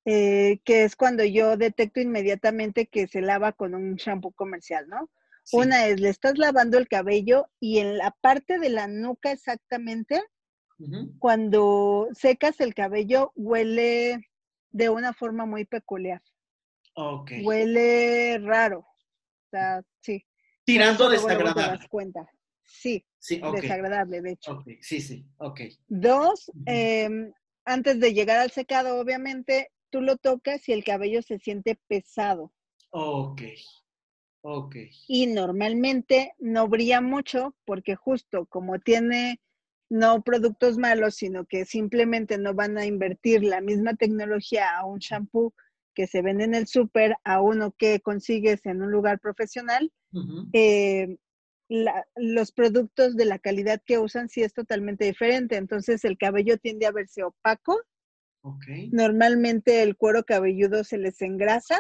eh, 0.05 0.61
que 0.64 0.84
es 0.84 0.97
cuando 0.97 1.24
yo 1.24 1.57
detecto 1.57 2.01
inmediatamente 2.01 2.87
que 2.87 3.09
se 3.09 3.20
lava 3.20 3.53
con 3.53 3.74
un 3.74 3.97
shampoo 3.97 4.32
comercial, 4.32 4.89
¿no? 4.89 5.11
Una 5.53 5.87
es, 5.87 6.01
le 6.01 6.09
estás 6.09 6.39
lavando 6.39 6.76
el 6.76 6.89
cabello 6.89 7.49
y 7.61 7.78
en 7.78 7.99
la 7.99 8.11
parte 8.20 8.59
de 8.59 8.68
la 8.68 8.89
nuca 8.89 9.30
exactamente, 9.30 10.22
cuando 11.18 12.09
secas 12.12 12.61
el 12.61 12.74
cabello, 12.74 13.32
huele 13.34 14.28
de 14.70 14.91
una 14.91 15.14
forma 15.14 15.47
muy 15.47 15.64
peculiar. 15.64 16.20
Okay. 16.95 17.45
Huele 17.45 18.39
raro. 18.39 18.80
O 18.80 19.49
sea. 19.51 19.82
Tirando 20.67 21.09
desagradable. 21.09 21.79
das 21.79 21.89
cuenta. 21.89 22.29
Sí, 22.64 23.07
sí 23.19 23.41
desagradable, 23.55 24.21
de 24.21 24.33
hecho. 24.33 24.64
Sí, 24.81 25.01
sí, 25.01 25.25
ok. 25.39 25.61
Dos, 25.87 26.51
em, 26.67 27.33
antes 27.64 28.01
de 28.01 28.12
llegar 28.12 28.39
al 28.39 28.51
secado, 28.51 28.99
obviamente, 28.99 29.71
tú 29.91 30.01
lo 30.01 30.17
tocas 30.17 30.69
y 30.69 30.73
el 30.73 30.83
cabello 30.83 31.23
se 31.23 31.39
siente 31.39 31.79
pesado. 31.87 32.53
Ok, 32.91 33.43
ok. 34.43 34.77
Y 35.07 35.29
normalmente 35.29 36.35
no 36.39 36.67
brilla 36.67 37.01
mucho 37.01 37.55
porque 37.64 37.95
justo 37.95 38.47
como 38.47 38.81
tiene 38.81 39.41
no 39.89 40.23
productos 40.23 40.79
malos, 40.79 41.14
sino 41.14 41.47
que 41.47 41.64
simplemente 41.64 42.39
no 42.39 42.55
van 42.55 42.77
a 42.77 42.87
invertir 42.87 43.45
la 43.45 43.61
misma 43.61 43.95
tecnología 43.95 44.77
a 44.77 44.85
un 44.85 44.99
shampoo 44.99 45.55
que 45.95 46.07
se 46.07 46.23
vende 46.23 46.45
en 46.45 46.55
el 46.55 46.67
súper 46.67 47.17
a 47.25 47.41
uno 47.41 47.73
que 47.73 48.01
consigues 48.01 48.67
en 48.67 48.83
un 48.83 48.91
lugar 48.91 49.19
profesional, 49.21 49.93
eh, 50.53 51.17
los 51.69 52.53
productos 52.53 53.17
de 53.17 53.25
la 53.25 53.39
calidad 53.39 53.83
que 53.85 53.99
usan 53.99 54.29
sí 54.29 54.43
es 54.43 54.53
totalmente 54.53 55.05
diferente. 55.05 55.57
Entonces 55.57 56.05
el 56.05 56.17
cabello 56.19 56.59
tiende 56.59 56.87
a 56.87 56.93
verse 56.93 57.25
opaco. 57.25 57.81
Normalmente 58.93 59.83
el 59.83 59.97
cuero 59.97 60.23
cabelludo 60.25 60.85
se 60.85 60.99
les 60.99 61.21
engrasa 61.21 61.79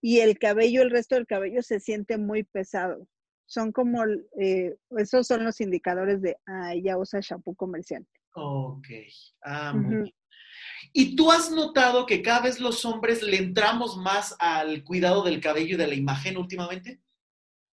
y 0.00 0.20
el 0.20 0.38
cabello, 0.38 0.82
el 0.82 0.90
resto 0.90 1.16
del 1.16 1.26
cabello 1.26 1.62
se 1.62 1.80
siente 1.80 2.18
muy 2.18 2.44
pesado. 2.44 3.08
Son 3.46 3.72
como, 3.72 4.04
eh, 4.38 4.76
esos 4.96 5.26
son 5.26 5.44
los 5.44 5.60
indicadores 5.60 6.22
de, 6.22 6.36
ah, 6.46 6.72
ella 6.74 6.96
usa 6.98 7.20
shampoo 7.20 7.54
comercial. 7.54 8.06
Ok. 8.34 8.86
Ah, 9.42 9.74
muy 9.74 10.12
¿Y 10.92 11.16
tú 11.16 11.30
has 11.30 11.50
notado 11.50 12.06
que 12.06 12.22
cada 12.22 12.40
vez 12.40 12.60
los 12.60 12.84
hombres 12.84 13.22
le 13.22 13.36
entramos 13.36 13.96
más 13.96 14.34
al 14.38 14.84
cuidado 14.84 15.22
del 15.22 15.40
cabello 15.40 15.74
y 15.74 15.78
de 15.78 15.86
la 15.86 15.94
imagen 15.94 16.36
últimamente? 16.36 17.00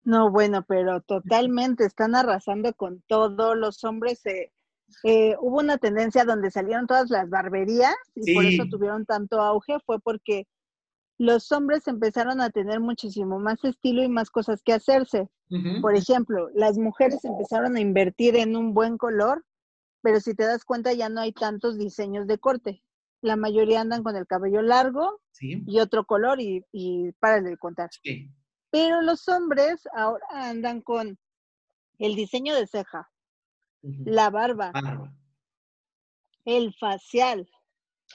No, 0.05 0.31
bueno, 0.31 0.65
pero 0.67 1.01
totalmente 1.01 1.85
están 1.85 2.15
arrasando 2.15 2.73
con 2.75 3.03
todo. 3.09 3.55
Los 3.55 3.83
hombres, 3.85 4.25
eh, 4.27 4.53
eh, 5.03 5.35
hubo 5.41 5.59
una 5.59 5.79
tendencia 5.79 6.25
donde 6.25 6.51
salieron 6.51 6.87
todas 6.87 7.11
las 7.11 7.29
barberías 7.29 7.97
y 8.15 8.35
por 8.35 8.45
eso 8.45 8.65
tuvieron 8.71 9.05
tanto 9.05 9.41
auge, 9.41 9.79
fue 9.85 9.99
porque 10.01 10.47
los 11.19 11.51
hombres 11.51 11.89
empezaron 11.89 12.41
a 12.41 12.51
tener 12.51 12.79
muchísimo 12.79 13.41
más 13.41 13.65
estilo 13.65 14.03
y 14.03 14.09
más 14.09 14.31
cosas 14.31 14.63
que 14.63 14.73
hacerse. 14.73 15.29
Por 15.81 15.95
ejemplo, 15.95 16.51
las 16.55 16.77
mujeres 16.77 17.25
empezaron 17.25 17.77
a 17.77 17.81
invertir 17.81 18.35
en 18.37 18.57
un 18.57 18.75
buen 18.75 18.99
color, 18.99 19.45
pero 20.03 20.21
si 20.21 20.35
te 20.35 20.45
das 20.45 20.65
cuenta 20.65 20.93
ya 20.93 21.09
no 21.09 21.21
hay 21.21 21.33
tantos 21.33 21.79
diseños 21.79 22.27
de 22.27 22.39
corte 22.39 22.83
la 23.27 23.37
mayoría 23.37 23.81
andan 23.81 24.03
con 24.03 24.17
el 24.17 24.27
cabello 24.27 24.63
largo 24.63 25.21
y 25.41 25.81
otro 25.81 26.05
color 26.05 26.41
y, 26.41 26.65
y 26.73 27.13
para 27.13 27.41
de 27.41 27.57
contar. 27.59 27.91
Pero 28.71 29.03
los 29.03 29.29
hombres 29.29 29.87
ahora 29.95 30.25
andan 30.31 30.81
con 30.81 31.19
el 31.99 32.15
diseño 32.15 32.55
de 32.55 32.67
ceja, 32.67 33.11
la 33.83 34.31
barba, 34.31 34.73
el 36.45 36.73
facial, 36.75 37.49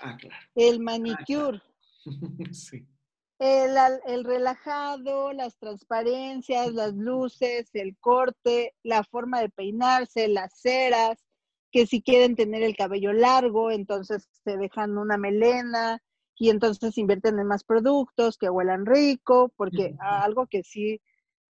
ah, 0.01 0.17
el 0.55 0.79
manicure, 0.79 1.61
el, 3.39 3.77
el 4.05 4.23
relajado, 4.23 5.33
las 5.33 5.57
transparencias, 5.57 6.73
las 6.73 6.93
luces, 6.93 7.69
el 7.73 7.97
corte, 7.97 8.75
la 8.83 9.03
forma 9.03 9.41
de 9.41 9.49
peinarse, 9.49 10.27
las 10.27 10.53
ceras, 10.61 11.17
que 11.71 11.85
si 11.85 12.01
quieren 12.01 12.35
tener 12.35 12.63
el 12.63 12.75
cabello 12.75 13.13
largo, 13.13 13.71
entonces 13.71 14.27
se 14.43 14.57
dejan 14.57 14.97
una 14.97 15.17
melena 15.17 16.01
y 16.35 16.49
entonces 16.49 16.97
invierten 16.97 17.39
en 17.39 17.47
más 17.47 17.63
productos 17.63 18.37
que 18.37 18.49
huelan 18.49 18.85
rico, 18.85 19.53
porque 19.55 19.95
algo 19.99 20.47
que 20.47 20.63
sí, 20.63 21.01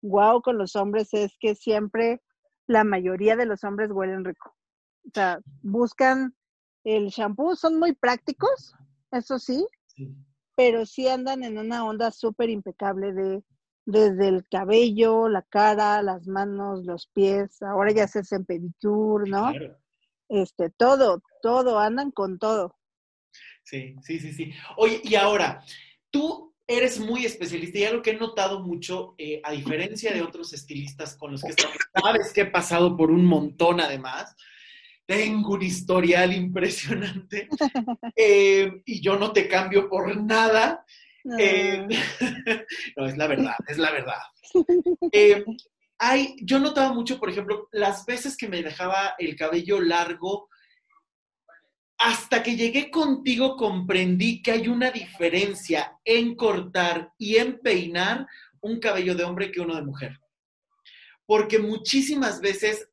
guau 0.01 0.41
con 0.41 0.57
los 0.57 0.75
hombres 0.75 1.13
es 1.13 1.35
que 1.39 1.55
siempre 1.55 2.21
la 2.67 2.83
mayoría 2.83 3.35
de 3.35 3.45
los 3.45 3.63
hombres 3.63 3.91
huelen 3.91 4.25
rico. 4.25 4.55
O 5.07 5.11
sea, 5.13 5.39
buscan 5.61 6.35
el 6.83 7.07
shampoo, 7.07 7.55
son 7.55 7.79
muy 7.79 7.93
prácticos, 7.93 8.75
eso 9.11 9.39
sí, 9.39 9.65
pero 10.55 10.85
sí 10.85 11.07
andan 11.07 11.43
en 11.43 11.57
una 11.57 11.85
onda 11.85 12.11
súper 12.11 12.49
impecable 12.49 13.13
de 13.13 13.43
desde 13.85 14.27
el 14.27 14.47
cabello, 14.47 15.27
la 15.27 15.41
cara, 15.41 16.01
las 16.01 16.27
manos, 16.27 16.85
los 16.85 17.07
pies, 17.07 17.61
ahora 17.61 17.91
ya 17.91 18.07
se 18.07 18.19
hacen 18.19 18.45
pedicure, 18.45 19.29
¿no? 19.29 19.51
Este, 20.31 20.69
todo, 20.69 21.21
todo, 21.41 21.79
andan 21.79 22.11
con 22.11 22.39
todo. 22.39 22.77
Sí, 23.63 23.95
sí, 24.01 24.19
sí, 24.19 24.33
sí. 24.33 24.53
Oye, 24.77 25.01
y 25.03 25.15
ahora, 25.15 25.63
tú 26.09 26.53
eres 26.65 26.99
muy 26.99 27.25
especialista 27.25 27.79
y 27.79 27.83
algo 27.83 28.01
que 28.01 28.11
he 28.11 28.17
notado 28.17 28.61
mucho, 28.61 29.15
eh, 29.17 29.41
a 29.43 29.51
diferencia 29.51 30.13
de 30.13 30.21
otros 30.21 30.53
estilistas 30.53 31.15
con 31.17 31.33
los 31.33 31.41
que 31.41 31.53
sabes 31.53 32.33
que 32.33 32.41
he 32.41 32.45
pasado 32.45 32.95
por 32.95 33.11
un 33.11 33.25
montón 33.25 33.81
además, 33.81 34.35
tengo 35.05 35.55
un 35.55 35.61
historial 35.61 36.33
impresionante 36.33 37.49
eh, 38.15 38.81
y 38.85 39.01
yo 39.01 39.17
no 39.17 39.33
te 39.33 39.47
cambio 39.47 39.89
por 39.89 40.15
nada. 40.15 40.85
Eh, 41.37 41.85
no, 42.97 43.05
es 43.05 43.17
la 43.17 43.27
verdad, 43.27 43.55
es 43.67 43.77
la 43.77 43.91
verdad. 43.91 44.21
hay, 46.03 46.35
yo 46.41 46.57
notaba 46.57 46.93
mucho, 46.93 47.19
por 47.19 47.29
ejemplo, 47.29 47.69
las 47.71 48.07
veces 48.07 48.35
que 48.35 48.49
me 48.49 48.63
dejaba 48.63 49.13
el 49.19 49.35
cabello 49.35 49.79
largo, 49.79 50.49
hasta 51.99 52.41
que 52.41 52.55
llegué 52.55 52.89
contigo 52.89 53.55
comprendí 53.55 54.41
que 54.41 54.49
hay 54.51 54.67
una 54.67 54.89
diferencia 54.89 55.99
en 56.03 56.35
cortar 56.35 57.13
y 57.19 57.35
en 57.35 57.59
peinar 57.59 58.25
un 58.61 58.79
cabello 58.79 59.13
de 59.13 59.25
hombre 59.25 59.51
que 59.51 59.61
uno 59.61 59.75
de 59.75 59.83
mujer. 59.83 60.19
Porque 61.27 61.59
muchísimas 61.59 62.41
veces, 62.41 62.89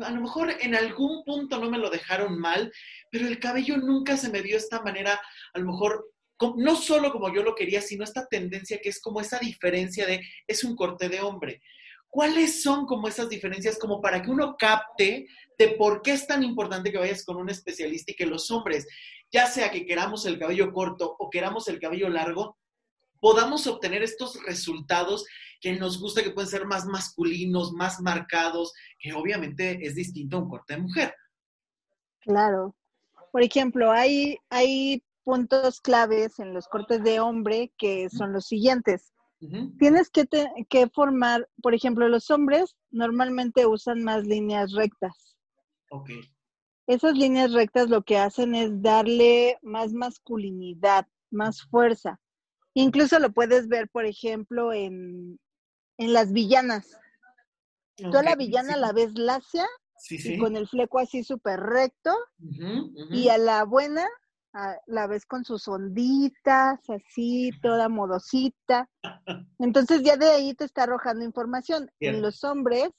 a 0.00 0.10
lo 0.10 0.20
mejor 0.20 0.50
en 0.58 0.74
algún 0.74 1.22
punto 1.22 1.60
no 1.60 1.70
me 1.70 1.78
lo 1.78 1.90
dejaron 1.90 2.40
mal, 2.40 2.72
pero 3.12 3.28
el 3.28 3.38
cabello 3.38 3.76
nunca 3.76 4.16
se 4.16 4.30
me 4.30 4.42
vio 4.42 4.56
de 4.56 4.64
esta 4.64 4.82
manera, 4.82 5.20
a 5.54 5.58
lo 5.60 5.66
mejor 5.66 6.12
no 6.56 6.74
solo 6.74 7.12
como 7.12 7.32
yo 7.32 7.44
lo 7.44 7.54
quería, 7.54 7.80
sino 7.80 8.02
esta 8.02 8.26
tendencia 8.26 8.80
que 8.82 8.88
es 8.88 9.00
como 9.00 9.20
esa 9.20 9.38
diferencia 9.38 10.06
de 10.06 10.22
es 10.48 10.64
un 10.64 10.74
corte 10.74 11.08
de 11.08 11.20
hombre. 11.20 11.62
¿Cuáles 12.10 12.62
son 12.62 12.86
como 12.86 13.06
esas 13.08 13.28
diferencias 13.28 13.78
como 13.78 14.00
para 14.00 14.22
que 14.22 14.30
uno 14.30 14.56
capte 14.58 15.26
de 15.58 15.68
por 15.70 16.02
qué 16.02 16.12
es 16.12 16.26
tan 16.26 16.42
importante 16.42 16.90
que 16.90 16.98
vayas 16.98 17.24
con 17.24 17.36
un 17.36 17.50
especialista 17.50 18.12
y 18.12 18.16
que 18.16 18.26
los 18.26 18.50
hombres, 18.50 18.86
ya 19.30 19.46
sea 19.46 19.70
que 19.70 19.84
queramos 19.84 20.24
el 20.24 20.38
cabello 20.38 20.72
corto 20.72 21.16
o 21.18 21.28
queramos 21.28 21.68
el 21.68 21.78
cabello 21.78 22.08
largo, 22.08 22.56
podamos 23.20 23.66
obtener 23.66 24.02
estos 24.02 24.42
resultados 24.44 25.26
que 25.60 25.72
nos 25.72 26.00
gusta, 26.00 26.22
que 26.22 26.30
pueden 26.30 26.50
ser 26.50 26.66
más 26.66 26.86
masculinos, 26.86 27.72
más 27.72 28.00
marcados, 28.00 28.72
que 28.98 29.12
obviamente 29.12 29.78
es 29.82 29.94
distinto 29.94 30.36
a 30.36 30.40
un 30.40 30.48
corte 30.48 30.74
de 30.74 30.82
mujer. 30.82 31.14
Claro. 32.20 32.76
Por 33.32 33.42
ejemplo, 33.42 33.90
hay, 33.90 34.38
hay 34.48 35.02
puntos 35.24 35.80
claves 35.80 36.38
en 36.38 36.54
los 36.54 36.68
cortes 36.68 37.02
de 37.02 37.20
hombre 37.20 37.72
que 37.76 38.08
son 38.08 38.32
los 38.32 38.46
siguientes. 38.46 39.12
Tienes 39.78 40.10
que, 40.10 40.26
que 40.68 40.88
formar, 40.88 41.48
por 41.62 41.74
ejemplo, 41.74 42.08
los 42.08 42.30
hombres 42.30 42.76
normalmente 42.90 43.66
usan 43.66 44.02
más 44.02 44.26
líneas 44.26 44.72
rectas. 44.72 45.36
Ok. 45.90 46.10
Esas 46.86 47.16
líneas 47.16 47.52
rectas 47.52 47.88
lo 47.90 48.02
que 48.02 48.18
hacen 48.18 48.54
es 48.54 48.82
darle 48.82 49.58
más 49.62 49.92
masculinidad, 49.92 51.06
más 51.30 51.62
fuerza. 51.62 52.18
Incluso 52.74 53.18
lo 53.18 53.32
puedes 53.32 53.68
ver, 53.68 53.88
por 53.88 54.06
ejemplo, 54.06 54.72
en, 54.72 55.38
en 55.98 56.12
las 56.12 56.32
villanas. 56.32 56.98
Tú 57.96 58.16
a 58.16 58.22
la 58.22 58.36
villana 58.36 58.76
la 58.76 58.92
ves 58.92 59.18
lacia 59.18 59.66
y 60.08 60.38
con 60.38 60.56
el 60.56 60.68
fleco 60.68 60.98
así 60.98 61.24
súper 61.24 61.60
recto. 61.60 62.16
Y 63.10 63.28
a 63.28 63.38
la 63.38 63.64
buena 63.64 64.08
la 64.86 65.06
ves 65.06 65.26
con 65.26 65.44
sus 65.44 65.68
onditas, 65.68 66.80
así, 66.88 67.50
toda 67.62 67.88
modosita. 67.88 68.88
Entonces 69.58 70.02
ya 70.02 70.16
de 70.16 70.26
ahí 70.26 70.54
te 70.54 70.64
está 70.64 70.84
arrojando 70.84 71.24
información. 71.24 71.90
En 72.00 72.22
los 72.22 72.44
hombres 72.44 72.90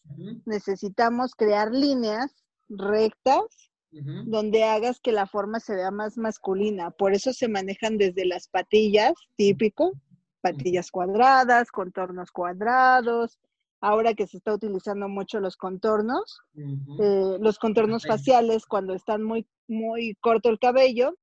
necesitamos 0.45 1.35
crear 1.35 1.71
líneas 1.71 2.43
rectas 2.69 3.71
donde 3.91 4.63
hagas 4.63 4.99
que 4.99 5.11
la 5.11 5.25
forma 5.25 5.59
se 5.59 5.75
vea 5.75 5.91
más 5.91 6.17
masculina. 6.17 6.91
Por 6.91 7.13
eso 7.13 7.33
se 7.33 7.47
manejan 7.47 7.97
desde 7.97 8.25
las 8.25 8.47
patillas, 8.47 9.13
típico, 9.35 9.93
patillas 10.41 10.91
cuadradas, 10.91 11.71
contornos 11.71 12.31
cuadrados. 12.31 13.39
Ahora 13.81 14.13
que 14.13 14.27
se 14.27 14.37
está 14.37 14.53
utilizando 14.53 15.07
mucho 15.07 15.39
los 15.39 15.55
contornos, 15.55 16.41
eh, 16.55 17.37
los 17.39 17.57
contornos 17.57 18.05
faciales 18.05 18.65
cuando 18.65 18.93
están 18.93 19.23
muy, 19.23 19.47
muy 19.67 20.15
corto 20.19 20.49
el 20.49 20.59
cabello, 20.59 21.15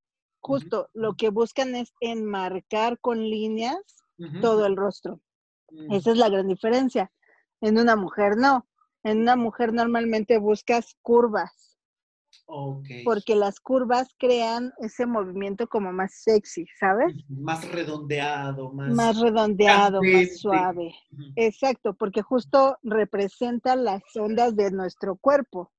justo 0.46 0.88
lo 0.94 1.14
que 1.14 1.30
buscan 1.30 1.74
es 1.74 1.92
enmarcar 2.00 2.98
con 3.00 3.18
líneas 3.18 3.78
todo 4.40 4.64
el 4.66 4.76
rostro. 4.76 5.20
Mm. 5.70 5.92
Esa 5.92 6.12
es 6.12 6.18
la 6.18 6.28
gran 6.28 6.46
diferencia. 6.46 7.10
En 7.60 7.78
una 7.78 7.96
mujer 7.96 8.36
no. 8.36 8.66
En 9.02 9.22
una 9.22 9.36
mujer 9.36 9.72
normalmente 9.72 10.38
buscas 10.38 10.96
curvas. 11.02 11.78
Porque 13.04 13.34
las 13.34 13.58
curvas 13.60 14.08
crean 14.18 14.72
ese 14.78 15.06
movimiento 15.06 15.66
como 15.66 15.92
más 15.92 16.22
sexy, 16.22 16.66
¿sabes? 16.78 17.12
Más 17.28 17.68
redondeado, 17.72 18.72
más... 18.72 18.94
Más 18.94 19.20
redondeado, 19.20 20.00
más 20.02 20.38
suave. 20.38 20.94
Exacto, 21.34 21.94
porque 21.94 22.22
justo 22.22 22.78
representa 22.82 23.74
las 23.74 24.02
ondas 24.14 24.54
de 24.54 24.70
nuestro 24.70 25.16
cuerpo. 25.16 25.72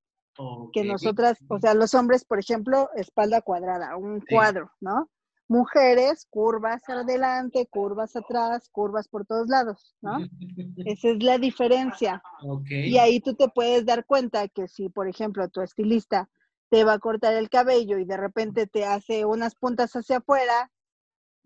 Que 0.73 0.83
nosotras, 0.83 1.37
o 1.47 1.59
sea, 1.59 1.73
los 1.73 1.93
hombres, 1.93 2.25
por 2.25 2.39
ejemplo, 2.39 2.89
espalda 2.95 3.41
cuadrada, 3.41 3.97
un 3.97 4.21
cuadro, 4.21 4.71
¿no? 4.79 5.09
Mujeres, 5.49 6.27
curvas 6.29 6.87
adelante, 6.89 7.67
curvas 7.67 8.15
atrás, 8.15 8.69
curvas 8.69 9.07
por 9.07 9.25
todos 9.25 9.47
lados, 9.47 9.95
¿no? 10.01 10.17
Esa 10.85 11.09
es 11.09 11.23
la 11.23 11.37
diferencia. 11.37 12.21
Y 12.69 12.97
ahí 12.97 13.19
tú 13.19 13.33
te 13.33 13.47
puedes 13.47 13.85
dar 13.85 14.05
cuenta 14.05 14.47
que 14.47 14.67
si, 14.67 14.89
por 14.89 15.07
ejemplo, 15.07 15.47
tu 15.49 15.61
estilista 15.61 16.29
te 16.69 16.83
va 16.83 16.93
a 16.93 16.99
cortar 16.99 17.33
el 17.35 17.49
cabello 17.49 17.97
y 17.97 18.05
de 18.05 18.17
repente 18.17 18.67
te 18.67 18.85
hace 18.85 19.25
unas 19.25 19.55
puntas 19.55 19.93
hacia 19.93 20.17
afuera, 20.17 20.69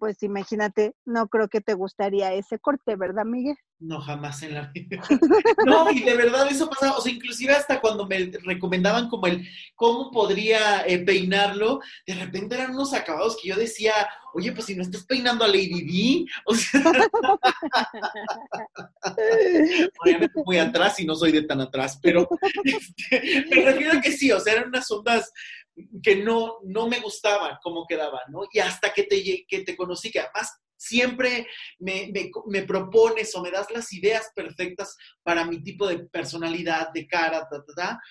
pues 0.02 0.24
imagínate, 0.24 0.96
no 1.06 1.28
creo 1.28 1.48
que 1.48 1.62
te 1.62 1.76
gustaría 1.76 2.34
ese 2.34 2.58
corte, 2.58 2.96
¿verdad, 2.96 3.24
Miguel? 3.24 3.56
No, 3.78 4.02
jamás 4.02 4.42
en 4.42 4.56
la 4.56 4.72
vida. 4.74 5.00
no, 5.68 5.92
y 5.92 6.00
de 6.00 6.16
verdad 6.16 6.48
eso 6.50 6.68
pasaba, 6.68 6.98
o 6.98 7.02
sea, 7.02 7.14
inclusive 7.14 7.54
hasta 7.54 7.80
cuando 7.80 8.08
me 8.08 8.32
recomendaban 8.44 9.10
como 9.10 9.28
el 9.28 9.48
cómo 9.76 10.10
podría 10.10 10.82
eh, 10.88 11.06
peinarlo, 11.06 11.82
de 12.08 12.16
repente 12.16 12.56
eran 12.56 12.72
unos 12.72 12.96
acabados 12.96 13.38
que 13.40 13.50
yo 13.50 13.56
decía, 13.56 13.94
oye, 14.34 14.52
pues 14.54 14.66
si 14.66 14.76
no 14.76 14.82
estás 14.82 15.04
peinando 15.06 15.46
a 15.46 15.48
Lady 15.48 16.26
D, 16.26 16.26
o 16.48 16.56
sea, 16.56 16.82
obviamente 20.04 20.42
muy 20.44 20.58
atrás 20.58 21.00
y 21.00 21.06
no 21.06 21.14
soy 21.14 21.32
de 21.32 21.44
tan 21.44 21.62
atrás, 21.62 22.00
pero 22.02 22.28
este, 22.64 23.46
me 23.52 23.66
refiero 23.66 24.00
a 24.00 24.02
que 24.02 24.14
sí, 24.14 24.32
o 24.32 24.40
sea, 24.40 24.54
eran 24.54 24.70
unas 24.70 24.90
ondas 24.90 25.32
que 26.02 26.18
no, 26.18 26.58
no 26.64 26.88
me 26.88 27.00
gustaba 27.00 27.60
cómo 27.62 27.86
quedaba, 27.88 28.22
¿no? 28.30 28.42
Y 28.52 28.60
hasta 28.60 28.94
que 28.94 29.04
te, 29.04 29.46
que 29.48 29.62
te 29.64 29.76
conocí, 29.76 30.12
que 30.12 30.20
además 30.20 30.62
siempre 30.82 31.48
me, 31.80 32.12
me, 32.48 32.64
propones 32.64 33.36
o 33.36 33.42
me 33.42 33.52
das 33.52 33.70
las 33.70 33.94
ideas 33.94 34.32
perfectas 34.36 34.98
para 35.22 35.46
mi 35.46 35.62
tipo 35.62 35.88
de 35.88 36.00
personalidad, 36.00 36.92
de 36.92 37.06
cara, 37.08 37.48
ta, 37.48 37.64
ta, 37.64 37.74
ta. 37.76 38.02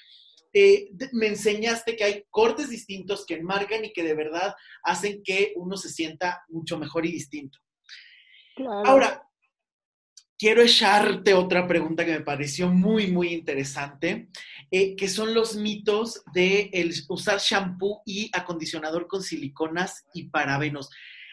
Eh, 0.52 0.90
me 1.12 1.26
enseñaste 1.26 1.96
que 1.96 2.04
hay 2.04 2.24
cortes 2.30 2.70
distintos 2.70 3.26
que 3.26 3.34
enmarcan 3.34 3.84
y 3.84 3.92
que 3.92 4.02
de 4.02 4.14
verdad 4.14 4.54
hacen 4.82 5.22
que 5.22 5.52
uno 5.56 5.76
se 5.76 5.88
sienta 5.88 6.42
mucho 6.48 6.78
mejor 6.78 7.06
y 7.06 7.12
distinto. 7.12 7.58
Ahora, 8.84 9.22
quiero 10.38 10.62
echarte 10.62 11.34
otra 11.34 11.66
pregunta 11.66 12.04
que 12.04 12.12
me 12.12 12.20
pareció 12.22 12.68
muy, 12.68 13.08
muy 13.08 13.28
interesante, 13.28 14.28
eh, 14.70 14.96
que 14.96 15.08
son 15.08 15.34
los 15.34 15.56
mitos 15.56 16.22
de 16.32 16.70
usar 17.08 17.38
shampoo 17.38 18.02
y 18.04 18.30
acondicionador 18.32 19.06
con 19.06 19.22
siliconas 19.22 20.04
y 20.14 20.28
parabenos. 20.28 20.90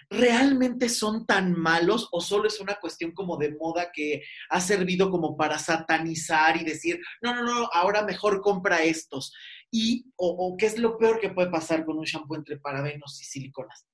¿Realmente 0.10 0.88
son 0.88 1.26
tan 1.26 1.52
malos 1.52 2.08
o 2.12 2.22
solo 2.22 2.48
es 2.48 2.62
una 2.62 2.76
cuestión 2.80 3.12
como 3.12 3.36
de 3.38 3.54
moda 3.56 3.92
que 3.94 4.24
ha 4.50 4.62
servido 4.62 5.12
como 5.12 5.36
para 5.36 5.60
satanizar 5.60 6.56
y 6.56 6.64
decir, 6.64 7.00
no, 7.22 7.36
no, 7.36 7.44
no, 7.44 7.70
ahora 7.74 8.04
mejor 8.04 8.42
compra 8.42 8.84
estos? 8.84 9.34
Y, 9.70 10.06
o, 10.16 10.30
o 10.30 10.56
qué 10.56 10.66
es 10.66 10.80
lo 10.80 10.98
peor 10.98 11.20
que 11.20 11.30
puede 11.30 11.50
pasar 11.50 11.84
con 11.84 11.98
un 11.98 12.06
shampoo 12.06 12.38
entre 12.38 12.58
parabenos 12.58 13.22
y 13.22 13.26
siliconas? 13.26 13.86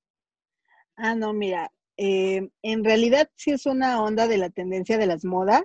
Ah, 0.96 1.16
no, 1.16 1.32
mira, 1.32 1.72
eh, 1.96 2.48
en 2.62 2.84
realidad 2.84 3.30
sí 3.36 3.52
es 3.52 3.66
una 3.66 4.02
onda 4.02 4.26
de 4.26 4.38
la 4.38 4.50
tendencia 4.50 4.98
de 4.98 5.06
las 5.06 5.24
modas, 5.24 5.62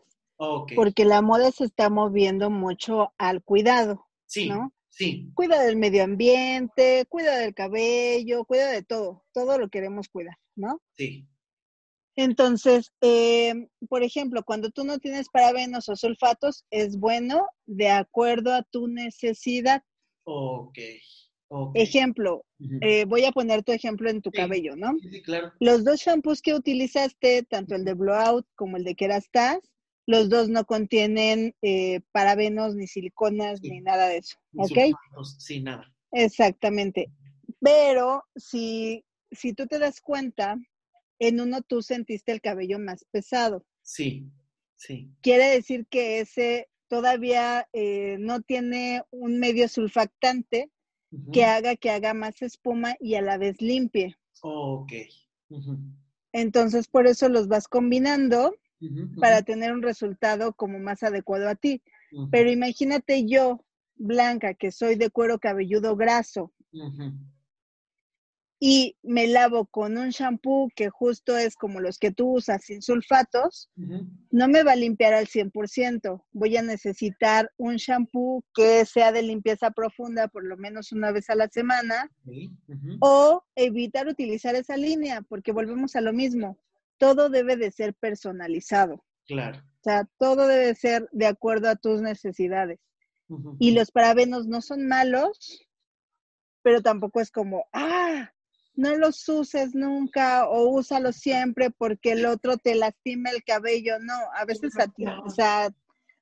porque 0.75 1.05
la 1.05 1.21
moda 1.21 1.51
se 1.51 1.65
está 1.65 1.89
moviendo 1.89 2.49
mucho 2.49 3.13
al 3.17 3.43
cuidado, 3.43 4.07
sí, 4.25 4.47
¿no? 4.47 4.73
Sí. 4.87 5.31
Cuida 5.33 5.61
del 5.63 5.75
medio 5.75 6.03
ambiente, 6.03 7.05
cuida 7.09 7.37
del 7.37 7.53
cabello, 7.53 8.45
cuida 8.45 8.71
de 8.71 8.83
todo, 8.83 9.23
todo 9.33 9.57
lo 9.57 9.69
queremos 9.69 10.07
cuidar, 10.07 10.37
¿no? 10.55 10.81
Sí. 10.97 11.27
Entonces, 12.15 12.91
eh, 13.01 13.53
por 13.87 14.03
ejemplo, 14.03 14.43
cuando 14.43 14.71
tú 14.71 14.83
no 14.83 14.99
tienes 14.99 15.29
parabenos 15.29 15.87
o 15.87 15.95
sulfatos, 15.95 16.65
es 16.69 16.97
bueno 16.97 17.47
de 17.65 17.89
acuerdo 17.89 18.53
a 18.53 18.63
tu 18.63 18.87
necesidad. 18.87 19.83
Ok. 20.25 20.79
Ejemplo, 21.73 22.45
eh, 22.81 23.05
voy 23.05 23.25
a 23.25 23.31
poner 23.31 23.63
tu 23.63 23.71
ejemplo 23.71 24.09
en 24.09 24.21
tu 24.21 24.31
cabello, 24.31 24.75
¿no? 24.75 24.95
Sí, 24.99 25.21
claro. 25.21 25.51
Los 25.59 25.83
dos 25.83 26.01
shampoos 26.01 26.41
que 26.41 26.53
utilizaste, 26.53 27.43
tanto 27.43 27.73
el 27.75 27.85
de 27.85 27.93
Blowout 27.93 28.45
como 28.55 28.77
el 28.77 28.83
de 28.83 28.95
Kerastase, 28.95 29.67
los 30.09 30.27
dos 30.27 30.49
no 30.49 30.65
contienen 30.65 31.55
eh, 31.61 32.01
parabenos, 32.11 32.73
ni 32.73 32.87
siliconas, 32.87 33.61
ni 33.61 33.79
nada 33.79 34.07
de 34.07 34.17
eso, 34.17 34.39
¿ok? 34.57 34.95
Sí, 35.37 35.61
nada. 35.61 35.93
Exactamente. 36.11 37.11
Pero 37.59 38.23
si, 38.35 39.05
si 39.29 39.53
tú 39.53 39.67
te 39.67 39.77
das 39.77 40.01
cuenta, 40.01 40.57
en 41.19 41.39
uno 41.39 41.61
tú 41.61 41.83
sentiste 41.83 42.31
el 42.31 42.41
cabello 42.41 42.79
más 42.79 43.05
pesado. 43.11 43.63
Sí, 43.83 44.27
sí. 44.77 45.11
Quiere 45.21 45.45
decir 45.51 45.85
que 45.91 46.21
ese 46.21 46.69
todavía 46.87 47.67
eh, 47.71 48.17
no 48.19 48.41
tiene 48.41 49.03
un 49.11 49.39
medio 49.39 49.67
sulfactante 49.67 50.71
que 51.31 51.45
haga 51.45 51.75
que 51.75 51.91
haga 51.91 52.15
más 52.15 52.41
espuma 52.41 52.95
y 52.99 53.13
a 53.13 53.21
la 53.21 53.37
vez 53.37 53.61
limpie. 53.61 54.15
ok. 54.41 54.91
Entonces, 56.31 56.87
por 56.87 57.05
eso 57.05 57.29
los 57.29 57.47
vas 57.47 57.67
combinando 57.67 58.55
para 59.19 59.41
tener 59.41 59.71
un 59.73 59.81
resultado 59.81 60.53
como 60.53 60.79
más 60.79 61.03
adecuado 61.03 61.49
a 61.49 61.55
ti. 61.55 61.81
Pero 62.31 62.49
imagínate 62.49 63.25
yo, 63.25 63.65
Blanca, 63.95 64.53
que 64.53 64.71
soy 64.71 64.95
de 64.95 65.09
cuero 65.09 65.39
cabelludo 65.39 65.95
graso, 65.95 66.53
y 68.59 68.97
me 69.03 69.27
lavo 69.27 69.67
con 69.67 69.97
un 69.97 70.09
shampoo 70.09 70.69
que 70.75 70.89
justo 70.89 71.37
es 71.37 71.55
como 71.55 71.79
los 71.79 71.97
que 71.97 72.11
tú 72.11 72.35
usas 72.35 72.65
sin 72.65 72.81
sulfatos, 72.81 73.69
no 74.31 74.47
me 74.49 74.63
va 74.63 74.73
a 74.73 74.75
limpiar 74.75 75.13
al 75.13 75.27
100%. 75.27 76.25
Voy 76.33 76.57
a 76.57 76.61
necesitar 76.61 77.49
un 77.55 77.77
shampoo 77.77 78.43
que 78.53 78.83
sea 78.85 79.13
de 79.13 79.21
limpieza 79.21 79.71
profunda 79.71 80.27
por 80.27 80.43
lo 80.43 80.57
menos 80.57 80.91
una 80.91 81.11
vez 81.11 81.29
a 81.29 81.35
la 81.35 81.47
semana 81.47 82.11
o 82.99 83.43
evitar 83.55 84.07
utilizar 84.07 84.55
esa 84.55 84.75
línea 84.75 85.21
porque 85.21 85.53
volvemos 85.53 85.95
a 85.95 86.01
lo 86.01 86.11
mismo. 86.11 86.57
Todo 86.99 87.29
debe 87.29 87.57
de 87.57 87.71
ser 87.71 87.95
personalizado. 87.95 89.03
Claro. 89.25 89.57
O 89.57 89.83
sea, 89.83 90.07
todo 90.19 90.45
debe 90.47 90.75
ser 90.75 91.09
de 91.11 91.25
acuerdo 91.25 91.69
a 91.69 91.75
tus 91.75 92.01
necesidades. 92.01 92.79
Y 93.59 93.71
los 93.71 93.91
parabenos 93.91 94.47
no 94.47 94.61
son 94.61 94.87
malos, 94.87 95.67
pero 96.63 96.81
tampoco 96.81 97.21
es 97.21 97.31
como, 97.31 97.65
ah, 97.73 98.31
no 98.73 98.95
los 98.95 99.27
uses 99.27 99.75
nunca 99.75 100.47
o 100.47 100.69
úsalos 100.69 101.17
siempre 101.17 101.69
porque 101.69 102.13
el 102.13 102.25
otro 102.25 102.57
te 102.57 102.75
lastima 102.75 103.29
el 103.29 103.43
cabello. 103.43 103.99
No, 103.99 104.15
a 104.35 104.45
veces 104.45 104.73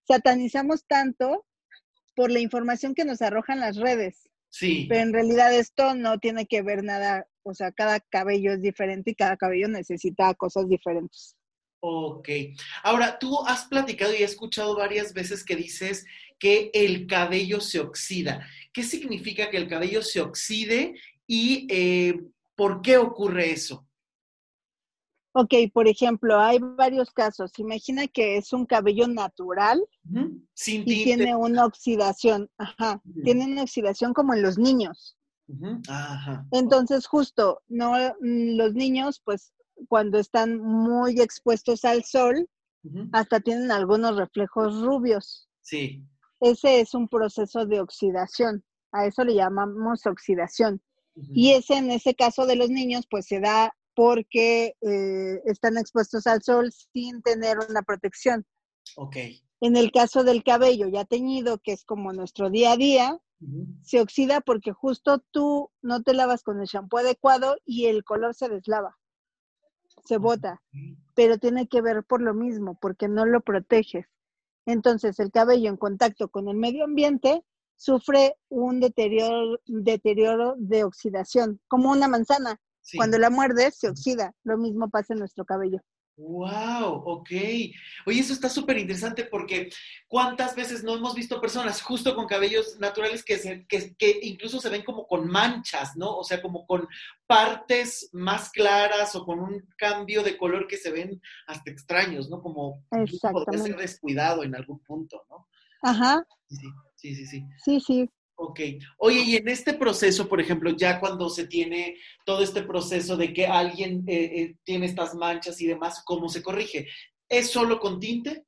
satanizamos 0.08 0.86
tanto 0.86 1.46
por 2.16 2.32
la 2.32 2.40
información 2.40 2.96
que 2.96 3.06
nos 3.06 3.22
arrojan 3.22 3.60
las 3.60 3.78
redes. 3.78 4.30
Sí. 4.50 4.88
Pero 4.90 5.02
en 5.02 5.14
realidad 5.14 5.54
esto 5.54 5.94
no 5.94 6.20
tiene 6.20 6.48
que 6.48 6.62
ver 6.62 6.84
nada, 6.84 7.28
o 7.48 7.54
sea, 7.54 7.72
cada 7.72 8.00
cabello 8.00 8.52
es 8.54 8.62
diferente 8.62 9.12
y 9.12 9.16
cada 9.16 9.38
cabello 9.38 9.68
necesita 9.68 10.34
cosas 10.34 10.68
diferentes. 10.68 11.36
Ok. 11.80 12.28
Ahora, 12.84 13.18
tú 13.20 13.40
has 13.46 13.66
platicado 13.66 14.14
y 14.14 14.18
he 14.18 14.24
escuchado 14.24 14.76
varias 14.76 15.14
veces 15.14 15.44
que 15.44 15.56
dices 15.56 16.06
que 16.40 16.70
el 16.74 17.08
cabello 17.08 17.62
se 17.62 17.80
oxida. 17.80 18.46
¿Qué 18.74 18.84
significa 18.84 19.50
que 19.50 19.58
el 19.58 19.68
cabello 19.68 20.02
se 20.02 20.22
oxide 20.22 20.96
y 21.26 21.68
eh, 21.70 22.20
por 22.56 22.82
qué 22.82 22.98
ocurre 22.98 23.52
eso? 23.52 23.88
Ok, 25.34 25.54
por 25.72 25.88
ejemplo, 25.88 26.40
hay 26.40 26.58
varios 26.60 27.12
casos. 27.12 27.52
Imagina 27.60 28.08
que 28.08 28.38
es 28.38 28.54
un 28.54 28.66
cabello 28.66 29.08
natural 29.08 29.80
Sin 30.54 30.82
y 30.82 31.04
tiene 31.04 31.36
una 31.36 31.66
oxidación. 31.66 32.50
Ajá, 32.58 33.02
tiene 33.24 33.46
una 33.46 33.62
oxidación 33.62 34.14
como 34.14 34.34
en 34.34 34.42
los 34.42 34.58
niños. 34.58 35.17
Ajá. 35.88 36.46
Entonces, 36.52 37.08
justo, 37.08 37.62
no, 37.68 37.94
los 38.20 38.74
niños, 38.74 39.22
pues, 39.24 39.54
cuando 39.88 40.18
están 40.18 40.60
muy 40.60 41.20
expuestos 41.22 41.86
al 41.86 42.04
sol, 42.04 42.48
hasta 43.12 43.40
tienen 43.40 43.72
algunos 43.72 44.16
reflejos 44.16 44.82
rubios. 44.82 45.50
Sí. 45.62 46.06
Ese 46.40 46.80
es 46.82 46.94
un 46.94 47.08
proceso 47.08 47.66
de 47.66 47.82
oxidación. 47.82 48.64
A 48.92 49.06
eso 49.06 49.24
le 49.24 49.36
llamamos 49.36 50.06
oxidación. 50.06 50.82
Y 51.16 51.52
ese, 51.52 51.78
en 51.78 51.92
ese 51.92 52.14
caso 52.14 52.46
de 52.46 52.56
los 52.56 52.70
niños, 52.70 53.06
pues 53.10 53.26
se 53.26 53.40
da 53.40 53.76
porque 53.96 54.76
eh, 54.82 55.42
están 55.46 55.78
expuestos 55.78 56.28
al 56.28 56.44
sol 56.44 56.72
sin 56.94 57.22
tener 57.24 57.58
una 57.68 57.82
protección. 57.82 58.46
Ok. 58.96 59.18
En 59.60 59.76
el 59.76 59.92
caso 59.92 60.24
del 60.24 60.44
cabello 60.44 60.88
ya 60.88 61.04
teñido, 61.04 61.58
que 61.58 61.72
es 61.72 61.84
como 61.84 62.14
nuestro 62.14 62.52
día 62.52 62.74
a 62.74 62.78
día, 62.78 63.18
se 63.84 64.02
oxida 64.02 64.42
porque 64.42 64.72
justo 64.72 65.24
tú 65.32 65.72
no 65.82 66.02
te 66.02 66.14
lavas 66.14 66.44
con 66.44 66.60
el 66.60 66.68
shampoo 66.68 67.00
adecuado 67.00 67.58
y 67.66 67.86
el 67.86 68.04
color 68.04 68.34
se 68.34 68.50
deslava, 68.50 68.98
se 70.06 70.18
bota, 70.18 70.62
pero 71.14 71.38
tiene 71.38 71.68
que 71.68 71.82
ver 71.82 72.04
por 72.04 72.22
lo 72.22 72.34
mismo, 72.34 72.78
porque 72.80 73.08
no 73.08 73.26
lo 73.26 73.42
proteges. 73.42 74.08
Entonces 74.66 75.20
el 75.20 75.32
cabello 75.32 75.70
en 75.70 75.78
contacto 75.78 76.30
con 76.30 76.50
el 76.50 76.58
medio 76.58 76.84
ambiente 76.84 77.44
sufre 77.78 78.36
un 78.50 78.80
deterioro, 78.80 79.60
deterioro 79.66 80.56
de 80.58 80.84
oxidación, 80.84 81.62
como 81.68 81.92
una 81.92 82.08
manzana. 82.08 82.60
Cuando 82.96 83.18
la 83.18 83.30
muerdes, 83.30 83.78
se 83.78 83.90
oxida. 83.90 84.34
Lo 84.44 84.58
mismo 84.58 84.90
pasa 84.90 85.14
en 85.14 85.20
nuestro 85.20 85.44
cabello. 85.44 85.82
Wow, 86.18 87.04
ok. 87.06 87.30
Oye, 88.08 88.20
eso 88.20 88.34
está 88.34 88.50
súper 88.50 88.80
interesante 88.80 89.24
porque 89.24 89.70
cuántas 90.08 90.56
veces 90.56 90.84
no 90.84 90.96
hemos 90.96 91.14
visto 91.14 91.40
personas 91.40 91.80
justo 91.80 92.16
con 92.16 92.26
cabellos 92.26 92.80
naturales 92.80 93.24
que, 93.24 93.38
se, 93.38 93.68
que, 93.68 93.96
que, 93.96 94.20
incluso 94.24 94.60
se 94.60 94.70
ven 94.70 94.84
como 94.84 95.06
con 95.06 95.28
manchas, 95.28 95.96
¿no? 95.96 96.18
O 96.18 96.24
sea, 96.24 96.42
como 96.42 96.66
con 96.66 96.88
partes 97.28 98.10
más 98.14 98.50
claras 98.50 99.16
o 99.16 99.26
con 99.26 99.40
un 99.40 99.70
cambio 99.78 100.24
de 100.24 100.38
color 100.38 100.66
que 100.66 100.78
se 100.78 100.90
ven 100.90 101.22
hasta 101.46 101.70
extraños, 101.70 102.30
¿no? 102.30 102.42
Como 102.42 102.84
puede 102.90 103.58
ser 103.60 103.78
descuidado 103.78 104.44
en 104.44 104.56
algún 104.56 104.80
punto, 104.80 105.24
¿no? 105.30 105.48
Ajá. 105.84 106.26
Sí, 106.50 106.68
sí, 106.96 107.16
sí, 107.16 107.26
sí. 107.28 107.46
Sí, 107.64 107.80
sí. 107.80 108.10
Ok. 108.40 108.60
Oye, 109.00 109.22
y 109.22 109.36
en 109.36 109.48
este 109.48 109.74
proceso, 109.74 110.30
por 110.30 110.40
ejemplo, 110.40 110.70
ya 110.70 111.00
cuando 111.00 111.28
se 111.28 111.48
tiene 111.48 111.98
todo 112.24 112.44
este 112.44 112.62
proceso 112.62 113.18
de 113.18 113.34
que 113.34 113.48
alguien 113.48 114.04
eh, 114.08 114.42
eh, 114.42 114.56
tiene 114.64 114.86
estas 114.86 115.16
manchas 115.16 115.60
y 115.60 115.66
demás, 115.66 116.04
¿cómo 116.06 116.30
se 116.30 116.44
corrige? 116.44 116.88
¿Es 117.28 117.50
solo 117.50 117.80
con 117.80 118.00
tinte? 118.00 118.46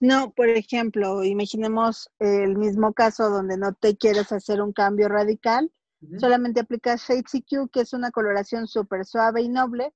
No, 0.00 0.32
por 0.32 0.48
ejemplo, 0.48 1.22
imaginemos 1.22 2.10
el 2.18 2.58
mismo 2.58 2.92
caso 2.92 3.30
donde 3.30 3.56
no 3.56 3.74
te 3.74 3.96
quieres 3.96 4.32
hacer 4.32 4.60
un 4.60 4.72
cambio 4.72 5.08
radical, 5.08 5.72
solamente 6.18 6.60
aplicas 6.60 7.08
Shade 7.08 7.22
CQ, 7.22 7.70
que 7.70 7.80
es 7.80 7.92
una 7.92 8.10
coloración 8.10 8.66
súper 8.66 9.06
suave 9.06 9.40
y 9.40 9.48
noble, 9.48 9.94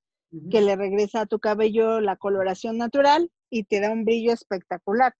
que 0.50 0.60
le 0.60 0.76
regresa 0.76 1.22
a 1.22 1.26
tu 1.26 1.40
cabello 1.40 2.00
la 2.00 2.16
coloración 2.16 2.78
natural 2.78 3.30
y 3.50 3.64
te 3.64 3.80
da 3.80 3.90
un 3.90 4.04
brillo 4.04 4.32
espectacular. 4.32 5.14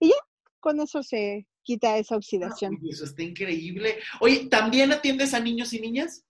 Y 0.00 0.08
ya, 0.08 0.16
con 0.60 0.80
eso 0.80 1.02
se, 1.02 1.46
quita 1.66 1.98
esa 1.98 2.16
oxidación. 2.16 2.78
eso 2.88 3.04
está 3.04 3.22
increíble. 3.22 3.98
Oye, 4.20 4.46
¿también 4.48 4.92
atiendes 4.92 5.34
a 5.34 5.40
niños 5.40 5.72
y 5.72 5.80
niñas? 5.80 6.24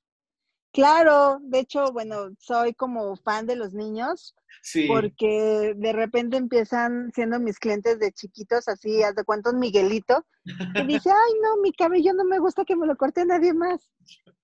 Claro, 0.72 1.38
de 1.42 1.60
hecho, 1.60 1.92
bueno, 1.92 2.30
soy 2.38 2.74
como 2.74 3.16
fan 3.16 3.46
de 3.46 3.56
los 3.56 3.72
niños, 3.72 4.34
sí. 4.62 4.86
porque 4.86 5.74
de 5.76 5.92
repente 5.92 6.36
empiezan 6.36 7.10
siendo 7.14 7.40
mis 7.40 7.58
clientes 7.58 7.98
de 7.98 8.12
chiquitos, 8.12 8.68
así, 8.68 9.02
haz 9.02 9.14
de 9.14 9.24
cuenta 9.24 9.50
un 9.50 9.58
Miguelito, 9.58 10.26
que 10.74 10.84
dice, 10.86 11.10
ay, 11.10 11.32
no, 11.42 11.62
mi 11.62 11.72
cabello 11.72 12.12
no 12.12 12.24
me 12.24 12.38
gusta 12.38 12.64
que 12.64 12.76
me 12.76 12.86
lo 12.86 12.96
corte 12.96 13.24
nadie 13.24 13.54
más. 13.54 13.90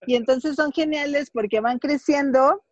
Y 0.06 0.14
entonces 0.14 0.56
son 0.56 0.72
geniales 0.72 1.30
porque 1.30 1.60
van 1.60 1.78
creciendo, 1.78 2.64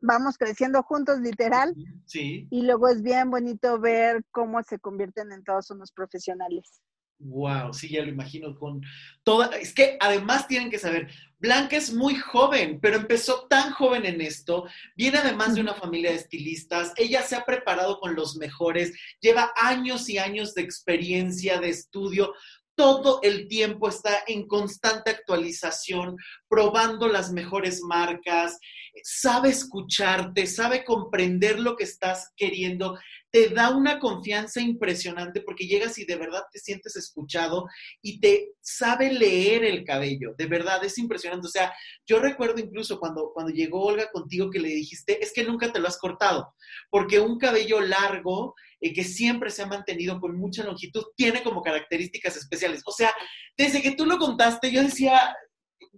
vamos 0.00 0.36
creciendo 0.36 0.82
juntos, 0.82 1.20
literal. 1.20 1.74
Sí. 2.06 2.48
Y 2.50 2.62
luego 2.62 2.88
es 2.88 3.02
bien 3.02 3.30
bonito 3.30 3.78
ver 3.78 4.24
cómo 4.32 4.60
se 4.64 4.80
convierten 4.80 5.30
en 5.30 5.44
todos 5.44 5.70
unos 5.70 5.92
profesionales. 5.92 6.82
Wow, 7.18 7.72
sí, 7.72 7.88
ya 7.88 8.02
lo 8.02 8.08
imagino 8.08 8.54
con 8.58 8.82
toda. 9.22 9.46
Es 9.56 9.72
que 9.72 9.96
además 10.00 10.46
tienen 10.48 10.70
que 10.70 10.78
saber, 10.78 11.10
Blanca 11.38 11.76
es 11.76 11.92
muy 11.92 12.16
joven, 12.16 12.80
pero 12.80 12.96
empezó 12.96 13.46
tan 13.48 13.70
joven 13.72 14.04
en 14.04 14.20
esto. 14.20 14.66
Viene 14.96 15.18
además 15.18 15.54
de 15.54 15.60
una 15.60 15.74
familia 15.74 16.10
de 16.10 16.16
estilistas. 16.16 16.92
Ella 16.96 17.22
se 17.22 17.36
ha 17.36 17.44
preparado 17.44 17.98
con 18.00 18.14
los 18.14 18.36
mejores, 18.36 18.92
lleva 19.20 19.52
años 19.56 20.08
y 20.08 20.18
años 20.18 20.54
de 20.54 20.62
experiencia, 20.62 21.60
de 21.60 21.70
estudio. 21.70 22.34
Todo 22.76 23.20
el 23.22 23.46
tiempo 23.46 23.88
está 23.88 24.24
en 24.26 24.48
constante 24.48 25.10
actualización, 25.10 26.16
probando 26.48 27.08
las 27.08 27.30
mejores 27.30 27.80
marcas, 27.82 28.58
sabe 29.02 29.50
escucharte, 29.50 30.46
sabe 30.46 30.84
comprender 30.84 31.60
lo 31.60 31.76
que 31.76 31.84
estás 31.84 32.32
queriendo, 32.36 32.98
te 33.34 33.48
da 33.48 33.70
una 33.70 33.98
confianza 33.98 34.60
impresionante 34.60 35.40
porque 35.40 35.66
llegas 35.66 35.98
y 35.98 36.04
de 36.04 36.14
verdad 36.14 36.44
te 36.52 36.60
sientes 36.60 36.94
escuchado 36.94 37.66
y 38.00 38.20
te 38.20 38.52
sabe 38.60 39.12
leer 39.12 39.64
el 39.64 39.82
cabello, 39.82 40.36
de 40.38 40.46
verdad 40.46 40.84
es 40.84 40.96
impresionante. 40.98 41.48
O 41.48 41.50
sea, 41.50 41.72
yo 42.06 42.20
recuerdo 42.20 42.60
incluso 42.60 43.00
cuando, 43.00 43.32
cuando 43.34 43.52
llegó 43.52 43.86
Olga 43.86 44.08
contigo 44.12 44.50
que 44.50 44.60
le 44.60 44.68
dijiste, 44.68 45.20
es 45.20 45.32
que 45.32 45.42
nunca 45.42 45.72
te 45.72 45.80
lo 45.80 45.88
has 45.88 45.98
cortado, 45.98 46.54
porque 46.90 47.18
un 47.18 47.36
cabello 47.36 47.80
largo 47.80 48.54
eh, 48.80 48.92
que 48.92 49.02
siempre 49.02 49.50
se 49.50 49.62
ha 49.62 49.66
mantenido 49.66 50.20
con 50.20 50.38
mucha 50.38 50.62
longitud 50.62 51.02
tiene 51.16 51.42
como 51.42 51.60
características 51.60 52.36
especiales. 52.36 52.82
O 52.86 52.92
sea, 52.92 53.12
desde 53.56 53.82
que 53.82 53.96
tú 53.96 54.06
lo 54.06 54.16
contaste, 54.18 54.70
yo 54.70 54.80
decía, 54.80 55.34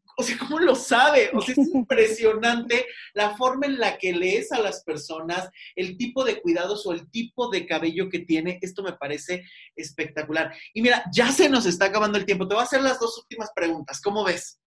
o 0.19 0.23
sea, 0.23 0.39
¿cómo 0.39 0.59
lo 0.59 0.75
sabe? 0.75 1.31
O 1.33 1.41
sea, 1.41 1.55
es 1.57 1.69
impresionante 1.75 2.87
la 3.15 3.37
forma 3.37 3.67
en 3.67 3.79
la 3.79 3.99
que 3.99 4.13
lees 4.13 4.53
a 4.53 4.61
las 4.61 4.83
personas, 4.85 5.51
el 5.75 5.97
tipo 5.97 6.25
de 6.25 6.41
cuidados 6.41 6.87
o 6.87 6.93
el 6.93 7.11
tipo 7.11 7.51
de 7.51 7.67
cabello 7.67 8.09
que 8.09 8.21
tiene. 8.21 8.59
Esto 8.63 8.83
me 8.83 8.93
parece 8.93 9.45
espectacular. 9.75 10.55
Y 10.75 10.83
mira, 10.83 11.05
ya 11.13 11.31
se 11.33 11.49
nos 11.49 11.67
está 11.67 11.87
acabando 11.87 12.19
el 12.19 12.27
tiempo. 12.27 12.47
Te 12.47 12.55
voy 12.55 12.63
a 12.63 12.67
hacer 12.67 12.83
las 12.83 13.01
dos 13.01 13.19
últimas 13.19 13.51
preguntas. 13.55 14.01
¿Cómo 14.01 14.25
ves? 14.25 14.61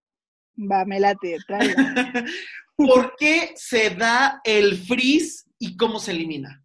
Va, 0.59 0.86
me 0.86 0.99
late, 0.99 1.38
¿Por 2.75 3.15
qué 3.17 3.53
se 3.55 3.89
da 3.91 4.41
el 4.43 4.77
frizz 4.77 5.45
y 5.57 5.75
cómo 5.75 5.99
se 5.99 6.11
elimina? 6.11 6.63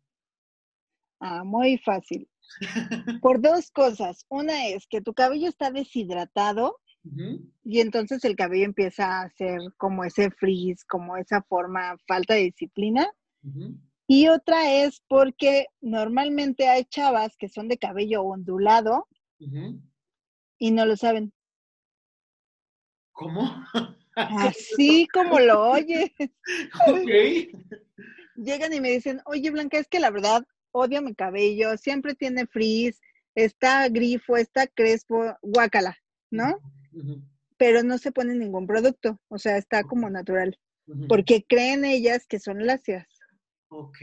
Ah, 1.20 1.42
muy 1.44 1.78
fácil. 1.78 2.28
Por 3.20 3.40
dos 3.40 3.70
cosas. 3.70 4.24
Una 4.28 4.68
es 4.68 4.86
que 4.86 5.00
tu 5.00 5.14
cabello 5.14 5.48
está 5.48 5.70
deshidratado 5.70 6.80
y 7.64 7.80
entonces 7.80 8.24
el 8.24 8.34
cabello 8.34 8.64
empieza 8.64 9.20
a 9.20 9.22
hacer 9.24 9.60
como 9.76 10.04
ese 10.04 10.30
frizz, 10.30 10.84
como 10.84 11.16
esa 11.16 11.42
forma, 11.42 11.96
falta 12.06 12.34
de 12.34 12.44
disciplina. 12.44 13.06
Y 14.06 14.28
otra 14.28 14.72
es 14.72 15.02
porque 15.06 15.66
normalmente 15.80 16.68
hay 16.68 16.84
chavas 16.84 17.36
que 17.36 17.48
son 17.48 17.68
de 17.68 17.78
cabello 17.78 18.22
ondulado 18.22 19.06
y 20.58 20.70
no 20.70 20.86
lo 20.86 20.96
saben. 20.96 21.32
¿Cómo? 23.12 23.42
Así 24.16 25.06
como 25.12 25.38
lo 25.40 25.72
oyes. 25.72 26.10
Llegan 28.36 28.72
y 28.72 28.80
me 28.80 28.90
dicen, 28.90 29.20
oye 29.26 29.50
Blanca, 29.50 29.78
es 29.78 29.88
que 29.88 30.00
la 30.00 30.10
verdad 30.10 30.44
odio 30.72 31.02
mi 31.02 31.14
cabello, 31.14 31.76
siempre 31.76 32.14
tiene 32.14 32.46
frizz, 32.46 33.00
está 33.34 33.88
grifo, 33.88 34.36
está 34.36 34.66
crespo, 34.66 35.36
guácala, 35.42 35.96
¿no? 36.30 36.58
Pero 37.56 37.82
no 37.82 37.98
se 37.98 38.12
pone 38.12 38.34
ningún 38.34 38.66
producto, 38.66 39.20
o 39.28 39.38
sea, 39.38 39.56
está 39.56 39.84
como 39.84 40.10
natural, 40.10 40.58
porque 41.08 41.44
creen 41.48 41.84
ellas 41.84 42.26
que 42.26 42.38
son 42.38 42.66
lacias. 42.66 43.06
Ok. 43.68 43.98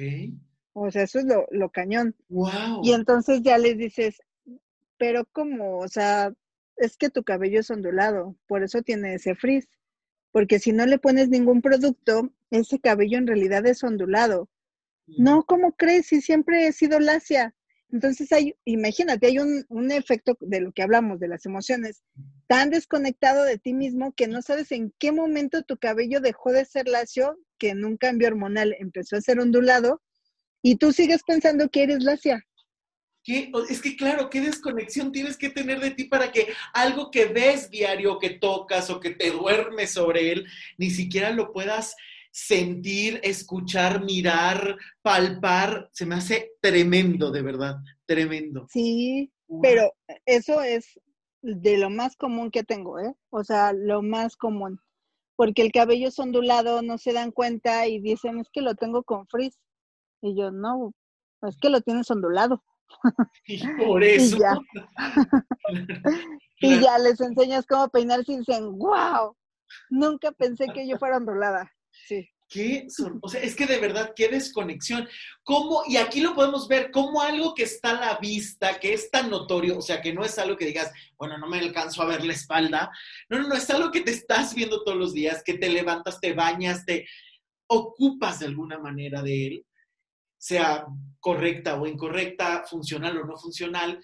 O 0.73 0.89
sea, 0.89 1.03
eso 1.03 1.19
es 1.19 1.25
lo, 1.25 1.45
lo 1.51 1.69
cañón. 1.69 2.15
Wow. 2.29 2.81
Y 2.83 2.93
entonces 2.93 3.41
ya 3.43 3.57
les 3.57 3.77
dices, 3.77 4.21
pero 4.97 5.25
como, 5.33 5.79
o 5.79 5.87
sea, 5.87 6.33
es 6.77 6.97
que 6.97 7.09
tu 7.09 7.23
cabello 7.23 7.59
es 7.59 7.69
ondulado, 7.69 8.35
por 8.47 8.63
eso 8.63 8.81
tiene 8.81 9.15
ese 9.15 9.35
frizz. 9.35 9.67
Porque 10.31 10.59
si 10.59 10.71
no 10.71 10.85
le 10.85 10.97
pones 10.97 11.29
ningún 11.29 11.61
producto, 11.61 12.31
ese 12.51 12.79
cabello 12.79 13.17
en 13.17 13.27
realidad 13.27 13.65
es 13.65 13.83
ondulado. 13.83 14.49
No, 15.07 15.43
¿cómo 15.43 15.73
crees? 15.73 16.07
Si 16.07 16.21
siempre 16.21 16.67
he 16.67 16.71
sido 16.71 16.99
lacia. 16.99 17.53
Entonces 17.91 18.31
hay, 18.31 18.55
imagínate, 18.65 19.27
hay 19.27 19.39
un, 19.39 19.65
un, 19.67 19.91
efecto 19.91 20.37
de 20.39 20.61
lo 20.61 20.71
que 20.71 20.81
hablamos, 20.81 21.19
de 21.19 21.27
las 21.27 21.45
emociones, 21.45 22.03
tan 22.47 22.69
desconectado 22.69 23.43
de 23.43 23.57
ti 23.57 23.73
mismo 23.73 24.13
que 24.13 24.27
no 24.27 24.41
sabes 24.41 24.71
en 24.71 24.93
qué 24.97 25.11
momento 25.11 25.63
tu 25.63 25.77
cabello 25.77 26.21
dejó 26.21 26.51
de 26.51 26.65
ser 26.65 26.87
lacio, 26.87 27.37
que 27.57 27.69
en 27.69 27.83
un 27.83 27.97
cambio 27.97 28.27
hormonal 28.27 28.75
empezó 28.79 29.17
a 29.17 29.21
ser 29.21 29.39
ondulado, 29.39 30.01
Y 30.63 30.75
tú 30.75 30.93
sigues 30.93 31.23
pensando 31.23 31.69
que 31.69 31.83
eres 31.83 32.03
lacia. 32.03 32.45
¿Qué? 33.23 33.51
Es 33.69 33.81
que 33.81 33.95
claro, 33.95 34.29
¿qué 34.29 34.41
desconexión 34.41 35.11
tienes 35.11 35.37
que 35.37 35.49
tener 35.49 35.79
de 35.79 35.91
ti 35.91 36.05
para 36.05 36.31
que 36.31 36.47
algo 36.73 37.11
que 37.11 37.25
ves 37.25 37.69
diario, 37.69 38.19
que 38.19 38.31
tocas 38.31 38.89
o 38.89 38.99
que 38.99 39.11
te 39.11 39.31
duermes 39.31 39.91
sobre 39.91 40.31
él, 40.31 40.47
ni 40.77 40.89
siquiera 40.89 41.31
lo 41.31 41.51
puedas 41.51 41.95
sentir, 42.31 43.19
escuchar, 43.23 44.03
mirar, 44.03 44.77
palpar? 45.01 45.89
Se 45.91 46.05
me 46.05 46.15
hace 46.15 46.53
tremendo, 46.61 47.31
de 47.31 47.41
verdad, 47.41 47.77
tremendo. 48.05 48.67
Sí, 48.69 49.31
pero 49.61 49.93
eso 50.25 50.61
es 50.61 50.99
de 51.41 51.77
lo 51.77 51.89
más 51.89 52.15
común 52.15 52.51
que 52.51 52.63
tengo, 52.63 52.99
¿eh? 52.99 53.13
O 53.29 53.43
sea, 53.43 53.73
lo 53.73 54.01
más 54.01 54.35
común. 54.35 54.79
Porque 55.35 55.61
el 55.61 55.71
cabello 55.71 56.07
es 56.07 56.19
ondulado, 56.19 56.81
no 56.81 56.97
se 56.97 57.13
dan 57.13 57.31
cuenta 57.31 57.87
y 57.87 57.99
dicen, 57.99 58.39
es 58.39 58.49
que 58.51 58.61
lo 58.61 58.75
tengo 58.75 59.03
con 59.03 59.27
frizz. 59.27 59.57
Y 60.21 60.37
yo, 60.37 60.51
no, 60.51 60.93
es 61.41 61.57
que 61.57 61.69
lo 61.69 61.81
tienes 61.81 62.09
ondulado. 62.11 62.63
Y 63.45 63.65
por 63.83 64.03
eso. 64.03 64.37
y, 66.59 66.79
ya. 66.79 66.99
les 66.99 67.19
enseñas 67.21 67.65
cómo 67.65 67.89
peinarse 67.89 68.33
y 68.33 68.37
dicen, 68.37 68.77
wow, 68.77 69.35
nunca 69.89 70.31
pensé 70.31 70.67
que 70.73 70.87
yo 70.87 70.97
fuera 70.97 71.17
ondulada. 71.17 71.71
Sí. 72.07 72.29
¿Qué 72.47 72.85
son? 72.89 73.19
O 73.21 73.29
sea, 73.29 73.41
es 73.41 73.55
que 73.55 73.65
de 73.65 73.79
verdad, 73.79 74.11
qué 74.13 74.27
desconexión. 74.27 75.07
¿Cómo? 75.43 75.83
Y 75.87 75.95
aquí 75.95 76.19
lo 76.19 76.35
podemos 76.35 76.67
ver 76.67 76.91
como 76.91 77.21
algo 77.21 77.53
que 77.53 77.63
está 77.63 77.91
a 77.91 78.01
la 78.01 78.17
vista, 78.17 78.77
que 78.77 78.93
es 78.93 79.09
tan 79.09 79.29
notorio, 79.29 79.77
o 79.77 79.81
sea, 79.81 80.01
que 80.01 80.13
no 80.13 80.25
es 80.25 80.37
algo 80.37 80.57
que 80.57 80.65
digas, 80.65 80.91
bueno, 81.17 81.37
no 81.37 81.47
me 81.47 81.59
alcanzo 81.59 82.01
a 82.01 82.07
ver 82.07 82.25
la 82.25 82.33
espalda. 82.33 82.91
No, 83.29 83.39
no, 83.39 83.47
no, 83.47 83.55
es 83.55 83.69
algo 83.69 83.89
que 83.89 84.01
te 84.01 84.11
estás 84.11 84.53
viendo 84.53 84.83
todos 84.83 84.97
los 84.97 85.13
días, 85.13 85.43
que 85.45 85.53
te 85.53 85.69
levantas, 85.69 86.19
te 86.19 86.33
bañas, 86.33 86.85
te 86.85 87.07
ocupas 87.67 88.39
de 88.39 88.47
alguna 88.47 88.77
manera 88.79 89.21
de 89.21 89.47
él 89.47 89.65
sea 90.41 90.87
correcta 91.19 91.79
o 91.79 91.85
incorrecta, 91.85 92.63
funcional 92.67 93.15
o 93.17 93.25
no 93.25 93.37
funcional, 93.37 94.03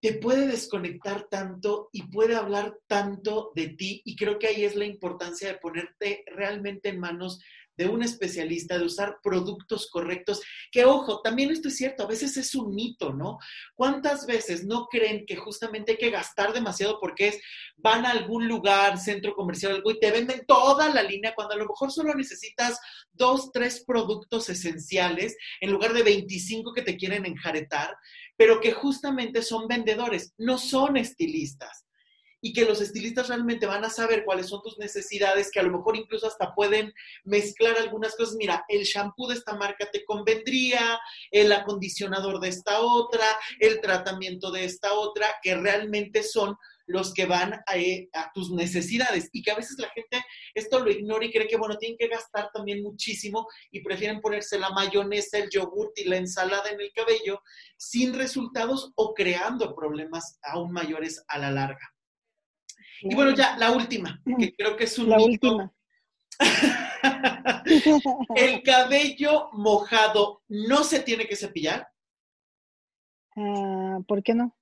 te 0.00 0.14
puede 0.14 0.46
desconectar 0.46 1.26
tanto 1.30 1.88
y 1.92 2.02
puede 2.04 2.36
hablar 2.36 2.76
tanto 2.86 3.52
de 3.54 3.68
ti 3.68 4.02
y 4.04 4.16
creo 4.16 4.38
que 4.38 4.48
ahí 4.48 4.64
es 4.64 4.76
la 4.76 4.84
importancia 4.84 5.48
de 5.48 5.58
ponerte 5.58 6.24
realmente 6.26 6.90
en 6.90 7.00
manos 7.00 7.40
de 7.76 7.86
un 7.86 8.02
especialista, 8.02 8.78
de 8.78 8.86
usar 8.86 9.18
productos 9.22 9.88
correctos, 9.90 10.42
que 10.70 10.84
ojo, 10.84 11.20
también 11.20 11.50
esto 11.50 11.68
es 11.68 11.76
cierto, 11.76 12.04
a 12.04 12.08
veces 12.08 12.36
es 12.36 12.54
un 12.54 12.74
mito, 12.74 13.12
¿no? 13.12 13.38
¿Cuántas 13.74 14.26
veces 14.26 14.64
no 14.64 14.86
creen 14.86 15.26
que 15.26 15.36
justamente 15.36 15.92
hay 15.92 15.98
que 15.98 16.10
gastar 16.10 16.52
demasiado 16.52 16.98
porque 17.00 17.28
es, 17.28 17.40
van 17.76 18.06
a 18.06 18.10
algún 18.10 18.48
lugar, 18.48 18.98
centro 18.98 19.34
comercial, 19.34 19.72
algo 19.72 19.90
y 19.90 20.00
te 20.00 20.10
venden 20.10 20.44
toda 20.46 20.88
la 20.92 21.02
línea 21.02 21.34
cuando 21.34 21.54
a 21.54 21.58
lo 21.58 21.66
mejor 21.66 21.92
solo 21.92 22.14
necesitas 22.14 22.78
dos, 23.12 23.50
tres 23.52 23.84
productos 23.86 24.48
esenciales 24.48 25.36
en 25.60 25.70
lugar 25.70 25.92
de 25.92 26.02
25 26.02 26.72
que 26.72 26.82
te 26.82 26.96
quieren 26.96 27.26
enjaretar, 27.26 27.94
pero 28.36 28.60
que 28.60 28.72
justamente 28.72 29.42
son 29.42 29.66
vendedores, 29.66 30.34
no 30.36 30.58
son 30.58 30.96
estilistas 30.96 31.86
y 32.40 32.52
que 32.52 32.64
los 32.64 32.80
estilistas 32.80 33.28
realmente 33.28 33.66
van 33.66 33.84
a 33.84 33.90
saber 33.90 34.24
cuáles 34.24 34.48
son 34.48 34.62
tus 34.62 34.78
necesidades, 34.78 35.50
que 35.50 35.58
a 35.58 35.62
lo 35.62 35.76
mejor 35.76 35.96
incluso 35.96 36.26
hasta 36.26 36.54
pueden 36.54 36.92
mezclar 37.24 37.76
algunas 37.76 38.14
cosas. 38.14 38.36
Mira, 38.36 38.64
el 38.68 38.84
shampoo 38.84 39.28
de 39.28 39.34
esta 39.34 39.56
marca 39.56 39.88
te 39.90 40.04
convendría, 40.04 41.00
el 41.30 41.50
acondicionador 41.50 42.40
de 42.40 42.48
esta 42.48 42.80
otra, 42.80 43.26
el 43.58 43.80
tratamiento 43.80 44.50
de 44.52 44.64
esta 44.64 44.92
otra, 44.92 45.26
que 45.42 45.56
realmente 45.56 46.22
son 46.22 46.56
los 46.86 47.12
que 47.12 47.26
van 47.26 47.54
a, 47.66 47.76
eh, 47.76 48.08
a, 48.12 48.30
tus 48.32 48.50
necesidades 48.52 49.28
y 49.32 49.42
que 49.42 49.50
a 49.50 49.56
veces 49.56 49.78
la 49.78 49.88
gente 49.90 50.24
esto 50.54 50.78
lo 50.80 50.90
ignora 50.90 51.24
y 51.24 51.32
cree 51.32 51.48
que, 51.48 51.56
bueno, 51.56 51.76
tienen 51.76 51.98
que 51.98 52.08
gastar 52.08 52.50
también 52.52 52.82
muchísimo 52.82 53.46
y 53.70 53.82
prefieren 53.82 54.20
ponerse 54.20 54.58
la 54.58 54.70
mayonesa, 54.70 55.38
el 55.38 55.50
yogurt 55.50 55.98
y 55.98 56.04
la 56.04 56.16
ensalada 56.16 56.70
en 56.70 56.80
el 56.80 56.92
cabello 56.92 57.42
sin 57.76 58.14
resultados 58.14 58.92
o 58.94 59.14
creando 59.14 59.74
problemas 59.74 60.38
aún 60.42 60.72
mayores 60.72 61.24
a 61.28 61.38
la 61.38 61.50
larga. 61.50 61.92
Y 63.02 63.14
bueno, 63.14 63.32
ya 63.32 63.56
la 63.58 63.72
última, 63.72 64.22
que 64.38 64.54
creo 64.54 64.76
que 64.76 64.84
es 64.84 64.98
un 64.98 65.10
la 65.10 65.18
última. 65.18 65.72
¿El 68.36 68.62
cabello 68.62 69.48
mojado 69.52 70.42
no 70.48 70.84
se 70.84 71.00
tiene 71.00 71.26
que 71.26 71.36
cepillar? 71.36 71.88
Uh, 73.34 74.02
¿Por 74.04 74.22
qué 74.22 74.34
no? 74.34 74.56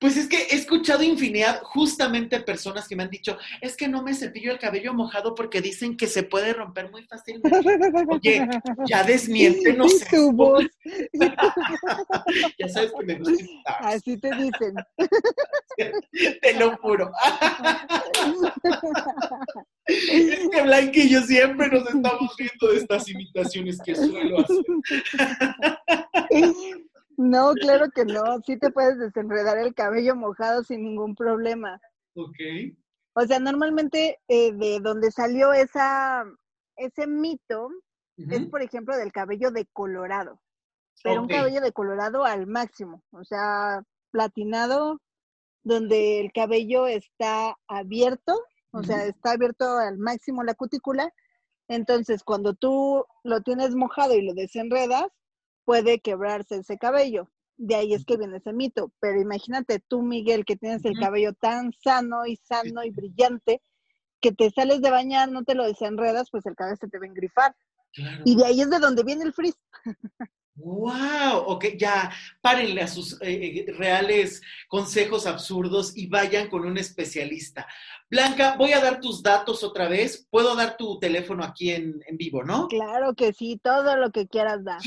Pues 0.00 0.16
es 0.16 0.28
que 0.28 0.36
he 0.36 0.54
escuchado 0.54 1.02
infinidad, 1.02 1.60
justamente 1.62 2.40
personas 2.40 2.88
que 2.88 2.96
me 2.96 3.04
han 3.04 3.10
dicho, 3.10 3.38
es 3.60 3.76
que 3.76 3.88
no 3.88 4.02
me 4.02 4.14
cepillo 4.14 4.52
el 4.52 4.58
cabello 4.58 4.92
mojado 4.92 5.34
porque 5.34 5.60
dicen 5.60 5.96
que 5.96 6.06
se 6.06 6.22
puede 6.22 6.52
romper 6.52 6.90
muy 6.90 7.04
fácilmente. 7.04 7.60
Oye, 8.08 8.46
ya 8.86 9.04
desmiente, 9.04 9.72
no 9.72 9.88
sé. 9.88 10.04
ya 12.58 12.68
sabes 12.68 12.92
que 12.98 13.06
me 13.06 13.18
gusta. 13.18 13.72
Así 13.80 14.16
te 14.18 14.30
dicen. 14.30 14.74
te 16.42 16.54
lo 16.54 16.76
juro. 16.78 17.10
es 19.86 20.48
que 20.50 20.62
Blanca 20.62 20.98
y 20.98 21.08
yo 21.08 21.22
siempre 21.22 21.68
nos 21.68 21.86
estamos 21.86 22.34
viendo 22.36 22.72
de 22.72 22.78
estas 22.78 23.08
imitaciones 23.08 23.78
que 23.84 23.94
suelo 23.94 24.40
hacer. 24.40 24.64
No, 27.16 27.54
claro 27.54 27.90
que 27.90 28.04
no. 28.04 28.40
Sí 28.44 28.58
te 28.58 28.70
puedes 28.70 28.98
desenredar 28.98 29.58
el 29.58 29.74
cabello 29.74 30.16
mojado 30.16 30.62
sin 30.64 30.82
ningún 30.82 31.14
problema. 31.14 31.80
Ok. 32.14 32.38
O 33.14 33.22
sea, 33.22 33.38
normalmente 33.38 34.20
eh, 34.28 34.52
de 34.52 34.80
donde 34.80 35.10
salió 35.10 35.52
esa, 35.52 36.24
ese 36.76 37.06
mito 37.06 37.68
es, 38.16 38.46
por 38.46 38.62
ejemplo, 38.62 38.96
del 38.96 39.12
cabello 39.12 39.50
decolorado. 39.50 40.40
Pero 41.02 41.22
un 41.22 41.28
cabello 41.28 41.60
decolorado 41.60 42.24
al 42.24 42.46
máximo. 42.46 43.02
O 43.10 43.24
sea, 43.24 43.82
platinado, 44.10 45.00
donde 45.62 46.20
el 46.20 46.32
cabello 46.32 46.86
está 46.86 47.56
abierto, 47.66 48.40
o 48.70 48.82
sea, 48.82 49.04
está 49.06 49.32
abierto 49.32 49.64
al 49.78 49.98
máximo 49.98 50.42
la 50.42 50.54
cutícula. 50.54 51.12
Entonces, 51.68 52.22
cuando 52.22 52.54
tú 52.54 53.04
lo 53.22 53.40
tienes 53.42 53.74
mojado 53.74 54.14
y 54.14 54.22
lo 54.22 54.34
desenredas, 54.34 55.06
puede 55.64 56.00
quebrarse 56.00 56.56
ese 56.56 56.78
cabello. 56.78 57.30
De 57.56 57.76
ahí 57.76 57.94
es 57.94 58.04
que 58.04 58.16
viene 58.16 58.38
ese 58.38 58.52
mito. 58.52 58.92
Pero 59.00 59.20
imagínate 59.20 59.80
tú, 59.80 60.02
Miguel, 60.02 60.44
que 60.44 60.56
tienes 60.56 60.84
el 60.84 60.98
cabello 60.98 61.32
tan 61.34 61.72
sano 61.72 62.26
y 62.26 62.36
sano 62.36 62.82
y 62.84 62.90
brillante, 62.90 63.62
que 64.20 64.32
te 64.32 64.50
sales 64.50 64.80
de 64.80 64.90
bañar, 64.90 65.30
no 65.30 65.44
te 65.44 65.54
lo 65.54 65.64
desenredas, 65.64 66.30
pues 66.30 66.46
el 66.46 66.56
cabello 66.56 66.76
se 66.80 66.88
te 66.88 66.98
va 66.98 67.04
a 67.04 67.08
engrifar. 67.08 67.54
Y 68.24 68.36
de 68.36 68.44
ahí 68.44 68.60
es 68.60 68.70
de 68.70 68.78
donde 68.80 69.04
viene 69.04 69.24
el 69.24 69.32
frizz. 69.32 69.54
¡Wow! 70.56 71.46
Ok, 71.46 71.66
ya, 71.76 72.12
párenle 72.40 72.82
a 72.82 72.86
sus 72.86 73.20
eh, 73.22 73.66
eh, 73.66 73.66
reales 73.76 74.40
consejos 74.68 75.26
absurdos 75.26 75.96
y 75.96 76.06
vayan 76.06 76.48
con 76.48 76.64
un 76.64 76.78
especialista. 76.78 77.66
Blanca, 78.14 78.54
voy 78.56 78.70
a 78.70 78.78
dar 78.78 79.00
tus 79.00 79.24
datos 79.24 79.64
otra 79.64 79.88
vez. 79.88 80.24
Puedo 80.30 80.54
dar 80.54 80.76
tu 80.76 81.00
teléfono 81.00 81.42
aquí 81.42 81.72
en, 81.72 82.00
en 82.06 82.16
vivo, 82.16 82.44
¿no? 82.44 82.68
Claro 82.68 83.12
que 83.16 83.32
sí, 83.32 83.58
todo 83.60 83.96
lo 83.96 84.12
que 84.12 84.28
quieras 84.28 84.62
dar. 84.62 84.78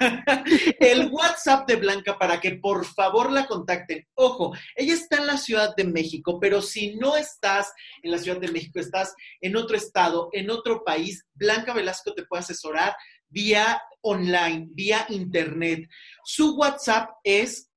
El 0.80 1.10
WhatsApp 1.10 1.68
de 1.68 1.76
Blanca 1.76 2.18
para 2.18 2.40
que 2.40 2.52
por 2.52 2.86
favor 2.86 3.30
la 3.30 3.46
contacten. 3.46 4.08
Ojo, 4.14 4.54
ella 4.74 4.94
está 4.94 5.18
en 5.18 5.26
la 5.26 5.36
Ciudad 5.36 5.76
de 5.76 5.84
México, 5.84 6.40
pero 6.40 6.62
si 6.62 6.94
no 6.94 7.18
estás 7.18 7.70
en 8.02 8.12
la 8.12 8.18
Ciudad 8.18 8.40
de 8.40 8.50
México, 8.50 8.80
estás 8.80 9.14
en 9.42 9.56
otro 9.56 9.76
estado, 9.76 10.30
en 10.32 10.48
otro 10.48 10.82
país, 10.82 11.26
Blanca 11.34 11.74
Velasco 11.74 12.14
te 12.14 12.24
puede 12.24 12.40
asesorar 12.40 12.96
vía 13.28 13.82
online, 14.00 14.68
vía 14.70 15.04
internet. 15.10 15.86
Su 16.24 16.56
WhatsApp 16.56 17.10
es 17.24 17.70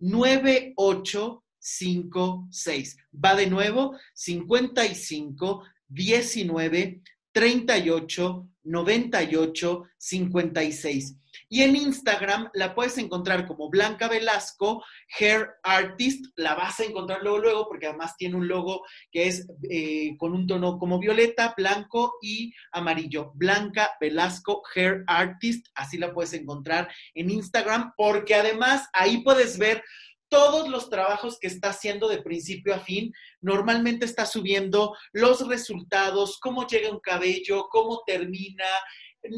5519389856. 0.00 2.96
Va 3.12 3.34
de 3.34 3.46
nuevo 3.46 3.96
55 4.14 5.62
19 5.88 7.02
38 7.32 8.48
98 8.64 9.82
56. 9.98 11.16
Y 11.48 11.62
en 11.62 11.76
Instagram 11.76 12.50
la 12.54 12.74
puedes 12.74 12.98
encontrar 12.98 13.46
como 13.46 13.68
Blanca 13.70 14.08
Velasco, 14.08 14.84
Hair 15.18 15.48
Artist. 15.62 16.26
La 16.36 16.54
vas 16.54 16.80
a 16.80 16.84
encontrar 16.84 17.22
luego, 17.22 17.38
luego, 17.38 17.68
porque 17.68 17.86
además 17.86 18.16
tiene 18.16 18.36
un 18.36 18.48
logo 18.48 18.84
que 19.10 19.28
es 19.28 19.46
eh, 19.70 20.16
con 20.18 20.32
un 20.32 20.46
tono 20.46 20.78
como 20.78 20.98
violeta, 20.98 21.54
blanco 21.56 22.14
y 22.20 22.52
amarillo. 22.72 23.32
Blanca 23.34 23.92
Velasco, 24.00 24.62
Hair 24.74 25.04
Artist. 25.06 25.66
Así 25.74 25.98
la 25.98 26.12
puedes 26.12 26.32
encontrar 26.32 26.88
en 27.14 27.30
Instagram, 27.30 27.92
porque 27.96 28.34
además 28.34 28.88
ahí 28.92 29.18
puedes 29.18 29.58
ver 29.58 29.82
todos 30.28 30.68
los 30.68 30.90
trabajos 30.90 31.38
que 31.38 31.46
está 31.46 31.70
haciendo 31.70 32.08
de 32.08 32.22
principio 32.22 32.74
a 32.74 32.80
fin. 32.80 33.12
Normalmente 33.40 34.04
está 34.04 34.26
subiendo 34.26 34.96
los 35.12 35.46
resultados, 35.46 36.38
cómo 36.40 36.66
llega 36.66 36.90
un 36.90 37.00
cabello, 37.00 37.68
cómo 37.70 38.02
termina, 38.06 38.64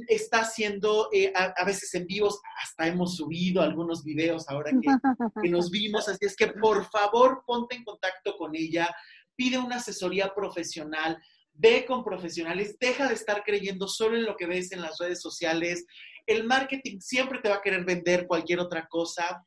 está 0.07 0.41
haciendo 0.41 1.09
eh, 1.12 1.32
a, 1.34 1.64
veces 1.64 1.95
en 1.95 2.07
vivos, 2.07 2.41
hasta 2.62 2.86
hemos 2.86 3.16
subido 3.16 3.62
algunos 3.62 4.05
videos 4.05 4.49
ahora 4.49 4.70
que, 4.70 4.78
que, 5.43 5.49
nos 5.51 5.70
vimos, 5.70 6.09
así 6.09 6.26
es 6.26 6.36
que 6.36 6.49
por 6.49 6.84
favor 6.91 7.43
ponte 7.47 7.76
en 7.76 7.84
contacto 7.84 8.36
con 8.36 8.55
ella, 8.55 8.95
pide 9.36 9.59
una 9.59 9.76
asesoría 9.76 10.34
profesional, 10.34 11.22
ve 11.53 11.84
con 11.86 12.05
profesionales, 12.05 12.76
deja 12.78 13.09
de 13.09 13.14
estar 13.14 13.43
creyendo 13.45 13.89
solo 13.89 14.16
en 14.16 14.24
lo 14.24 14.36
que 14.36 14.47
ves 14.47 14.72
en 14.72 14.80
las 14.80 14.99
redes 14.99 15.20
sociales. 15.20 15.86
El 16.26 16.45
marketing 16.45 16.99
siempre 17.01 17.41
te 17.41 17.49
va 17.49 17.57
a 17.57 17.62
querer 17.62 17.84
vender 17.84 18.26
cualquier 18.26 18.61
otra 18.61 18.86
cosa, 18.89 19.45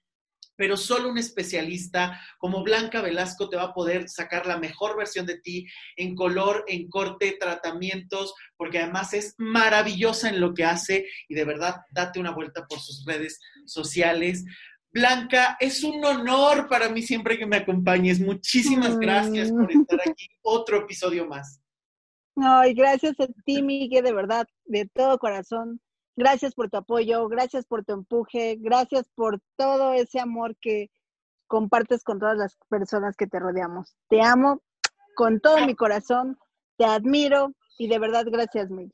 pero 0.61 0.77
solo 0.77 1.09
un 1.09 1.17
especialista 1.17 2.21
como 2.37 2.61
Blanca 2.61 3.01
Velasco 3.01 3.49
te 3.49 3.55
va 3.55 3.63
a 3.63 3.73
poder 3.73 4.07
sacar 4.07 4.45
la 4.45 4.59
mejor 4.59 4.95
versión 4.95 5.25
de 5.25 5.39
ti 5.39 5.65
en 5.95 6.13
color, 6.13 6.65
en 6.67 6.87
corte, 6.87 7.35
tratamientos, 7.39 8.35
porque 8.57 8.77
además 8.77 9.11
es 9.15 9.33
maravillosa 9.39 10.29
en 10.29 10.39
lo 10.39 10.53
que 10.53 10.63
hace 10.63 11.07
y 11.27 11.33
de 11.33 11.45
verdad 11.45 11.77
date 11.89 12.19
una 12.19 12.29
vuelta 12.29 12.67
por 12.67 12.77
sus 12.79 13.03
redes 13.07 13.39
sociales. 13.65 14.45
Blanca, 14.93 15.57
es 15.59 15.83
un 15.83 16.05
honor 16.05 16.69
para 16.69 16.89
mí 16.89 17.01
siempre 17.01 17.39
que 17.39 17.47
me 17.47 17.57
acompañes. 17.57 18.19
Muchísimas 18.19 18.99
gracias 18.99 19.49
por 19.49 19.71
estar 19.71 19.99
aquí. 20.07 20.27
Otro 20.43 20.81
episodio 20.81 21.25
más. 21.25 21.59
No, 22.35 22.63
y 22.67 22.75
gracias 22.75 23.19
a 23.19 23.25
ti, 23.45 23.63
Miguel, 23.63 24.03
de 24.03 24.13
verdad, 24.13 24.45
de 24.65 24.87
todo 24.93 25.17
corazón. 25.17 25.81
Gracias 26.15 26.53
por 26.53 26.69
tu 26.69 26.77
apoyo, 26.77 27.27
gracias 27.27 27.65
por 27.65 27.85
tu 27.85 27.93
empuje, 27.93 28.57
gracias 28.59 29.09
por 29.15 29.39
todo 29.57 29.93
ese 29.93 30.19
amor 30.19 30.55
que 30.59 30.89
compartes 31.47 32.03
con 32.03 32.19
todas 32.19 32.37
las 32.37 32.57
personas 32.69 33.15
que 33.15 33.27
te 33.27 33.39
rodeamos. 33.39 33.95
Te 34.09 34.21
amo 34.21 34.61
con 35.15 35.39
todo 35.39 35.65
mi 35.65 35.75
corazón, 35.75 36.37
te 36.77 36.85
admiro 36.85 37.53
y 37.77 37.87
de 37.87 37.99
verdad 37.99 38.25
gracias, 38.29 38.69
Miguel. 38.69 38.93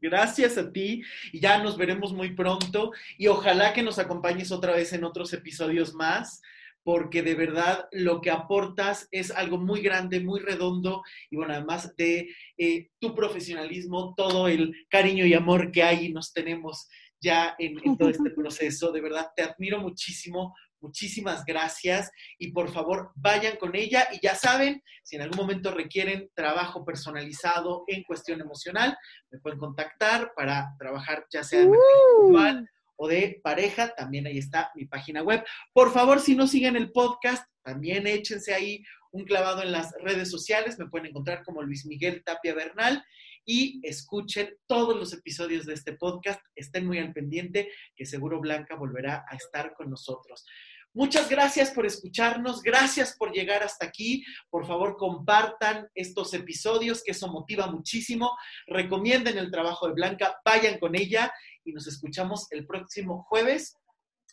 Gracias 0.00 0.56
a 0.58 0.70
ti 0.70 1.02
y 1.32 1.40
ya 1.40 1.62
nos 1.62 1.76
veremos 1.76 2.12
muy 2.12 2.34
pronto 2.34 2.92
y 3.16 3.26
ojalá 3.26 3.72
que 3.72 3.82
nos 3.82 3.98
acompañes 3.98 4.52
otra 4.52 4.72
vez 4.72 4.92
en 4.92 5.02
otros 5.02 5.32
episodios 5.32 5.92
más 5.92 6.40
porque 6.82 7.22
de 7.22 7.34
verdad 7.34 7.88
lo 7.92 8.20
que 8.20 8.30
aportas 8.30 9.08
es 9.10 9.30
algo 9.30 9.58
muy 9.58 9.82
grande, 9.82 10.20
muy 10.20 10.40
redondo 10.40 11.02
y 11.30 11.36
bueno, 11.36 11.54
además 11.54 11.94
de 11.96 12.28
eh, 12.56 12.88
tu 12.98 13.14
profesionalismo, 13.14 14.14
todo 14.16 14.48
el 14.48 14.74
cariño 14.88 15.26
y 15.26 15.34
amor 15.34 15.70
que 15.70 15.82
hay 15.82 16.06
y 16.06 16.12
nos 16.12 16.32
tenemos 16.32 16.88
ya 17.20 17.54
en, 17.58 17.78
en 17.84 17.96
todo 17.96 18.08
este 18.08 18.30
proceso, 18.36 18.92
de 18.92 19.00
verdad 19.00 19.28
te 19.36 19.42
admiro 19.42 19.80
muchísimo, 19.80 20.54
muchísimas 20.80 21.44
gracias 21.44 22.10
y 22.38 22.52
por 22.52 22.70
favor 22.70 23.10
vayan 23.16 23.56
con 23.56 23.74
ella 23.74 24.08
y 24.12 24.20
ya 24.22 24.34
saben, 24.34 24.82
si 25.02 25.16
en 25.16 25.22
algún 25.22 25.38
momento 25.38 25.72
requieren 25.72 26.30
trabajo 26.34 26.84
personalizado 26.84 27.84
en 27.86 28.02
cuestión 28.04 28.40
emocional, 28.40 28.96
me 29.30 29.38
pueden 29.40 29.58
contactar 29.58 30.32
para 30.34 30.74
trabajar 30.78 31.26
ya 31.30 31.42
sea 31.42 31.62
en 31.62 31.70
uh 31.70 32.66
o 32.98 33.08
de 33.08 33.40
pareja, 33.42 33.94
también 33.94 34.26
ahí 34.26 34.38
está 34.38 34.70
mi 34.74 34.84
página 34.84 35.22
web. 35.22 35.44
Por 35.72 35.92
favor, 35.92 36.20
si 36.20 36.34
no 36.34 36.46
siguen 36.46 36.76
el 36.76 36.90
podcast, 36.90 37.44
también 37.62 38.06
échense 38.06 38.52
ahí 38.52 38.82
un 39.12 39.24
clavado 39.24 39.62
en 39.62 39.72
las 39.72 39.92
redes 40.02 40.30
sociales, 40.30 40.78
me 40.78 40.88
pueden 40.88 41.06
encontrar 41.06 41.42
como 41.44 41.62
Luis 41.62 41.86
Miguel 41.86 42.22
Tapia 42.24 42.54
Bernal 42.54 43.02
y 43.44 43.80
escuchen 43.82 44.54
todos 44.66 44.96
los 44.96 45.12
episodios 45.12 45.64
de 45.64 45.74
este 45.74 45.94
podcast, 45.94 46.40
estén 46.54 46.86
muy 46.86 46.98
al 46.98 47.12
pendiente, 47.12 47.70
que 47.96 48.04
seguro 48.04 48.40
Blanca 48.40 48.74
volverá 48.74 49.24
a 49.28 49.36
estar 49.36 49.72
con 49.74 49.88
nosotros. 49.88 50.44
Muchas 50.94 51.28
gracias 51.28 51.70
por 51.70 51.86
escucharnos, 51.86 52.62
gracias 52.62 53.14
por 53.16 53.32
llegar 53.32 53.62
hasta 53.62 53.86
aquí. 53.86 54.24
Por 54.50 54.66
favor, 54.66 54.96
compartan 54.96 55.86
estos 55.94 56.34
episodios, 56.34 57.04
que 57.04 57.12
eso 57.12 57.28
motiva 57.28 57.68
muchísimo. 57.68 58.36
Recomienden 58.66 59.38
el 59.38 59.50
trabajo 59.50 59.86
de 59.86 59.94
Blanca, 59.94 60.40
vayan 60.44 60.78
con 60.78 60.96
ella 60.96 61.32
y 61.68 61.72
nos 61.72 61.86
escuchamos 61.86 62.50
el 62.50 62.66
próximo 62.66 63.24
jueves 63.28 63.76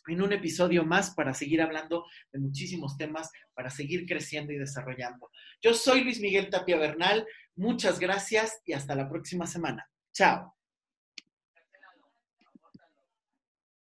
en 0.08 0.22
un 0.22 0.32
episodio 0.32 0.84
más 0.84 1.14
para 1.14 1.34
seguir 1.34 1.60
hablando 1.60 2.04
de 2.32 2.38
muchísimos 2.38 2.96
temas, 2.96 3.30
para 3.54 3.70
seguir 3.70 4.06
creciendo 4.06 4.52
y 4.52 4.58
desarrollando. 4.58 5.30
Yo 5.60 5.74
soy 5.74 6.04
Luis 6.04 6.20
Miguel 6.20 6.48
Tapia 6.48 6.76
Bernal, 6.76 7.26
muchas 7.56 7.98
gracias 7.98 8.60
y 8.64 8.72
hasta 8.72 8.94
la 8.94 9.08
próxima 9.08 9.46
semana. 9.46 9.88
Chao. 10.12 10.55